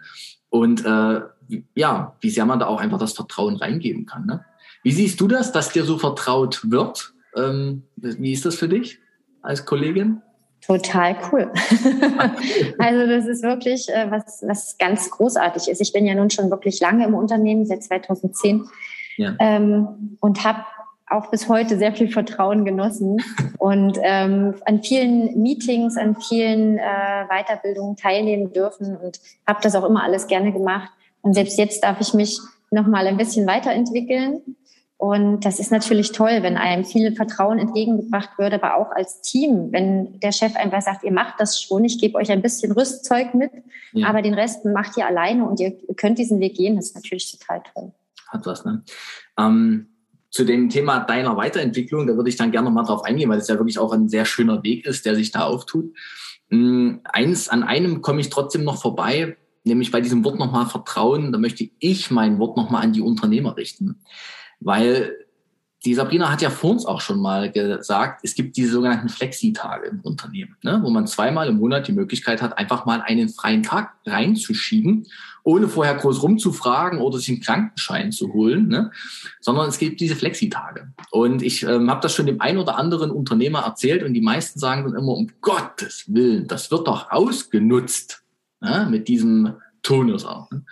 Und 0.48 0.84
äh, 0.84 1.22
ja, 1.74 2.16
wie 2.20 2.30
sehr 2.30 2.46
man 2.46 2.60
da 2.60 2.66
auch 2.66 2.80
einfach 2.80 3.00
das 3.00 3.14
Vertrauen 3.14 3.56
reingeben 3.56 4.06
kann. 4.06 4.26
Ne? 4.26 4.44
Wie 4.82 4.92
siehst 4.92 5.20
du 5.20 5.28
das, 5.28 5.52
dass 5.52 5.72
dir 5.72 5.84
so 5.84 5.98
vertraut 5.98 6.70
wird? 6.70 7.12
Ähm, 7.36 7.84
wie 7.96 8.32
ist 8.32 8.44
das 8.44 8.56
für 8.56 8.68
dich 8.68 8.98
als 9.42 9.66
Kollegin? 9.66 10.22
Total 10.66 11.16
cool. 11.32 11.50
also 12.78 13.06
das 13.06 13.26
ist 13.26 13.42
wirklich 13.42 13.88
äh, 13.88 14.10
was, 14.10 14.42
was 14.46 14.76
ganz 14.78 15.10
großartig 15.10 15.68
ist. 15.68 15.80
Ich 15.80 15.92
bin 15.92 16.04
ja 16.04 16.14
nun 16.14 16.30
schon 16.30 16.50
wirklich 16.50 16.80
lange 16.80 17.04
im 17.06 17.14
Unternehmen, 17.14 17.64
seit 17.64 17.82
2010 17.82 18.66
ja. 19.16 19.34
ähm, 19.38 20.16
und 20.20 20.44
habe 20.44 20.64
auch 21.08 21.30
bis 21.30 21.48
heute 21.48 21.76
sehr 21.78 21.92
viel 21.92 22.08
Vertrauen 22.08 22.64
genossen 22.64 23.22
und 23.58 23.98
ähm, 24.02 24.54
an 24.66 24.82
vielen 24.82 25.42
Meetings, 25.42 25.96
an 25.96 26.14
vielen 26.16 26.78
äh, 26.78 27.24
Weiterbildungen 27.28 27.96
teilnehmen 27.96 28.52
dürfen 28.52 28.96
und 28.96 29.20
habe 29.46 29.60
das 29.62 29.74
auch 29.74 29.84
immer 29.84 30.04
alles 30.04 30.26
gerne 30.26 30.52
gemacht. 30.52 30.90
Und 31.22 31.34
selbst 31.34 31.58
jetzt 31.58 31.82
darf 31.82 32.00
ich 32.00 32.14
mich 32.14 32.38
noch 32.70 32.86
mal 32.86 33.06
ein 33.06 33.16
bisschen 33.16 33.46
weiterentwickeln 33.46 34.42
und 35.00 35.46
das 35.46 35.58
ist 35.58 35.72
natürlich 35.72 36.12
toll, 36.12 36.42
wenn 36.42 36.58
einem 36.58 36.84
viel 36.84 37.16
Vertrauen 37.16 37.58
entgegengebracht 37.58 38.36
wird, 38.36 38.52
aber 38.52 38.76
auch 38.76 38.90
als 38.90 39.22
Team, 39.22 39.72
wenn 39.72 40.20
der 40.20 40.30
Chef 40.30 40.54
einfach 40.56 40.82
sagt, 40.82 41.04
ihr 41.04 41.10
macht 41.10 41.40
das 41.40 41.58
schon, 41.58 41.86
ich 41.86 41.98
gebe 41.98 42.18
euch 42.18 42.30
ein 42.30 42.42
bisschen 42.42 42.70
Rüstzeug 42.72 43.32
mit, 43.32 43.50
ja. 43.94 44.08
aber 44.08 44.20
den 44.20 44.34
Rest 44.34 44.66
macht 44.66 44.98
ihr 44.98 45.06
alleine 45.06 45.48
und 45.48 45.58
ihr 45.58 45.72
könnt 45.96 46.18
diesen 46.18 46.38
Weg 46.38 46.54
gehen, 46.54 46.76
das 46.76 46.88
ist 46.88 46.96
natürlich 46.96 47.32
total 47.32 47.62
toll. 47.72 47.92
Hat 48.28 48.44
was, 48.44 48.66
ne? 48.66 48.84
Ähm, 49.38 49.86
zu 50.28 50.44
dem 50.44 50.68
Thema 50.68 51.00
deiner 51.00 51.34
Weiterentwicklung, 51.34 52.06
da 52.06 52.14
würde 52.14 52.28
ich 52.28 52.36
dann 52.36 52.50
gerne 52.50 52.68
noch 52.68 52.74
mal 52.74 52.84
drauf 52.84 53.02
eingehen, 53.02 53.30
weil 53.30 53.38
es 53.38 53.48
ja 53.48 53.54
wirklich 53.54 53.78
auch 53.78 53.94
ein 53.94 54.10
sehr 54.10 54.26
schöner 54.26 54.62
Weg 54.64 54.84
ist, 54.84 55.06
der 55.06 55.14
sich 55.14 55.30
da 55.30 55.44
auftut. 55.44 55.96
Ähm, 56.50 57.00
eins, 57.04 57.48
an 57.48 57.62
einem 57.62 58.02
komme 58.02 58.20
ich 58.20 58.28
trotzdem 58.28 58.64
noch 58.64 58.78
vorbei, 58.82 59.38
nämlich 59.64 59.92
bei 59.92 60.02
diesem 60.02 60.26
Wort 60.26 60.38
nochmal 60.38 60.66
Vertrauen, 60.66 61.32
da 61.32 61.38
möchte 61.38 61.70
ich 61.78 62.10
mein 62.10 62.38
Wort 62.38 62.58
nochmal 62.58 62.82
an 62.82 62.92
die 62.92 63.00
Unternehmer 63.00 63.56
richten. 63.56 64.02
Weil 64.60 65.16
die 65.84 65.94
Sabrina 65.94 66.30
hat 66.30 66.42
ja 66.42 66.50
vor 66.50 66.72
uns 66.72 66.84
auch 66.84 67.00
schon 67.00 67.20
mal 67.20 67.50
gesagt, 67.50 68.20
es 68.22 68.34
gibt 68.34 68.56
diese 68.56 68.72
sogenannten 68.72 69.08
Flexi-Tage 69.08 69.88
im 69.88 70.00
Unternehmen, 70.00 70.56
ne, 70.62 70.80
wo 70.82 70.90
man 70.90 71.06
zweimal 71.06 71.48
im 71.48 71.56
Monat 71.56 71.88
die 71.88 71.92
Möglichkeit 71.92 72.42
hat, 72.42 72.58
einfach 72.58 72.84
mal 72.84 73.00
einen 73.00 73.30
freien 73.30 73.62
Tag 73.62 73.94
reinzuschieben, 74.04 75.06
ohne 75.42 75.68
vorher 75.68 75.94
groß 75.94 76.22
rumzufragen 76.22 77.00
oder 77.00 77.18
sich 77.18 77.30
einen 77.30 77.40
Krankenschein 77.40 78.12
zu 78.12 78.34
holen, 78.34 78.68
ne, 78.68 78.90
sondern 79.40 79.70
es 79.70 79.78
gibt 79.78 80.00
diese 80.00 80.16
Flexi-Tage. 80.16 80.92
Und 81.10 81.40
ich 81.40 81.62
ähm, 81.62 81.90
habe 81.90 82.02
das 82.02 82.14
schon 82.14 82.26
dem 82.26 82.42
einen 82.42 82.58
oder 82.58 82.76
anderen 82.76 83.10
Unternehmer 83.10 83.60
erzählt 83.60 84.02
und 84.02 84.12
die 84.12 84.20
meisten 84.20 84.58
sagen 84.58 84.84
dann 84.84 84.94
immer, 84.94 85.12
um 85.12 85.30
Gottes 85.40 86.04
Willen, 86.08 86.46
das 86.46 86.70
wird 86.70 86.88
doch 86.88 87.10
ausgenutzt 87.10 88.22
ne, 88.60 88.86
mit 88.90 89.08
diesem 89.08 89.54
Tonus 89.82 90.26
auch. 90.26 90.50
Ne? 90.50 90.62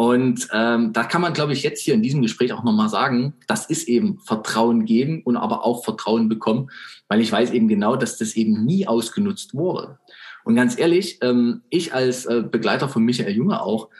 Und 0.00 0.48
ähm, 0.54 0.94
da 0.94 1.04
kann 1.04 1.20
man, 1.20 1.34
glaube 1.34 1.52
ich, 1.52 1.62
jetzt 1.62 1.82
hier 1.82 1.92
in 1.92 2.00
diesem 2.00 2.22
Gespräch 2.22 2.54
auch 2.54 2.64
nochmal 2.64 2.88
sagen, 2.88 3.34
das 3.46 3.66
ist 3.66 3.86
eben 3.86 4.18
Vertrauen 4.20 4.86
geben 4.86 5.20
und 5.24 5.36
aber 5.36 5.62
auch 5.62 5.84
Vertrauen 5.84 6.30
bekommen, 6.30 6.70
weil 7.08 7.20
ich 7.20 7.30
weiß 7.30 7.50
eben 7.50 7.68
genau, 7.68 7.96
dass 7.96 8.16
das 8.16 8.32
eben 8.32 8.64
nie 8.64 8.88
ausgenutzt 8.88 9.52
wurde. 9.52 9.98
Und 10.42 10.54
ganz 10.54 10.78
ehrlich, 10.78 11.18
ähm, 11.20 11.60
ich 11.68 11.92
als 11.92 12.24
äh, 12.24 12.42
Begleiter 12.42 12.88
von 12.88 13.04
Michael 13.04 13.36
Junge 13.36 13.60
auch, 13.60 13.90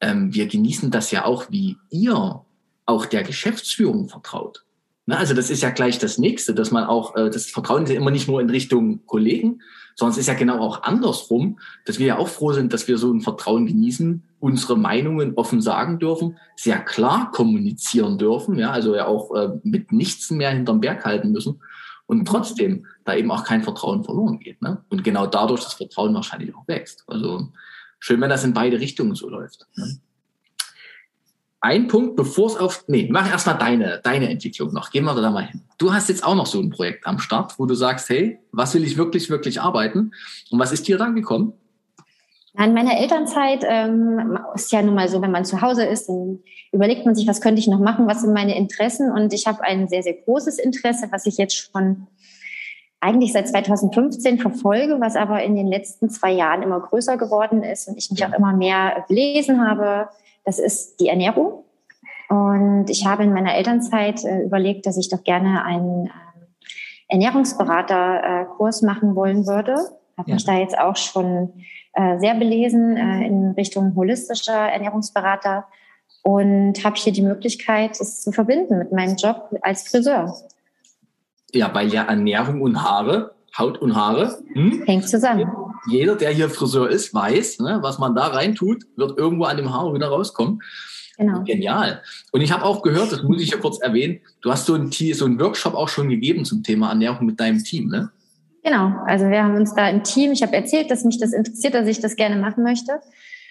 ähm, 0.00 0.32
wir 0.32 0.46
genießen 0.46 0.90
das 0.90 1.10
ja 1.10 1.26
auch, 1.26 1.50
wie 1.50 1.76
ihr 1.90 2.40
auch 2.86 3.04
der 3.04 3.22
Geschäftsführung 3.22 4.08
vertraut. 4.08 4.64
Na, 5.04 5.18
also 5.18 5.34
das 5.34 5.50
ist 5.50 5.62
ja 5.62 5.68
gleich 5.68 5.98
das 5.98 6.16
Nächste, 6.16 6.54
dass 6.54 6.70
man 6.70 6.84
auch, 6.84 7.16
äh, 7.16 7.28
das 7.28 7.50
Vertrauen 7.50 7.82
ist 7.82 7.90
ja 7.90 7.96
immer 7.96 8.10
nicht 8.10 8.28
nur 8.28 8.40
in 8.40 8.48
Richtung 8.48 9.04
Kollegen, 9.04 9.60
sondern 10.00 10.12
es 10.12 10.18
ist 10.18 10.28
ja 10.28 10.34
genau 10.34 10.60
auch 10.60 10.82
andersrum, 10.82 11.58
dass 11.84 11.98
wir 11.98 12.06
ja 12.06 12.16
auch 12.16 12.28
froh 12.28 12.54
sind, 12.54 12.72
dass 12.72 12.88
wir 12.88 12.96
so 12.96 13.12
ein 13.12 13.20
Vertrauen 13.20 13.66
genießen, 13.66 14.22
unsere 14.38 14.78
Meinungen 14.78 15.34
offen 15.34 15.60
sagen 15.60 15.98
dürfen, 15.98 16.38
sehr 16.56 16.78
klar 16.78 17.30
kommunizieren 17.32 18.16
dürfen, 18.16 18.58
ja, 18.58 18.70
also 18.70 18.96
ja 18.96 19.06
auch 19.06 19.34
äh, 19.34 19.50
mit 19.62 19.92
nichts 19.92 20.30
mehr 20.30 20.52
hinterm 20.52 20.80
Berg 20.80 21.04
halten 21.04 21.32
müssen 21.32 21.60
und 22.06 22.24
trotzdem 22.24 22.86
da 23.04 23.14
eben 23.14 23.30
auch 23.30 23.44
kein 23.44 23.62
Vertrauen 23.62 24.02
verloren 24.02 24.38
geht. 24.40 24.62
Ne? 24.62 24.82
Und 24.88 25.04
genau 25.04 25.26
dadurch 25.26 25.64
das 25.64 25.74
Vertrauen 25.74 26.14
wahrscheinlich 26.14 26.54
auch 26.56 26.66
wächst. 26.66 27.04
Also 27.06 27.48
schön, 27.98 28.22
wenn 28.22 28.30
das 28.30 28.42
in 28.42 28.54
beide 28.54 28.80
Richtungen 28.80 29.14
so 29.14 29.28
läuft. 29.28 29.66
Ne? 29.76 29.98
Ein 31.60 31.88
Punkt, 31.88 32.16
bevor 32.16 32.46
es 32.46 32.56
auf, 32.56 32.84
nee, 32.88 33.08
mach 33.10 33.30
erstmal 33.30 33.58
deine, 33.58 34.00
deine 34.02 34.30
Entwicklung 34.30 34.72
noch. 34.72 34.90
Gehen 34.90 35.04
wir 35.04 35.14
da 35.14 35.30
mal 35.30 35.46
hin. 35.46 35.62
Du 35.78 35.92
hast 35.92 36.08
jetzt 36.08 36.24
auch 36.24 36.34
noch 36.34 36.46
so 36.46 36.58
ein 36.60 36.70
Projekt 36.70 37.06
am 37.06 37.18
Start, 37.18 37.58
wo 37.58 37.66
du 37.66 37.74
sagst, 37.74 38.08
hey, 38.08 38.38
was 38.50 38.74
will 38.74 38.84
ich 38.84 38.96
wirklich, 38.96 39.28
wirklich 39.28 39.60
arbeiten? 39.60 40.12
Und 40.50 40.58
was 40.58 40.72
ist 40.72 40.88
dir 40.88 40.96
dann 40.96 41.14
gekommen? 41.14 41.52
In 42.58 42.74
meiner 42.74 42.98
Elternzeit 42.98 43.64
ähm, 43.68 44.38
ist 44.54 44.72
ja 44.72 44.82
nun 44.82 44.94
mal 44.94 45.08
so, 45.08 45.22
wenn 45.22 45.30
man 45.30 45.44
zu 45.44 45.60
Hause 45.60 45.84
ist, 45.84 46.08
dann 46.08 46.40
überlegt 46.72 47.06
man 47.06 47.14
sich, 47.14 47.28
was 47.28 47.40
könnte 47.40 47.60
ich 47.60 47.68
noch 47.68 47.78
machen, 47.78 48.08
was 48.08 48.22
sind 48.22 48.32
meine 48.32 48.56
Interessen. 48.56 49.12
Und 49.12 49.32
ich 49.32 49.46
habe 49.46 49.62
ein 49.62 49.86
sehr, 49.88 50.02
sehr 50.02 50.14
großes 50.14 50.58
Interesse, 50.58 51.08
was 51.10 51.26
ich 51.26 51.36
jetzt 51.36 51.56
schon 51.56 52.08
eigentlich 53.00 53.32
seit 53.32 53.48
2015 53.48 54.38
verfolge, 54.38 55.00
was 55.00 55.16
aber 55.16 55.42
in 55.42 55.56
den 55.56 55.66
letzten 55.66 56.10
zwei 56.10 56.32
Jahren 56.32 56.62
immer 56.62 56.80
größer 56.80 57.16
geworden 57.16 57.62
ist 57.62 57.88
und 57.88 57.96
ich 57.96 58.10
mich 58.10 58.24
auch 58.24 58.32
immer 58.32 58.52
mehr 58.52 59.04
gelesen 59.08 59.66
habe, 59.66 60.08
das 60.44 60.58
ist 60.58 61.00
die 61.00 61.08
Ernährung. 61.08 61.64
Und 62.28 62.86
ich 62.88 63.06
habe 63.06 63.24
in 63.24 63.32
meiner 63.32 63.54
Elternzeit 63.54 64.24
äh, 64.24 64.42
überlegt, 64.42 64.86
dass 64.86 64.96
ich 64.96 65.08
doch 65.08 65.24
gerne 65.24 65.64
einen 65.64 66.06
äh, 66.06 66.10
Ernährungsberaterkurs 67.08 68.82
äh, 68.82 68.86
machen 68.86 69.16
wollen 69.16 69.46
würde. 69.46 69.74
Habe 70.16 70.30
ja. 70.30 70.34
mich 70.34 70.44
da 70.44 70.56
jetzt 70.56 70.78
auch 70.78 70.96
schon 70.96 71.52
äh, 71.94 72.18
sehr 72.18 72.34
belesen 72.34 72.96
äh, 72.96 73.26
in 73.26 73.50
Richtung 73.52 73.96
holistischer 73.96 74.70
Ernährungsberater 74.70 75.66
und 76.22 76.84
habe 76.84 76.96
hier 76.96 77.12
die 77.12 77.22
Möglichkeit, 77.22 78.00
es 78.00 78.20
zu 78.20 78.30
verbinden 78.30 78.78
mit 78.78 78.92
meinem 78.92 79.16
Job 79.16 79.48
als 79.62 79.88
Friseur. 79.88 80.36
Ja, 81.52 81.74
weil 81.74 81.92
ja 81.92 82.04
Ernährung 82.04 82.60
und 82.60 82.82
Haare, 82.82 83.34
Haut 83.56 83.78
und 83.78 83.96
Haare, 83.96 84.38
hm? 84.54 84.82
hängt 84.86 85.08
zusammen 85.08 85.50
jeder, 85.88 86.16
der 86.16 86.30
hier 86.30 86.50
Friseur 86.50 86.88
ist, 86.88 87.14
weiß, 87.14 87.60
ne, 87.60 87.78
was 87.82 87.98
man 87.98 88.14
da 88.14 88.28
reintut, 88.28 88.84
wird 88.96 89.18
irgendwo 89.18 89.44
an 89.44 89.56
dem 89.56 89.72
Haar 89.72 89.92
wieder 89.94 90.08
rauskommen. 90.08 90.60
Genau. 91.16 91.42
Genial. 91.44 92.02
Und 92.32 92.40
ich 92.40 92.50
habe 92.50 92.64
auch 92.64 92.82
gehört, 92.82 93.12
das 93.12 93.22
muss 93.22 93.42
ich 93.42 93.50
ja 93.50 93.58
kurz 93.58 93.78
erwähnen, 93.80 94.20
du 94.40 94.50
hast 94.50 94.66
so 94.66 94.74
einen, 94.74 94.90
so 94.90 95.26
einen 95.26 95.38
Workshop 95.38 95.74
auch 95.74 95.88
schon 95.88 96.08
gegeben 96.08 96.44
zum 96.44 96.62
Thema 96.62 96.88
Ernährung 96.88 97.26
mit 97.26 97.38
deinem 97.38 97.62
Team, 97.62 97.88
ne? 97.88 98.10
Genau, 98.62 98.92
also 99.06 99.26
wir 99.26 99.42
haben 99.42 99.56
uns 99.56 99.74
da 99.74 99.88
im 99.88 100.02
Team, 100.02 100.32
ich 100.32 100.42
habe 100.42 100.54
erzählt, 100.54 100.90
dass 100.90 101.04
mich 101.04 101.18
das 101.18 101.32
interessiert, 101.32 101.72
dass 101.72 101.86
ich 101.86 102.00
das 102.00 102.16
gerne 102.16 102.36
machen 102.36 102.62
möchte. 102.62 103.00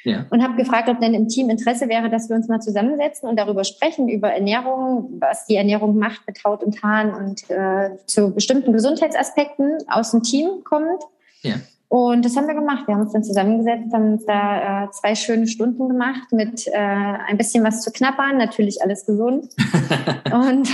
Ja. 0.04 0.26
Und 0.30 0.42
habe 0.42 0.56
gefragt, 0.56 0.90
ob 0.90 1.00
denn 1.00 1.14
im 1.14 1.28
Team 1.28 1.50
Interesse 1.50 1.90
wäre, 1.90 2.10
dass 2.10 2.30
wir 2.30 2.36
uns 2.36 2.48
mal 2.48 2.62
zusammensetzen 2.62 3.28
und 3.28 3.38
darüber 3.38 3.64
sprechen, 3.64 4.08
über 4.08 4.32
Ernährung, 4.32 5.18
was 5.20 5.46
die 5.46 5.56
Ernährung 5.56 5.98
macht 5.98 6.22
mit 6.28 6.44
Haut 6.44 6.64
und 6.64 6.82
Haaren 6.82 7.14
und 7.14 7.50
äh, 7.50 7.92
zu 8.06 8.34
bestimmten 8.34 8.74
Gesundheitsaspekten 8.74 9.78
aus 9.88 10.12
dem 10.12 10.24
Team 10.24 10.64
kommt. 10.64 11.04
Ja. 11.42 11.56
Und 11.90 12.24
das 12.24 12.38
haben 12.38 12.48
wir 12.48 12.54
gemacht. 12.54 12.88
Wir 12.88 12.94
haben 12.94 13.02
uns 13.02 13.14
dann 13.14 13.24
zusammengesetzt, 13.24 13.92
haben 13.92 14.14
uns 14.14 14.26
da 14.26 14.84
äh, 14.84 14.92
zwei 14.92 15.16
schöne 15.16 15.48
Stunden 15.48 15.90
gemacht 15.90 16.32
mit 16.32 16.68
äh, 16.68 16.72
ein 16.78 17.38
bisschen 17.38 17.64
was 17.64 17.82
zu 17.82 17.92
knappern, 17.92 18.38
natürlich 18.38 18.84
alles 18.84 19.08
gesund. 19.08 19.50
und, 20.32 20.70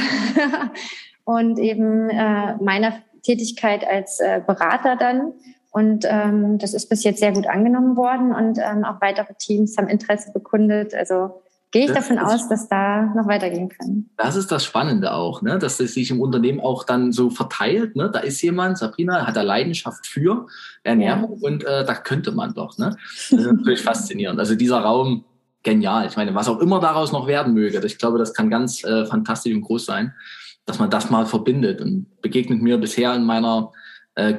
und 1.23 1.57
eben 1.57 2.09
äh, 2.09 2.55
meiner 2.57 2.95
Tätigkeit 3.23 3.87
als 3.87 4.19
äh, 4.19 4.41
Berater 4.45 4.97
dann. 4.97 5.31
Und 5.75 6.05
ähm, 6.07 6.57
das 6.57 6.73
ist 6.73 6.87
bis 6.87 7.03
jetzt 7.03 7.19
sehr 7.19 7.33
gut 7.33 7.47
angenommen 7.47 7.97
worden 7.97 8.33
und 8.33 8.57
ähm, 8.59 8.85
auch 8.85 9.01
weitere 9.01 9.33
Teams 9.37 9.75
haben 9.77 9.89
Interesse 9.89 10.31
bekundet. 10.31 10.93
Also 10.95 11.41
gehe 11.71 11.81
ich 11.81 11.91
das 11.91 12.07
davon 12.07 12.17
aus, 12.17 12.47
dass 12.47 12.69
da 12.69 13.13
noch 13.13 13.27
weitergehen 13.27 13.67
kann. 13.67 14.05
Das 14.15 14.37
ist 14.37 14.53
das 14.53 14.63
Spannende 14.63 15.13
auch, 15.13 15.41
ne? 15.41 15.59
dass 15.59 15.81
es 15.81 15.93
sich 15.93 16.11
im 16.11 16.21
Unternehmen 16.21 16.61
auch 16.61 16.85
dann 16.85 17.11
so 17.11 17.29
verteilt. 17.29 17.97
Ne? 17.97 18.09
Da 18.09 18.19
ist 18.19 18.41
jemand, 18.41 18.77
Sabrina 18.77 19.27
hat 19.27 19.35
da 19.35 19.41
Leidenschaft 19.41 20.07
für 20.07 20.47
Ernährung 20.83 21.39
ja. 21.41 21.49
und 21.49 21.65
äh, 21.65 21.83
da 21.83 21.93
könnte 21.93 22.31
man 22.31 22.53
doch. 22.53 22.77
Ne? 22.77 22.95
Das 23.31 23.37
ist 23.37 23.51
natürlich 23.51 23.81
faszinierend. 23.83 24.39
Also 24.39 24.55
dieser 24.55 24.79
Raum, 24.79 25.25
genial. 25.63 26.07
Ich 26.07 26.15
meine, 26.15 26.33
was 26.33 26.47
auch 26.47 26.61
immer 26.61 26.79
daraus 26.79 27.11
noch 27.11 27.27
werden 27.27 27.53
möge, 27.53 27.85
ich 27.85 27.97
glaube, 27.97 28.17
das 28.17 28.33
kann 28.33 28.49
ganz 28.49 28.81
äh, 28.85 29.05
fantastisch 29.05 29.53
und 29.53 29.59
groß 29.59 29.85
sein, 29.85 30.13
dass 30.65 30.79
man 30.79 30.89
das 30.89 31.09
mal 31.09 31.25
verbindet 31.25 31.81
und 31.81 32.05
begegnet 32.21 32.61
mir 32.61 32.77
bisher 32.77 33.13
in 33.13 33.25
meiner 33.25 33.73
äh, 34.15 34.35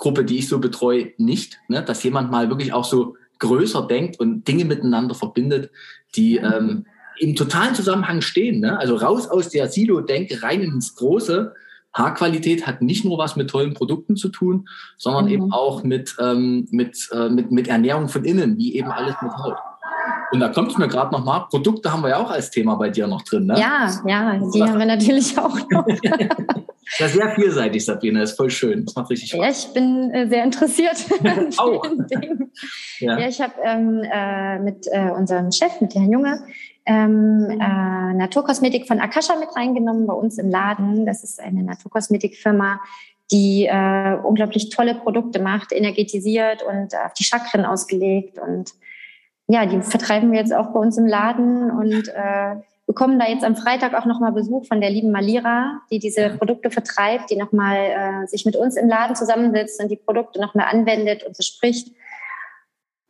Kundengruppe, 0.00 0.24
die 0.24 0.38
ich 0.38 0.48
so 0.48 0.58
betreue, 0.58 1.12
nicht, 1.18 1.58
ne? 1.68 1.82
dass 1.82 2.02
jemand 2.02 2.30
mal 2.30 2.48
wirklich 2.48 2.72
auch 2.72 2.84
so 2.84 3.16
größer 3.38 3.86
denkt 3.86 4.18
und 4.18 4.48
Dinge 4.48 4.64
miteinander 4.64 5.14
verbindet, 5.14 5.70
die 6.16 6.36
ähm, 6.36 6.86
im 7.18 7.36
totalen 7.36 7.74
Zusammenhang 7.74 8.22
stehen. 8.22 8.60
Ne? 8.60 8.78
Also 8.78 8.96
raus 8.96 9.28
aus 9.28 9.50
der 9.50 9.68
Silo-Denke, 9.68 10.42
rein 10.42 10.62
ins 10.62 10.94
Große. 10.96 11.52
Haarqualität 11.92 12.66
hat 12.66 12.82
nicht 12.82 13.04
nur 13.04 13.18
was 13.18 13.36
mit 13.36 13.50
tollen 13.50 13.74
Produkten 13.74 14.16
zu 14.16 14.28
tun, 14.28 14.68
sondern 14.96 15.26
mhm. 15.26 15.30
eben 15.30 15.52
auch 15.52 15.82
mit, 15.82 16.16
ähm, 16.18 16.66
mit, 16.70 17.08
äh, 17.12 17.28
mit, 17.28 17.50
mit 17.50 17.68
Ernährung 17.68 18.08
von 18.08 18.24
innen, 18.24 18.56
wie 18.56 18.76
eben 18.76 18.90
alles 18.90 19.16
mit 19.22 19.32
Haut. 19.32 19.56
Und 20.32 20.40
da 20.40 20.48
kommt 20.48 20.70
es 20.70 20.78
mir 20.78 20.88
gerade 20.88 21.12
nochmal, 21.12 21.46
Produkte 21.50 21.92
haben 21.92 22.02
wir 22.02 22.10
ja 22.10 22.18
auch 22.18 22.30
als 22.30 22.50
Thema 22.50 22.76
bei 22.76 22.90
dir 22.90 23.06
noch 23.06 23.22
drin, 23.22 23.46
ne? 23.46 23.58
Ja, 23.58 23.90
ja, 24.06 24.38
die 24.52 24.62
haben 24.62 24.78
wir 24.78 24.86
natürlich 24.86 25.36
auch 25.36 25.58
noch. 25.70 25.86
ja, 26.98 27.08
sehr 27.08 27.30
vielseitig, 27.34 27.84
Sabine, 27.84 28.22
ist 28.22 28.36
voll 28.36 28.50
schön. 28.50 28.84
Das 28.84 28.94
macht 28.94 29.10
richtig 29.10 29.30
Spaß. 29.30 29.40
Ja, 29.40 29.50
ich 29.50 29.74
bin 29.74 30.10
äh, 30.12 30.28
sehr 30.28 30.44
interessiert. 30.44 30.96
auch. 31.58 31.84
Ja. 32.98 33.18
ja. 33.18 33.28
ich 33.28 33.40
habe 33.40 33.54
ähm, 33.64 34.02
äh, 34.02 34.58
mit 34.58 34.86
äh, 34.90 35.10
unserem 35.10 35.50
Chef, 35.52 35.80
mit 35.80 35.94
Herrn 35.94 36.12
Junge, 36.12 36.44
ähm, 36.84 37.46
äh, 37.48 38.14
Naturkosmetik 38.14 38.86
von 38.86 39.00
Akasha 39.00 39.36
mit 39.36 39.48
reingenommen 39.56 40.06
bei 40.06 40.12
uns 40.12 40.36
im 40.36 40.50
Laden. 40.50 41.06
Das 41.06 41.24
ist 41.24 41.40
eine 41.40 41.62
Naturkosmetikfirma, 41.62 42.80
die 43.32 43.66
äh, 43.66 44.16
unglaublich 44.22 44.68
tolle 44.68 44.96
Produkte 44.96 45.40
macht, 45.40 45.72
energetisiert 45.72 46.62
und 46.62 46.94
auf 46.94 47.14
die 47.14 47.24
Chakren 47.24 47.64
ausgelegt 47.64 48.38
und 48.38 48.72
ja, 49.50 49.66
die 49.66 49.82
vertreiben 49.82 50.30
wir 50.30 50.38
jetzt 50.38 50.54
auch 50.54 50.68
bei 50.68 50.78
uns 50.78 50.96
im 50.96 51.06
Laden 51.06 51.70
und 51.72 52.08
äh, 52.08 52.56
bekommen 52.86 53.18
da 53.18 53.26
jetzt 53.26 53.44
am 53.44 53.56
Freitag 53.56 53.94
auch 53.94 54.06
nochmal 54.06 54.30
Besuch 54.30 54.66
von 54.66 54.80
der 54.80 54.90
lieben 54.90 55.10
Malira, 55.10 55.80
die 55.90 55.98
diese 55.98 56.30
Produkte 56.30 56.70
vertreibt, 56.70 57.30
die 57.30 57.36
nochmal 57.36 57.76
äh, 57.76 58.26
sich 58.28 58.46
mit 58.46 58.54
uns 58.54 58.76
im 58.76 58.88
Laden 58.88 59.16
zusammensetzt 59.16 59.82
und 59.82 59.90
die 59.90 59.96
Produkte 59.96 60.40
nochmal 60.40 60.66
anwendet 60.70 61.24
und 61.24 61.36
bespricht. 61.36 61.92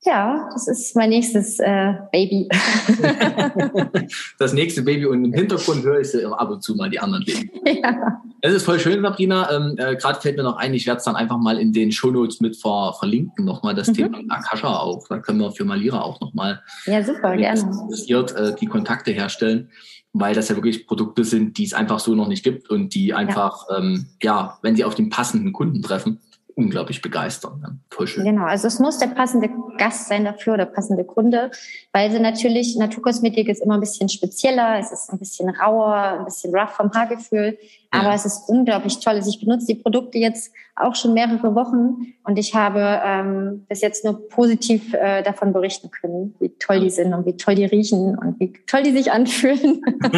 Ja, 0.02 0.48
das 0.54 0.66
ist 0.66 0.96
mein 0.96 1.10
nächstes 1.10 1.58
äh, 1.58 1.92
Baby. 2.10 2.48
das 4.38 4.54
nächste 4.54 4.80
Baby 4.80 5.04
und 5.04 5.26
im 5.26 5.32
Hintergrund 5.34 5.84
höre 5.84 6.00
ich 6.00 6.26
ab 6.26 6.48
und 6.48 6.62
zu 6.62 6.74
mal 6.74 6.88
die 6.88 6.98
anderen 6.98 7.24
Baby. 7.24 7.50
Ja. 7.82 8.22
Es 8.40 8.54
ist 8.54 8.64
voll 8.64 8.80
schön, 8.80 9.02
Sabrina. 9.02 9.50
Ähm, 9.54 9.74
äh, 9.76 9.96
Gerade 9.96 10.20
fällt 10.20 10.36
mir 10.36 10.42
noch 10.42 10.56
ein, 10.56 10.72
ich 10.72 10.86
werde 10.86 10.98
es 10.98 11.04
dann 11.04 11.16
einfach 11.16 11.36
mal 11.36 11.58
in 11.58 11.74
den 11.74 11.92
Shownotes 11.92 12.40
mit 12.40 12.56
ver 12.56 12.94
verlinken, 12.98 13.44
nochmal 13.44 13.74
das 13.74 13.88
mhm. 13.88 13.94
Thema 13.94 14.18
Akasha 14.28 14.78
auch. 14.78 15.06
Da 15.08 15.18
können 15.18 15.38
wir 15.40 15.52
für 15.52 15.66
Malira 15.66 16.00
auch 16.00 16.20
nochmal 16.20 16.62
ja, 16.86 17.04
super, 17.04 17.36
gerne. 17.36 17.60
interessiert 17.60 18.34
äh, 18.34 18.54
die 18.58 18.66
Kontakte 18.66 19.12
herstellen, 19.12 19.68
weil 20.14 20.34
das 20.34 20.48
ja 20.48 20.56
wirklich 20.56 20.86
Produkte 20.86 21.24
sind, 21.24 21.58
die 21.58 21.64
es 21.64 21.74
einfach 21.74 22.00
so 22.00 22.14
noch 22.14 22.28
nicht 22.28 22.42
gibt 22.42 22.70
und 22.70 22.94
die 22.94 23.12
einfach, 23.12 23.66
ja, 23.68 23.78
ähm, 23.78 24.06
ja 24.22 24.58
wenn 24.62 24.74
sie 24.74 24.84
auf 24.84 24.94
den 24.94 25.10
passenden 25.10 25.52
Kunden 25.52 25.82
treffen, 25.82 26.20
unglaublich 26.60 27.02
begeistern. 27.02 27.60
Ne? 27.60 27.78
Voll 27.90 28.06
schön. 28.06 28.24
Genau, 28.24 28.44
also 28.44 28.66
es 28.66 28.78
muss 28.78 28.98
der 28.98 29.08
passende 29.08 29.50
Gast 29.78 30.08
sein 30.08 30.24
dafür 30.24 30.54
oder 30.54 30.66
passende 30.66 31.04
Kunde, 31.04 31.50
weil 31.92 32.10
sie 32.10 32.20
natürlich, 32.20 32.76
Naturkosmetik 32.76 33.48
ist 33.48 33.62
immer 33.62 33.74
ein 33.74 33.80
bisschen 33.80 34.08
spezieller, 34.08 34.78
es 34.78 34.92
ist 34.92 35.10
ein 35.10 35.18
bisschen 35.18 35.48
rauer, 35.48 36.18
ein 36.18 36.24
bisschen 36.24 36.54
rough 36.54 36.70
vom 36.70 36.92
Haargefühl. 36.92 37.58
Aber 37.90 38.10
ja. 38.10 38.14
es 38.14 38.24
ist 38.24 38.48
unglaublich 38.48 39.00
toll. 39.00 39.14
Also 39.14 39.30
ich 39.30 39.40
benutze 39.40 39.66
die 39.66 39.74
Produkte 39.74 40.18
jetzt 40.18 40.52
auch 40.80 40.94
schon 40.94 41.14
mehrere 41.14 41.54
Wochen 41.54 42.14
und 42.24 42.38
ich 42.38 42.54
habe 42.54 43.00
ähm, 43.04 43.64
bis 43.68 43.80
jetzt 43.80 44.04
nur 44.04 44.28
positiv 44.28 44.92
äh, 44.94 45.22
davon 45.22 45.52
berichten 45.52 45.90
können, 45.90 46.34
wie 46.40 46.50
toll 46.58 46.80
die 46.80 46.90
sind 46.90 47.14
und 47.14 47.26
wie 47.26 47.36
toll 47.36 47.54
die 47.54 47.64
riechen 47.64 48.16
und 48.18 48.38
wie 48.40 48.52
toll 48.66 48.82
die 48.82 48.92
sich 48.92 49.12
anfühlen. 49.12 49.82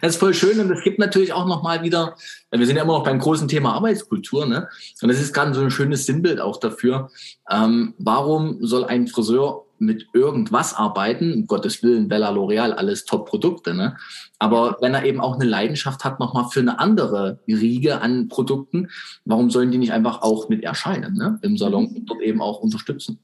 das 0.00 0.14
ist 0.14 0.16
voll 0.16 0.34
schön 0.34 0.60
und 0.60 0.70
es 0.70 0.82
gibt 0.82 0.98
natürlich 0.98 1.32
auch 1.32 1.46
noch 1.46 1.62
mal 1.62 1.82
wieder, 1.82 2.16
wir 2.50 2.66
sind 2.66 2.76
ja 2.76 2.82
immer 2.82 2.98
noch 2.98 3.04
beim 3.04 3.18
großen 3.18 3.48
Thema 3.48 3.74
Arbeitskultur, 3.74 4.46
ne? 4.46 4.68
Und 5.02 5.08
das 5.08 5.20
ist 5.20 5.32
gerade 5.32 5.54
so 5.54 5.60
ein 5.60 5.70
schönes 5.70 6.06
Sinnbild 6.06 6.40
auch 6.40 6.58
dafür. 6.58 7.10
Ähm, 7.50 7.94
warum 7.98 8.58
soll 8.60 8.84
ein 8.84 9.06
Friseur 9.06 9.64
mit 9.80 10.06
irgendwas 10.12 10.74
arbeiten, 10.74 11.32
um 11.32 11.46
Gottes 11.46 11.82
Willen, 11.82 12.08
Bella 12.08 12.30
L'Oreal, 12.30 12.72
alles 12.72 13.04
Top-Produkte, 13.04 13.74
ne? 13.74 13.96
Aber 14.38 14.76
wenn 14.80 14.94
er 14.94 15.04
eben 15.04 15.20
auch 15.20 15.34
eine 15.34 15.44
Leidenschaft 15.44 16.04
hat, 16.04 16.20
nochmal 16.20 16.48
für 16.50 16.60
eine 16.60 16.78
andere 16.78 17.40
Riege 17.48 18.00
an 18.00 18.28
Produkten, 18.28 18.88
warum 19.24 19.50
sollen 19.50 19.70
die 19.70 19.78
nicht 19.78 19.92
einfach 19.92 20.22
auch 20.22 20.48
mit 20.48 20.62
erscheinen, 20.62 21.14
ne? 21.14 21.38
Im 21.42 21.56
Salon 21.56 21.86
und 21.88 22.06
dort 22.06 22.20
eben 22.22 22.42
auch 22.42 22.60
unterstützen? 22.60 23.20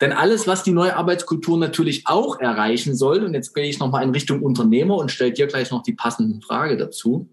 Denn 0.00 0.12
alles, 0.12 0.46
was 0.46 0.62
die 0.62 0.72
neue 0.72 0.96
Arbeitskultur 0.96 1.58
natürlich 1.58 2.06
auch 2.06 2.40
erreichen 2.40 2.96
soll, 2.96 3.22
und 3.22 3.34
jetzt 3.34 3.54
gehe 3.54 3.68
ich 3.68 3.78
nochmal 3.78 4.02
in 4.02 4.10
Richtung 4.10 4.42
Unternehmer 4.42 4.96
und 4.96 5.10
stelle 5.10 5.32
dir 5.32 5.46
gleich 5.46 5.70
noch 5.70 5.82
die 5.82 5.92
passende 5.92 6.40
Frage 6.44 6.76
dazu, 6.76 7.30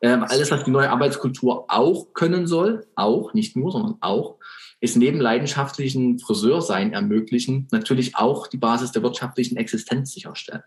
äh, 0.00 0.08
alles, 0.08 0.50
was 0.50 0.64
die 0.64 0.70
neue 0.70 0.90
Arbeitskultur 0.90 1.66
auch 1.68 2.12
können 2.12 2.46
soll, 2.46 2.86
auch, 2.96 3.32
nicht 3.34 3.56
nur, 3.56 3.70
sondern 3.70 3.96
auch, 4.00 4.36
ist 4.82 4.96
neben 4.96 5.20
leidenschaftlichen 5.20 6.18
Friseursein 6.18 6.92
ermöglichen 6.92 7.68
natürlich 7.70 8.16
auch 8.16 8.48
die 8.48 8.56
Basis 8.58 8.90
der 8.90 9.04
wirtschaftlichen 9.04 9.56
Existenz 9.56 10.12
sicherstellen. 10.12 10.64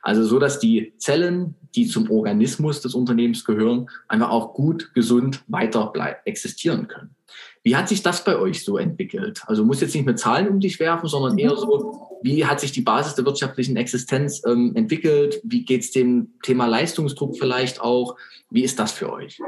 Also 0.00 0.24
so, 0.24 0.38
dass 0.38 0.58
die 0.58 0.94
Zellen, 0.96 1.54
die 1.74 1.86
zum 1.86 2.10
Organismus 2.10 2.80
des 2.80 2.94
Unternehmens 2.94 3.44
gehören, 3.44 3.90
einfach 4.08 4.30
auch 4.30 4.54
gut, 4.54 4.94
gesund 4.94 5.44
weiter 5.48 5.92
existieren 6.24 6.88
können. 6.88 7.10
Wie 7.62 7.76
hat 7.76 7.90
sich 7.90 8.02
das 8.02 8.24
bei 8.24 8.38
euch 8.38 8.64
so 8.64 8.78
entwickelt? 8.78 9.42
Also 9.46 9.66
muss 9.66 9.82
jetzt 9.82 9.94
nicht 9.94 10.06
mit 10.06 10.18
Zahlen 10.18 10.48
um 10.48 10.60
dich 10.60 10.80
werfen, 10.80 11.08
sondern 11.08 11.36
eher 11.36 11.56
so, 11.56 12.18
wie 12.22 12.46
hat 12.46 12.60
sich 12.60 12.72
die 12.72 12.80
Basis 12.80 13.16
der 13.16 13.26
wirtschaftlichen 13.26 13.76
Existenz 13.76 14.40
ähm, 14.46 14.72
entwickelt? 14.76 15.40
Wie 15.44 15.64
geht 15.64 15.82
es 15.82 15.90
dem 15.90 16.32
Thema 16.42 16.66
Leistungsdruck 16.66 17.36
vielleicht 17.36 17.82
auch? 17.82 18.16
Wie 18.48 18.62
ist 18.62 18.78
das 18.78 18.92
für 18.92 19.12
euch? 19.12 19.40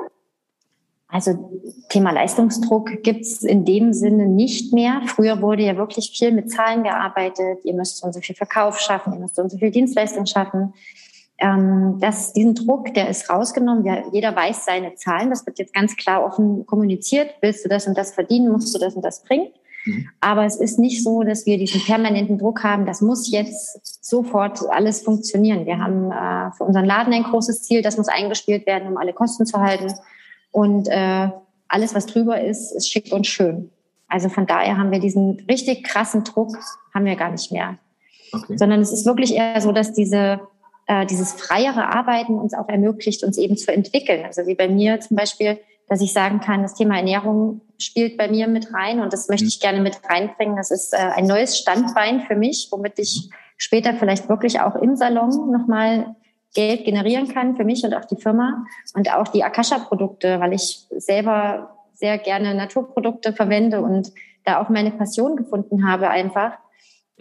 Also 1.11 1.63
Thema 1.89 2.13
Leistungsdruck 2.13 3.03
gibt's 3.03 3.43
in 3.43 3.65
dem 3.65 3.95
Sinne 3.95 4.27
nicht 4.29 4.75
mehr. 4.75 5.01
Früher 5.07 5.41
wurde 5.41 5.63
ja 5.63 5.77
wirklich 5.77 6.11
viel 6.17 6.33
mit 6.33 6.51
Zahlen 6.51 6.83
gearbeitet. 6.83 7.61
Ihr 7.65 7.73
müsst 7.73 7.97
so 7.97 8.07
und 8.07 8.13
so 8.13 8.21
viel 8.21 8.37
Verkauf 8.37 8.79
schaffen, 8.79 9.15
ihr 9.15 9.19
müsst 9.19 9.37
so 9.37 9.43
und 9.43 9.51
so 9.51 9.57
viel 9.57 9.71
Dienstleistung 9.71 10.27
schaffen. 10.27 10.75
Ähm, 11.39 11.97
das, 12.01 12.35
diesen 12.35 12.55
Druck, 12.55 12.93
der 12.95 13.09
ist 13.09 13.31
rausgenommen. 13.31 13.87
Ja, 13.87 14.03
jeder 14.13 14.37
weiß 14.37 14.67
seine 14.67 14.97
Zahlen. 14.97 15.31
Das 15.31 15.47
wird 15.47 15.59
jetzt 15.59 15.73
ganz 15.73 15.97
klar 15.97 16.25
offen 16.25 16.67
kommuniziert. 16.67 17.31
Willst 17.41 17.65
du 17.65 17.71
das 17.71 17.87
und 17.87 17.97
das 17.97 18.13
verdienen, 18.13 18.53
musst 18.53 18.75
du 18.75 18.79
das 18.79 18.95
und 18.95 19.03
das 19.03 19.23
bringen. 19.23 19.49
Mhm. 19.87 20.09
Aber 20.21 20.45
es 20.45 20.57
ist 20.57 20.79
nicht 20.79 21.03
so, 21.03 21.23
dass 21.23 21.47
wir 21.47 21.57
diesen 21.57 21.81
permanenten 21.81 22.39
Druck 22.39 22.65
haben. 22.65 22.85
Das 22.85 23.01
muss 23.01 23.31
jetzt 23.31 24.05
sofort 24.05 24.61
alles 24.69 25.03
funktionieren. 25.03 25.65
Wir 25.65 25.79
haben 25.79 26.11
äh, 26.11 26.53
für 26.57 26.65
unseren 26.65 26.85
Laden 26.85 27.15
ein 27.15 27.23
großes 27.23 27.63
Ziel. 27.63 27.81
Das 27.81 27.97
muss 27.97 28.09
eingespielt 28.09 28.67
werden, 28.67 28.89
um 28.89 28.99
alle 28.99 29.15
Kosten 29.15 29.47
zu 29.47 29.59
halten. 29.59 29.95
Und 30.51 30.89
äh, 30.89 31.29
alles, 31.69 31.95
was 31.95 32.07
drüber 32.07 32.41
ist, 32.41 32.73
ist 32.73 32.91
schick 32.91 33.13
und 33.13 33.27
schön. 33.27 33.71
Also 34.09 34.29
von 34.29 34.47
daher 34.47 34.79
haben 34.79 34.91
wir 34.91 35.01
diesen 35.01 35.45
richtig 35.49 35.85
krassen 35.85 36.25
Druck, 36.25 36.57
haben 36.95 37.05
wir 37.05 37.17
gar 37.17 37.31
nicht 37.31 37.53
mehr. 37.53 37.79
Okay. 38.33 38.57
Sondern 38.57 38.81
es 38.81 38.93
ist 38.93 39.07
wirklich 39.07 39.35
eher 39.35 39.61
so, 39.61 39.73
dass 39.73 39.93
diese, 39.93 40.41
äh, 40.87 41.07
dieses 41.07 41.33
freiere 41.33 41.95
Arbeiten 41.95 42.39
uns 42.39 42.55
auch 42.55 42.69
ermöglicht, 42.69 43.23
uns 43.23 43.37
eben 43.37 43.57
zu 43.57 43.73
entwickeln. 43.73 44.25
Also 44.25 44.47
wie 44.47 44.55
bei 44.55 44.69
mir 44.69 45.01
zum 45.01 45.17
Beispiel, 45.17 45.59
dass 45.89 46.01
ich 46.01 46.13
sagen 46.13 46.41
kann, 46.41 46.63
das 46.63 46.75
Thema 46.75 46.97
Ernährung 46.97 47.61
spielt 47.79 48.17
bei 48.17 48.29
mir 48.29 48.49
mit 48.49 48.73
rein 48.75 49.01
und 49.01 49.13
das 49.13 49.29
möchte 49.29 49.45
mhm. 49.45 49.49
ich 49.49 49.61
gerne 49.61 49.81
mit 49.81 50.01
reinbringen. 50.09 50.57
Das 50.57 50.71
ist 50.71 50.95
äh, 50.95 50.97
ein 50.97 51.27
neues 51.27 51.59
Standbein 51.59 52.23
für 52.23 52.35
mich, 52.35 52.69
womit 52.71 52.99
ich 52.99 53.31
später 53.57 53.95
vielleicht 53.95 54.29
wirklich 54.29 54.61
auch 54.61 54.75
im 54.77 54.97
Salon 54.97 55.51
nochmal 55.51 56.15
Geld 56.55 56.85
generieren 56.85 57.29
kann 57.29 57.57
für 57.57 57.65
mich 57.65 57.85
und 57.85 57.95
auch 57.95 58.05
die 58.05 58.21
Firma 58.21 58.65
und 58.95 59.13
auch 59.15 59.29
die 59.29 59.45
Akasha-Produkte, 59.45 60.41
weil 60.41 60.53
ich 60.55 60.87
selber 60.91 61.77
sehr 61.95 62.19
gerne 62.19 62.55
Naturprodukte 62.55 63.33
verwende 63.33 63.81
und 63.81 64.13
da 64.45 64.63
auch 64.63 64.69
meine 64.69 64.91
Passion 64.91 65.37
gefunden 65.37 65.87
habe 65.87 66.09
einfach. 66.09 66.53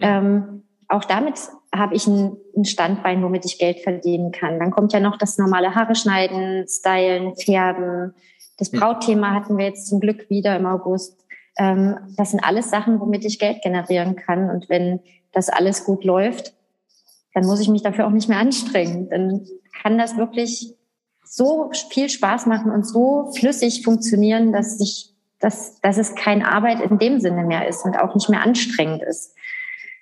Ähm, 0.00 0.64
auch 0.88 1.04
damit 1.04 1.34
habe 1.74 1.94
ich 1.94 2.06
ein, 2.06 2.36
ein, 2.56 2.64
Standbein, 2.64 3.22
womit 3.22 3.44
ich 3.44 3.58
Geld 3.58 3.80
verdienen 3.80 4.32
kann. 4.32 4.58
Dann 4.58 4.70
kommt 4.70 4.92
ja 4.92 5.00
noch 5.00 5.18
das 5.18 5.36
normale 5.36 5.74
Haare 5.74 5.94
schneiden, 5.94 6.66
stylen, 6.68 7.36
färben. 7.36 8.14
Das 8.56 8.70
Brautthema 8.70 9.34
hatten 9.34 9.58
wir 9.58 9.66
jetzt 9.66 9.88
zum 9.88 10.00
Glück 10.00 10.30
wieder 10.30 10.56
im 10.56 10.66
August. 10.66 11.26
Ähm, 11.58 11.98
das 12.16 12.30
sind 12.30 12.42
alles 12.42 12.70
Sachen, 12.70 13.00
womit 13.00 13.24
ich 13.24 13.38
Geld 13.38 13.62
generieren 13.62 14.16
kann. 14.16 14.48
Und 14.48 14.68
wenn 14.70 15.00
das 15.32 15.50
alles 15.50 15.84
gut 15.84 16.04
läuft, 16.04 16.54
dann 17.38 17.46
muss 17.46 17.60
ich 17.60 17.68
mich 17.68 17.82
dafür 17.82 18.08
auch 18.08 18.10
nicht 18.10 18.28
mehr 18.28 18.40
anstrengen. 18.40 19.08
Dann 19.10 19.46
kann 19.80 19.96
das 19.96 20.16
wirklich 20.16 20.74
so 21.24 21.70
viel 21.90 22.08
Spaß 22.08 22.46
machen 22.46 22.72
und 22.72 22.84
so 22.84 23.30
flüssig 23.32 23.84
funktionieren, 23.84 24.52
dass 24.52 24.80
ich, 24.80 25.12
dass, 25.38 25.80
dass 25.80 25.98
es 25.98 26.16
keine 26.16 26.50
Arbeit 26.50 26.80
in 26.80 26.98
dem 26.98 27.20
Sinne 27.20 27.44
mehr 27.44 27.68
ist 27.68 27.84
und 27.84 27.96
auch 27.96 28.16
nicht 28.16 28.28
mehr 28.28 28.42
anstrengend 28.42 29.02
ist. 29.04 29.36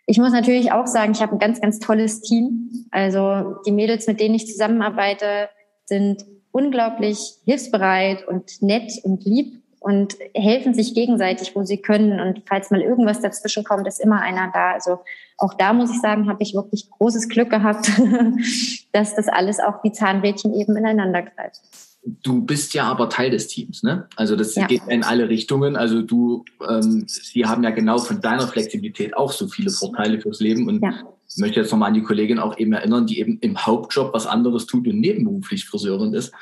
Ich 0.07 0.17
muss 0.17 0.33
natürlich 0.33 0.73
auch 0.73 0.87
sagen, 0.87 1.13
ich 1.13 1.21
habe 1.21 1.33
ein 1.33 1.39
ganz, 1.39 1.61
ganz 1.61 1.79
tolles 1.79 2.23
Team. 2.23 2.87
Also 2.91 3.57
die 3.67 3.73
Mädels, 3.73 4.07
mit 4.07 4.19
denen 4.19 4.35
ich 4.35 4.47
zusammenarbeite, 4.47 5.51
sind 5.85 6.25
unglaublich 6.53 7.35
hilfsbereit 7.45 8.27
und 8.27 8.63
nett 8.63 8.93
und 9.03 9.27
lieb 9.27 9.63
und 9.87 10.17
helfen 10.35 10.75
sich 10.75 10.95
gegenseitig, 10.95 11.55
wo 11.55 11.63
sie 11.63 11.77
können. 11.77 12.19
Und 12.19 12.43
falls 12.45 12.73
mal 12.73 12.81
irgendwas 12.81 13.21
dazwischen 13.21 13.63
kommt, 13.63 13.87
ist 13.87 14.01
immer 14.01 14.21
einer 14.21 14.51
da. 14.53 14.73
Also 14.73 14.99
auch 15.39 15.55
da 15.55 15.73
muss 15.73 15.93
ich 15.93 16.01
sagen, 16.01 16.29
habe 16.29 16.43
ich 16.43 16.55
wirklich 16.55 16.91
großes 16.91 17.29
Glück 17.29 17.51
gehabt, 17.51 17.93
dass 18.93 19.15
das 19.15 19.29
alles 19.29 19.61
auch 19.61 19.85
wie 19.85 19.93
Zahnrädchen 19.93 20.55
eben 20.55 20.77
ineinander 20.77 21.23
greift. 21.23 21.61
du 22.25 22.45
bist 22.45 22.75
ja 22.75 22.83
aber 22.83 23.09
Teil 23.09 23.31
des 23.31 23.47
Teams, 23.47 23.85
ne? 23.85 24.09
Also 24.17 24.35
das 24.35 24.57
ja. 24.57 24.67
geht 24.67 24.83
in 24.89 25.05
alle 25.05 25.29
Richtungen. 25.29 25.77
Also 25.77 26.03
du, 26.03 26.45
ähm, 26.69 27.05
sie 27.07 27.45
haben 27.45 27.63
ja 27.63 27.71
genau 27.71 27.99
von 27.99 28.21
deiner 28.21 28.49
Flexibilität 28.49 29.17
auch 29.17 29.31
so 29.31 29.47
viele 29.47 29.71
Vorteile 29.71 30.21
fürs 30.21 30.41
Leben 30.41 30.69
und 30.69 30.83
ja. 30.83 30.95
ich 31.29 31.37
möchte 31.37 31.61
jetzt 31.61 31.71
nochmal 31.71 31.91
an 31.91 31.95
die 31.95 32.03
Kollegin 32.03 32.41
auch 32.41 32.59
eben 32.59 32.73
erinnern, 32.73 33.07
die 33.07 33.21
eben 33.21 33.39
im 33.39 33.65
Hauptjob 33.65 34.13
was 34.13 34.27
anderes 34.27 34.67
tut 34.67 34.89
und 34.89 34.99
nebenberuflich 34.99 35.65
Friseurin 35.65 36.13
ist, 36.13 36.33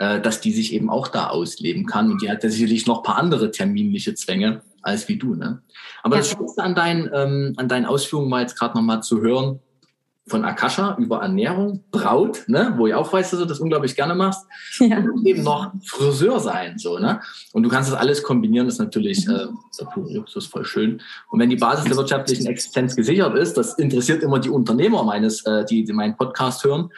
äh, 0.00 0.18
dass 0.18 0.40
die 0.40 0.52
sich 0.52 0.72
eben 0.72 0.88
auch 0.88 1.08
da 1.08 1.26
ausleben 1.28 1.84
kann 1.84 2.10
und 2.10 2.22
die 2.22 2.30
hat 2.30 2.42
ja 2.42 2.48
sicherlich 2.48 2.86
noch 2.86 3.02
paar 3.02 3.18
andere 3.18 3.50
terminliche 3.50 4.14
Zwänge 4.14 4.62
als 4.80 5.08
wie 5.08 5.18
du, 5.18 5.34
ne? 5.34 5.60
Aber 6.02 6.16
ja. 6.16 6.22
das 6.22 6.30
Schönste 6.30 6.62
an 6.62 6.74
deinen, 6.74 7.10
ähm, 7.12 7.52
an 7.58 7.68
deinen 7.68 7.84
Ausführungen 7.84 8.30
war 8.30 8.40
jetzt 8.40 8.58
gerade 8.58 8.74
nochmal 8.74 9.02
zu 9.02 9.20
hören, 9.20 9.60
von 10.26 10.44
Akasha 10.44 10.96
über 10.96 11.20
Ernährung, 11.20 11.84
Braut, 11.90 12.44
ne, 12.46 12.74
wo 12.76 12.86
ich 12.86 12.94
auch 12.94 13.12
weiß, 13.12 13.30
dass 13.30 13.40
du 13.40 13.46
das 13.46 13.58
unglaublich 13.58 13.94
gerne 13.94 14.14
machst, 14.14 14.46
ja. 14.78 14.98
und 14.98 15.26
eben 15.26 15.42
noch 15.42 15.72
Friseur 15.84 16.40
sein, 16.40 16.78
so, 16.78 16.98
ne? 16.98 17.20
Und 17.52 17.64
du 17.64 17.68
kannst 17.68 17.90
das 17.90 17.98
alles 17.98 18.22
kombinieren, 18.22 18.66
das 18.66 18.76
ist 18.76 18.80
natürlich 18.80 19.28
äh, 19.28 19.48
das 19.76 20.36
ist 20.36 20.46
voll 20.46 20.64
schön. 20.64 21.02
Und 21.30 21.40
wenn 21.40 21.50
die 21.50 21.56
Basis 21.56 21.84
der 21.84 21.96
wirtschaftlichen 21.96 22.46
Existenz 22.46 22.96
gesichert 22.96 23.36
ist, 23.36 23.54
das 23.54 23.74
interessiert 23.74 24.22
immer 24.22 24.38
die 24.38 24.50
Unternehmer 24.50 25.02
meines, 25.02 25.44
äh, 25.44 25.64
die, 25.66 25.84
die 25.84 25.92
meinen 25.92 26.16
Podcast 26.16 26.64
hören, 26.64 26.90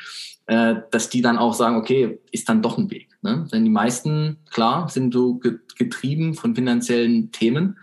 äh, 0.47 0.77
dass 0.91 1.09
die 1.09 1.23
dann 1.23 1.39
auch 1.39 1.55
sagen, 1.55 1.77
okay, 1.77 2.21
ist 2.31 2.49
dann 2.49 2.63
doch 2.63 2.79
ein 2.79 2.91
Weg. 2.91 3.09
Ne? 3.23 3.47
Denn 3.53 3.65
die 3.65 3.71
meisten, 3.71 4.39
klar, 4.51 4.89
sind 4.89 5.15
so 5.15 5.41
getrieben 5.77 6.35
von 6.35 6.55
finanziellen 6.55 7.31
Themen. 7.33 7.79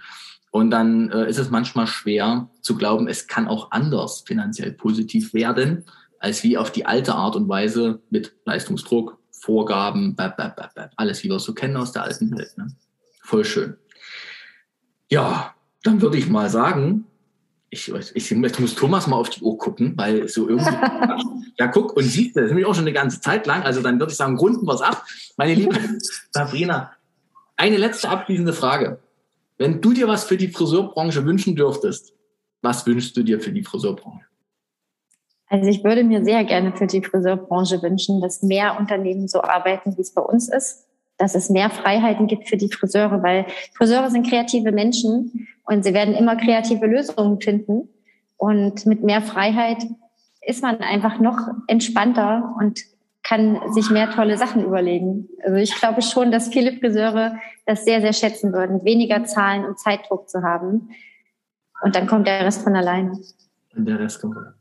Und 0.52 0.72
dann 0.72 1.12
äh, 1.12 1.30
ist 1.30 1.38
es 1.38 1.50
manchmal 1.50 1.88
schwer 1.88 2.50
zu 2.62 2.76
glauben, 2.76 3.08
es 3.08 3.28
kann 3.28 3.48
auch 3.48 3.72
anders 3.72 4.24
finanziell 4.26 4.72
positiv 4.72 5.34
werden, 5.34 5.86
als 6.20 6.44
wie 6.44 6.58
auf 6.58 6.72
die 6.72 6.86
alte 6.86 7.16
Art 7.16 7.36
und 7.36 7.48
Weise 7.48 8.02
mit 8.10 8.36
Leistungsdruck, 8.46 9.20
Vorgaben, 9.32 10.16
bap, 10.16 10.36
bap, 10.36 10.56
bap, 10.58 10.92
alles, 10.98 11.24
wie 11.24 11.30
wir 11.30 11.38
es 11.38 11.44
so 11.44 11.54
kennen 11.54 11.78
aus 11.78 11.94
der 11.94 12.04
alten 12.04 12.36
Welt. 12.38 12.58
Ne? 12.58 12.68
Voll 13.22 13.46
schön. 13.46 13.78
Ja, 15.10 15.56
dann 15.84 16.02
würde 16.02 16.18
ich 16.18 16.30
mal 16.30 16.50
sagen, 16.50 17.06
ich, 17.70 17.92
ich, 17.92 18.32
ich 18.32 18.60
muss 18.60 18.76
Thomas 18.76 19.08
mal 19.08 19.18
auf 19.18 19.30
die 19.30 19.42
Uhr 19.42 19.58
gucken, 19.58 19.94
weil 19.96 20.28
so 20.28 20.50
irgendwie. 20.50 20.72
ja, 21.58 21.68
guck, 21.68 21.96
und 21.96 22.04
siehst 22.04 22.36
du, 22.36 22.42
das 22.42 22.50
nämlich 22.50 22.66
auch 22.66 22.74
schon 22.74 22.84
eine 22.84 22.94
ganze 22.94 23.22
Zeit 23.22 23.46
lang. 23.46 23.64
Also 23.64 23.82
dann 23.82 24.00
würde 24.00 24.12
ich 24.12 24.18
sagen, 24.18 24.38
runden 24.38 24.66
wir 24.66 24.74
es 24.74 24.82
ab. 24.82 25.06
Meine 25.38 25.54
liebe 25.54 25.78
Sabrina, 26.32 26.92
eine 27.56 27.78
letzte 27.78 28.10
abschließende 28.10 28.54
Frage. 28.54 29.00
Wenn 29.58 29.82
du 29.82 29.94
dir 29.94 30.08
was 30.08 30.24
für 30.24 30.38
die 30.38 30.48
Friseurbranche 30.48 31.26
wünschen 31.26 31.56
dürftest, 31.56 32.14
was 32.62 32.86
wünschst 32.86 33.16
du 33.18 33.24
dir 33.24 33.40
für 33.40 33.52
die 33.52 33.64
Friseurbranche? 33.64 34.26
Also 35.48 35.68
ich 35.68 35.84
würde 35.84 36.04
mir 36.04 36.24
sehr 36.24 36.44
gerne 36.46 36.72
für 36.76 36.88
die 36.88 37.04
Friseurbranche 37.04 37.82
wünschen, 37.82 38.22
dass 38.22 38.44
mehr 38.44 38.78
Unternehmen 38.80 39.28
so 39.28 39.42
arbeiten, 39.42 39.98
wie 39.98 40.02
es 40.02 40.12
bei 40.12 40.22
uns 40.22 40.48
ist, 40.48 40.86
dass 41.18 41.36
es 41.36 41.50
mehr 41.50 41.70
Freiheiten 41.70 42.28
gibt 42.28 42.48
für 42.48 42.56
die 42.56 42.72
Friseure, 42.72 43.22
weil 43.22 43.46
Friseure 43.74 44.10
sind 44.10 44.30
kreative 44.30 44.72
Menschen 44.72 45.48
und 45.70 45.84
sie 45.84 45.94
werden 45.94 46.16
immer 46.16 46.36
kreative 46.36 46.88
Lösungen 46.88 47.40
finden. 47.40 47.90
Und 48.38 48.88
mit 48.88 49.04
mehr 49.04 49.22
Freiheit 49.22 49.86
ist 50.42 50.64
man 50.64 50.80
einfach 50.80 51.20
noch 51.20 51.38
entspannter 51.68 52.56
und 52.60 52.80
kann 53.22 53.60
sich 53.74 53.92
mehr 53.92 54.10
tolle 54.10 54.38
Sachen 54.38 54.66
überlegen. 54.66 55.30
Also 55.44 55.58
ich 55.58 55.76
glaube 55.76 56.02
schon, 56.02 56.32
dass 56.32 56.48
viele 56.48 56.74
Friseure 56.74 57.36
das 57.68 57.86
sehr, 57.86 58.02
sehr 58.02 58.14
schätzen 58.14 58.52
würden, 58.52 58.84
weniger 58.84 59.26
Zahlen 59.26 59.64
und 59.64 59.78
Zeitdruck 59.78 60.28
zu 60.28 60.42
haben. 60.42 60.90
Und 61.84 61.96
dann 61.96 62.08
kommt 62.08 62.26
der 62.26 62.44
Rest 62.44 62.64
von 62.64 62.76
alleine. 62.76 63.20
Und 63.76 63.86
der 63.86 64.00
Rest 64.00 64.22
kommt 64.22 64.38
alleine. 64.38 64.56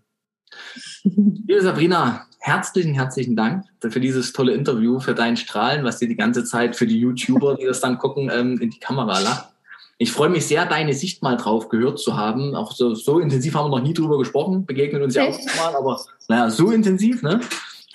Liebe 1.05 1.63
Sabrina, 1.63 2.27
herzlichen, 2.41 2.93
herzlichen 2.93 3.35
Dank 3.35 3.65
für 3.81 4.01
dieses 4.01 4.35
tolle 4.35 4.53
Interview, 4.53 5.01
für 5.01 5.15
dein 5.15 5.39
Strahlen, 5.39 5.85
was 5.85 5.99
dir 5.99 6.09
die 6.09 6.17
ganze 6.17 6.45
Zeit 6.45 6.77
für 6.77 6.87
die 6.87 7.01
YouTuber, 7.01 7.55
die 7.55 7.65
das 7.65 7.81
dann 7.81 7.97
gucken, 7.97 8.31
ähm, 8.31 8.61
in 8.61 8.69
die 8.69 8.81
Kamera 8.81 9.21
lacht. 9.21 9.55
Ich 10.01 10.13
freue 10.13 10.29
mich 10.29 10.47
sehr, 10.47 10.65
deine 10.65 10.95
Sicht 10.95 11.23
mal 11.23 11.37
drauf 11.37 11.69
gehört 11.69 11.99
zu 11.99 12.17
haben. 12.17 12.55
Auch 12.55 12.73
so, 12.73 12.95
so 12.95 13.19
intensiv 13.19 13.55
haben 13.55 13.71
wir 13.71 13.77
noch 13.77 13.85
nie 13.85 13.95
drüber 13.95 14.17
gesprochen, 14.19 14.65
begegnen 14.65 15.03
uns 15.03 15.17
ja 15.17 15.25
auch 15.25 15.39
mal, 15.57 15.75
aber 15.75 16.01
naja, 16.29 16.51
so 16.51 16.71
intensiv, 16.71 17.23
ne? 17.23 17.41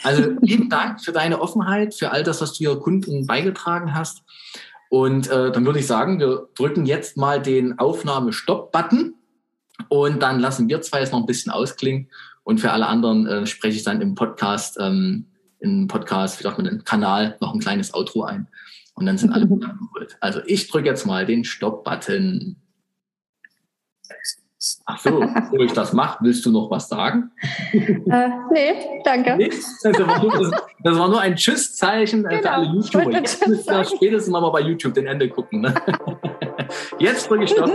Also 0.04 0.36
lieben 0.42 0.70
Dank 0.70 1.02
für 1.02 1.14
deine 1.14 1.40
Offenheit, 1.40 1.96
für 1.96 2.12
all 2.12 2.24
das, 2.24 2.42
was 2.42 2.52
du 2.52 2.58
hier 2.58 2.76
Kunden 2.76 3.26
beigetragen 3.26 3.96
hast. 3.96 4.24
Und 4.90 5.30
äh, 5.30 5.52
dann 5.52 5.66
würde 5.66 5.80
ich 5.80 5.88
sagen, 5.88 6.20
wir 6.20 6.50
drücken 6.56 6.86
jetzt 6.86 7.16
mal 7.16 7.42
den 7.42 7.80
Aufnahme-Stopp-Button 7.80 9.16
und 9.88 10.22
dann 10.22 10.40
lassen 10.40 10.68
wir 10.70 10.82
zwei 10.82 11.00
es 11.00 11.12
noch 11.12 11.20
ein 11.20 11.26
bisschen 11.26 11.52
ausklingen. 11.52 12.10
Und 12.44 12.60
für 12.60 12.72
alle 12.72 12.88
anderen 12.88 13.26
äh, 13.26 13.48
spreche 13.48 13.78
ich 13.78 13.84
dann 13.84 14.02
im 14.02 14.14
Podcast, 14.14 14.78
ähm, 14.80 15.26
im 15.60 15.88
Podcast, 15.88 16.40
wie 16.40 16.44
sagt 16.44 16.58
man, 16.58 16.68
im 16.68 16.84
Kanal 16.84 17.38
noch 17.40 17.54
ein 17.54 17.60
kleines 17.60 17.94
Outro 17.94 18.24
ein. 18.24 18.48
Und 18.96 19.06
dann 19.06 19.18
sind 19.18 19.32
alle 19.32 19.44
abgeholt. 19.52 20.18
Also 20.20 20.42
ich 20.46 20.70
drücke 20.70 20.88
jetzt 20.88 21.06
mal 21.06 21.26
den 21.26 21.44
Stopp-Button. 21.44 22.58
Ach 24.86 25.00
so, 25.00 25.20
bevor 25.20 25.60
ich 25.60 25.74
das 25.74 25.92
mache, 25.92 26.24
willst 26.24 26.46
du 26.46 26.52
noch 26.52 26.72
was 26.72 26.88
sagen? 26.88 27.32
Äh, 27.74 28.30
nee, 28.52 29.02
danke. 29.04 29.36
Nee? 29.36 29.50
Das, 29.50 29.84
war 30.00 30.22
nur, 30.22 30.32
das, 30.32 30.62
das, 30.84 31.00
war 31.00 31.08
nur, 31.08 31.20
ein 31.20 31.36
Tschüss-Zeichen 31.36 32.24
genau. 32.24 32.42
für 32.42 32.52
alle 32.52 32.66
YouTuber. 32.68 33.12
Jetzt 33.12 33.48
müsst 33.48 33.70
ihr 33.70 33.84
spätestens 33.84 34.32
mal 34.32 34.48
bei 34.52 34.62
YouTube 34.62 34.94
den 34.94 35.08
Ende 35.08 35.28
gucken. 35.28 35.62
Ne? 35.62 35.74
Jetzt 37.00 37.30
drücke 37.30 37.46
ich 37.46 37.50
Stopp. 37.50 37.72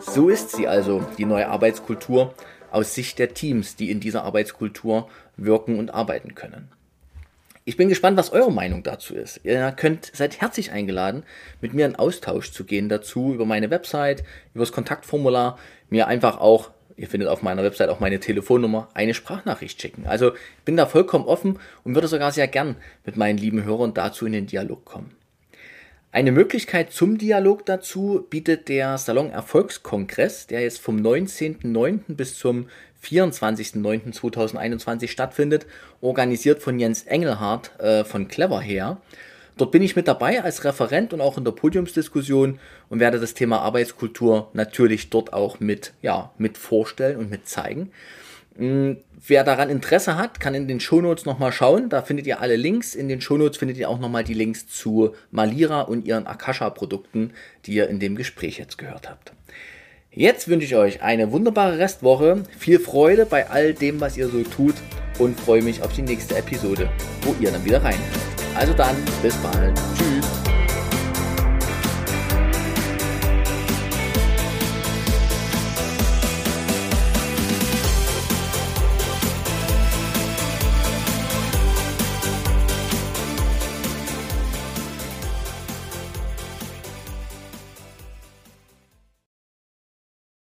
So 0.00 0.28
ist 0.30 0.52
sie 0.52 0.66
also, 0.66 1.04
die 1.18 1.26
neue 1.26 1.48
Arbeitskultur 1.48 2.32
aus 2.70 2.94
Sicht 2.94 3.18
der 3.18 3.34
Teams, 3.34 3.76
die 3.76 3.90
in 3.90 4.00
dieser 4.00 4.24
Arbeitskultur 4.24 5.08
wirken 5.36 5.78
und 5.78 5.92
arbeiten 5.92 6.34
können. 6.34 6.68
Ich 7.68 7.76
bin 7.76 7.88
gespannt, 7.88 8.16
was 8.16 8.30
eure 8.30 8.52
Meinung 8.52 8.84
dazu 8.84 9.16
ist. 9.16 9.40
Ihr 9.42 9.72
könnt, 9.72 10.12
seid 10.14 10.40
herzlich 10.40 10.70
eingeladen, 10.70 11.24
mit 11.60 11.74
mir 11.74 11.84
in 11.84 11.96
Austausch 11.96 12.52
zu 12.52 12.62
gehen 12.62 12.88
dazu 12.88 13.34
über 13.34 13.44
meine 13.44 13.70
Website, 13.70 14.22
über 14.54 14.62
das 14.62 14.70
Kontaktformular, 14.70 15.58
mir 15.90 16.06
einfach 16.06 16.38
auch, 16.38 16.70
ihr 16.96 17.08
findet 17.08 17.28
auf 17.28 17.42
meiner 17.42 17.64
Website 17.64 17.88
auch 17.88 17.98
meine 17.98 18.20
Telefonnummer, 18.20 18.88
eine 18.94 19.14
Sprachnachricht 19.14 19.82
schicken. 19.82 20.06
Also 20.06 20.32
ich 20.34 20.64
bin 20.64 20.76
da 20.76 20.86
vollkommen 20.86 21.24
offen 21.24 21.58
und 21.82 21.96
würde 21.96 22.06
sogar 22.06 22.30
sehr 22.30 22.46
gern 22.46 22.76
mit 23.04 23.16
meinen 23.16 23.36
lieben 23.36 23.64
Hörern 23.64 23.94
dazu 23.94 24.26
in 24.26 24.32
den 24.32 24.46
Dialog 24.46 24.84
kommen. 24.84 25.16
Eine 26.12 26.30
Möglichkeit 26.30 26.92
zum 26.92 27.18
Dialog 27.18 27.66
dazu 27.66 28.28
bietet 28.30 28.68
der 28.68 28.96
Salon 28.96 29.30
Erfolgskongress, 29.30 30.46
der 30.46 30.60
jetzt 30.60 30.78
vom 30.78 30.98
19.09. 30.98 32.14
bis 32.14 32.38
zum 32.38 32.68
24.09.2021 33.06 35.08
stattfindet, 35.08 35.66
organisiert 36.00 36.62
von 36.62 36.78
Jens 36.78 37.02
Engelhardt 37.04 37.78
äh, 37.78 38.04
von 38.04 38.28
Clever 38.28 38.60
her. 38.60 38.98
Dort 39.56 39.72
bin 39.72 39.82
ich 39.82 39.96
mit 39.96 40.06
dabei 40.06 40.42
als 40.42 40.64
Referent 40.64 41.14
und 41.14 41.22
auch 41.22 41.38
in 41.38 41.44
der 41.44 41.52
Podiumsdiskussion 41.52 42.58
und 42.90 43.00
werde 43.00 43.18
das 43.18 43.32
Thema 43.32 43.60
Arbeitskultur 43.60 44.50
natürlich 44.52 45.08
dort 45.08 45.32
auch 45.32 45.60
mit, 45.60 45.94
ja, 46.02 46.30
mit 46.36 46.58
vorstellen 46.58 47.16
und 47.16 47.30
mit 47.30 47.48
zeigen. 47.48 47.90
Hm, 48.58 48.98
wer 49.26 49.44
daran 49.44 49.70
Interesse 49.70 50.16
hat, 50.16 50.40
kann 50.40 50.54
in 50.54 50.68
den 50.68 50.80
Shownotes 50.80 51.24
nochmal 51.24 51.52
schauen. 51.52 51.88
Da 51.88 52.02
findet 52.02 52.26
ihr 52.26 52.40
alle 52.40 52.56
Links. 52.56 52.94
In 52.94 53.08
den 53.08 53.22
Shownotes 53.22 53.58
findet 53.58 53.78
ihr 53.78 53.88
auch 53.88 53.98
nochmal 53.98 54.24
die 54.24 54.34
Links 54.34 54.66
zu 54.66 55.14
Malira 55.30 55.82
und 55.82 56.06
ihren 56.06 56.26
Akasha-Produkten, 56.26 57.32
die 57.64 57.74
ihr 57.74 57.88
in 57.88 57.98
dem 57.98 58.16
Gespräch 58.16 58.58
jetzt 58.58 58.76
gehört 58.76 59.08
habt. 59.08 59.32
Jetzt 60.18 60.48
wünsche 60.48 60.64
ich 60.64 60.74
euch 60.74 61.02
eine 61.02 61.30
wunderbare 61.30 61.78
Restwoche, 61.78 62.42
viel 62.58 62.80
Freude 62.80 63.26
bei 63.26 63.50
all 63.50 63.74
dem, 63.74 64.00
was 64.00 64.16
ihr 64.16 64.28
so 64.28 64.42
tut 64.44 64.74
und 65.18 65.38
freue 65.38 65.60
mich 65.60 65.82
auf 65.82 65.92
die 65.92 66.00
nächste 66.00 66.38
Episode, 66.38 66.88
wo 67.20 67.36
ihr 67.38 67.50
dann 67.50 67.62
wieder 67.66 67.84
reinhört. 67.84 68.00
Also 68.54 68.72
dann, 68.72 68.96
bis 69.22 69.34
bald. 69.36 69.78
Tschüss. 69.94 70.45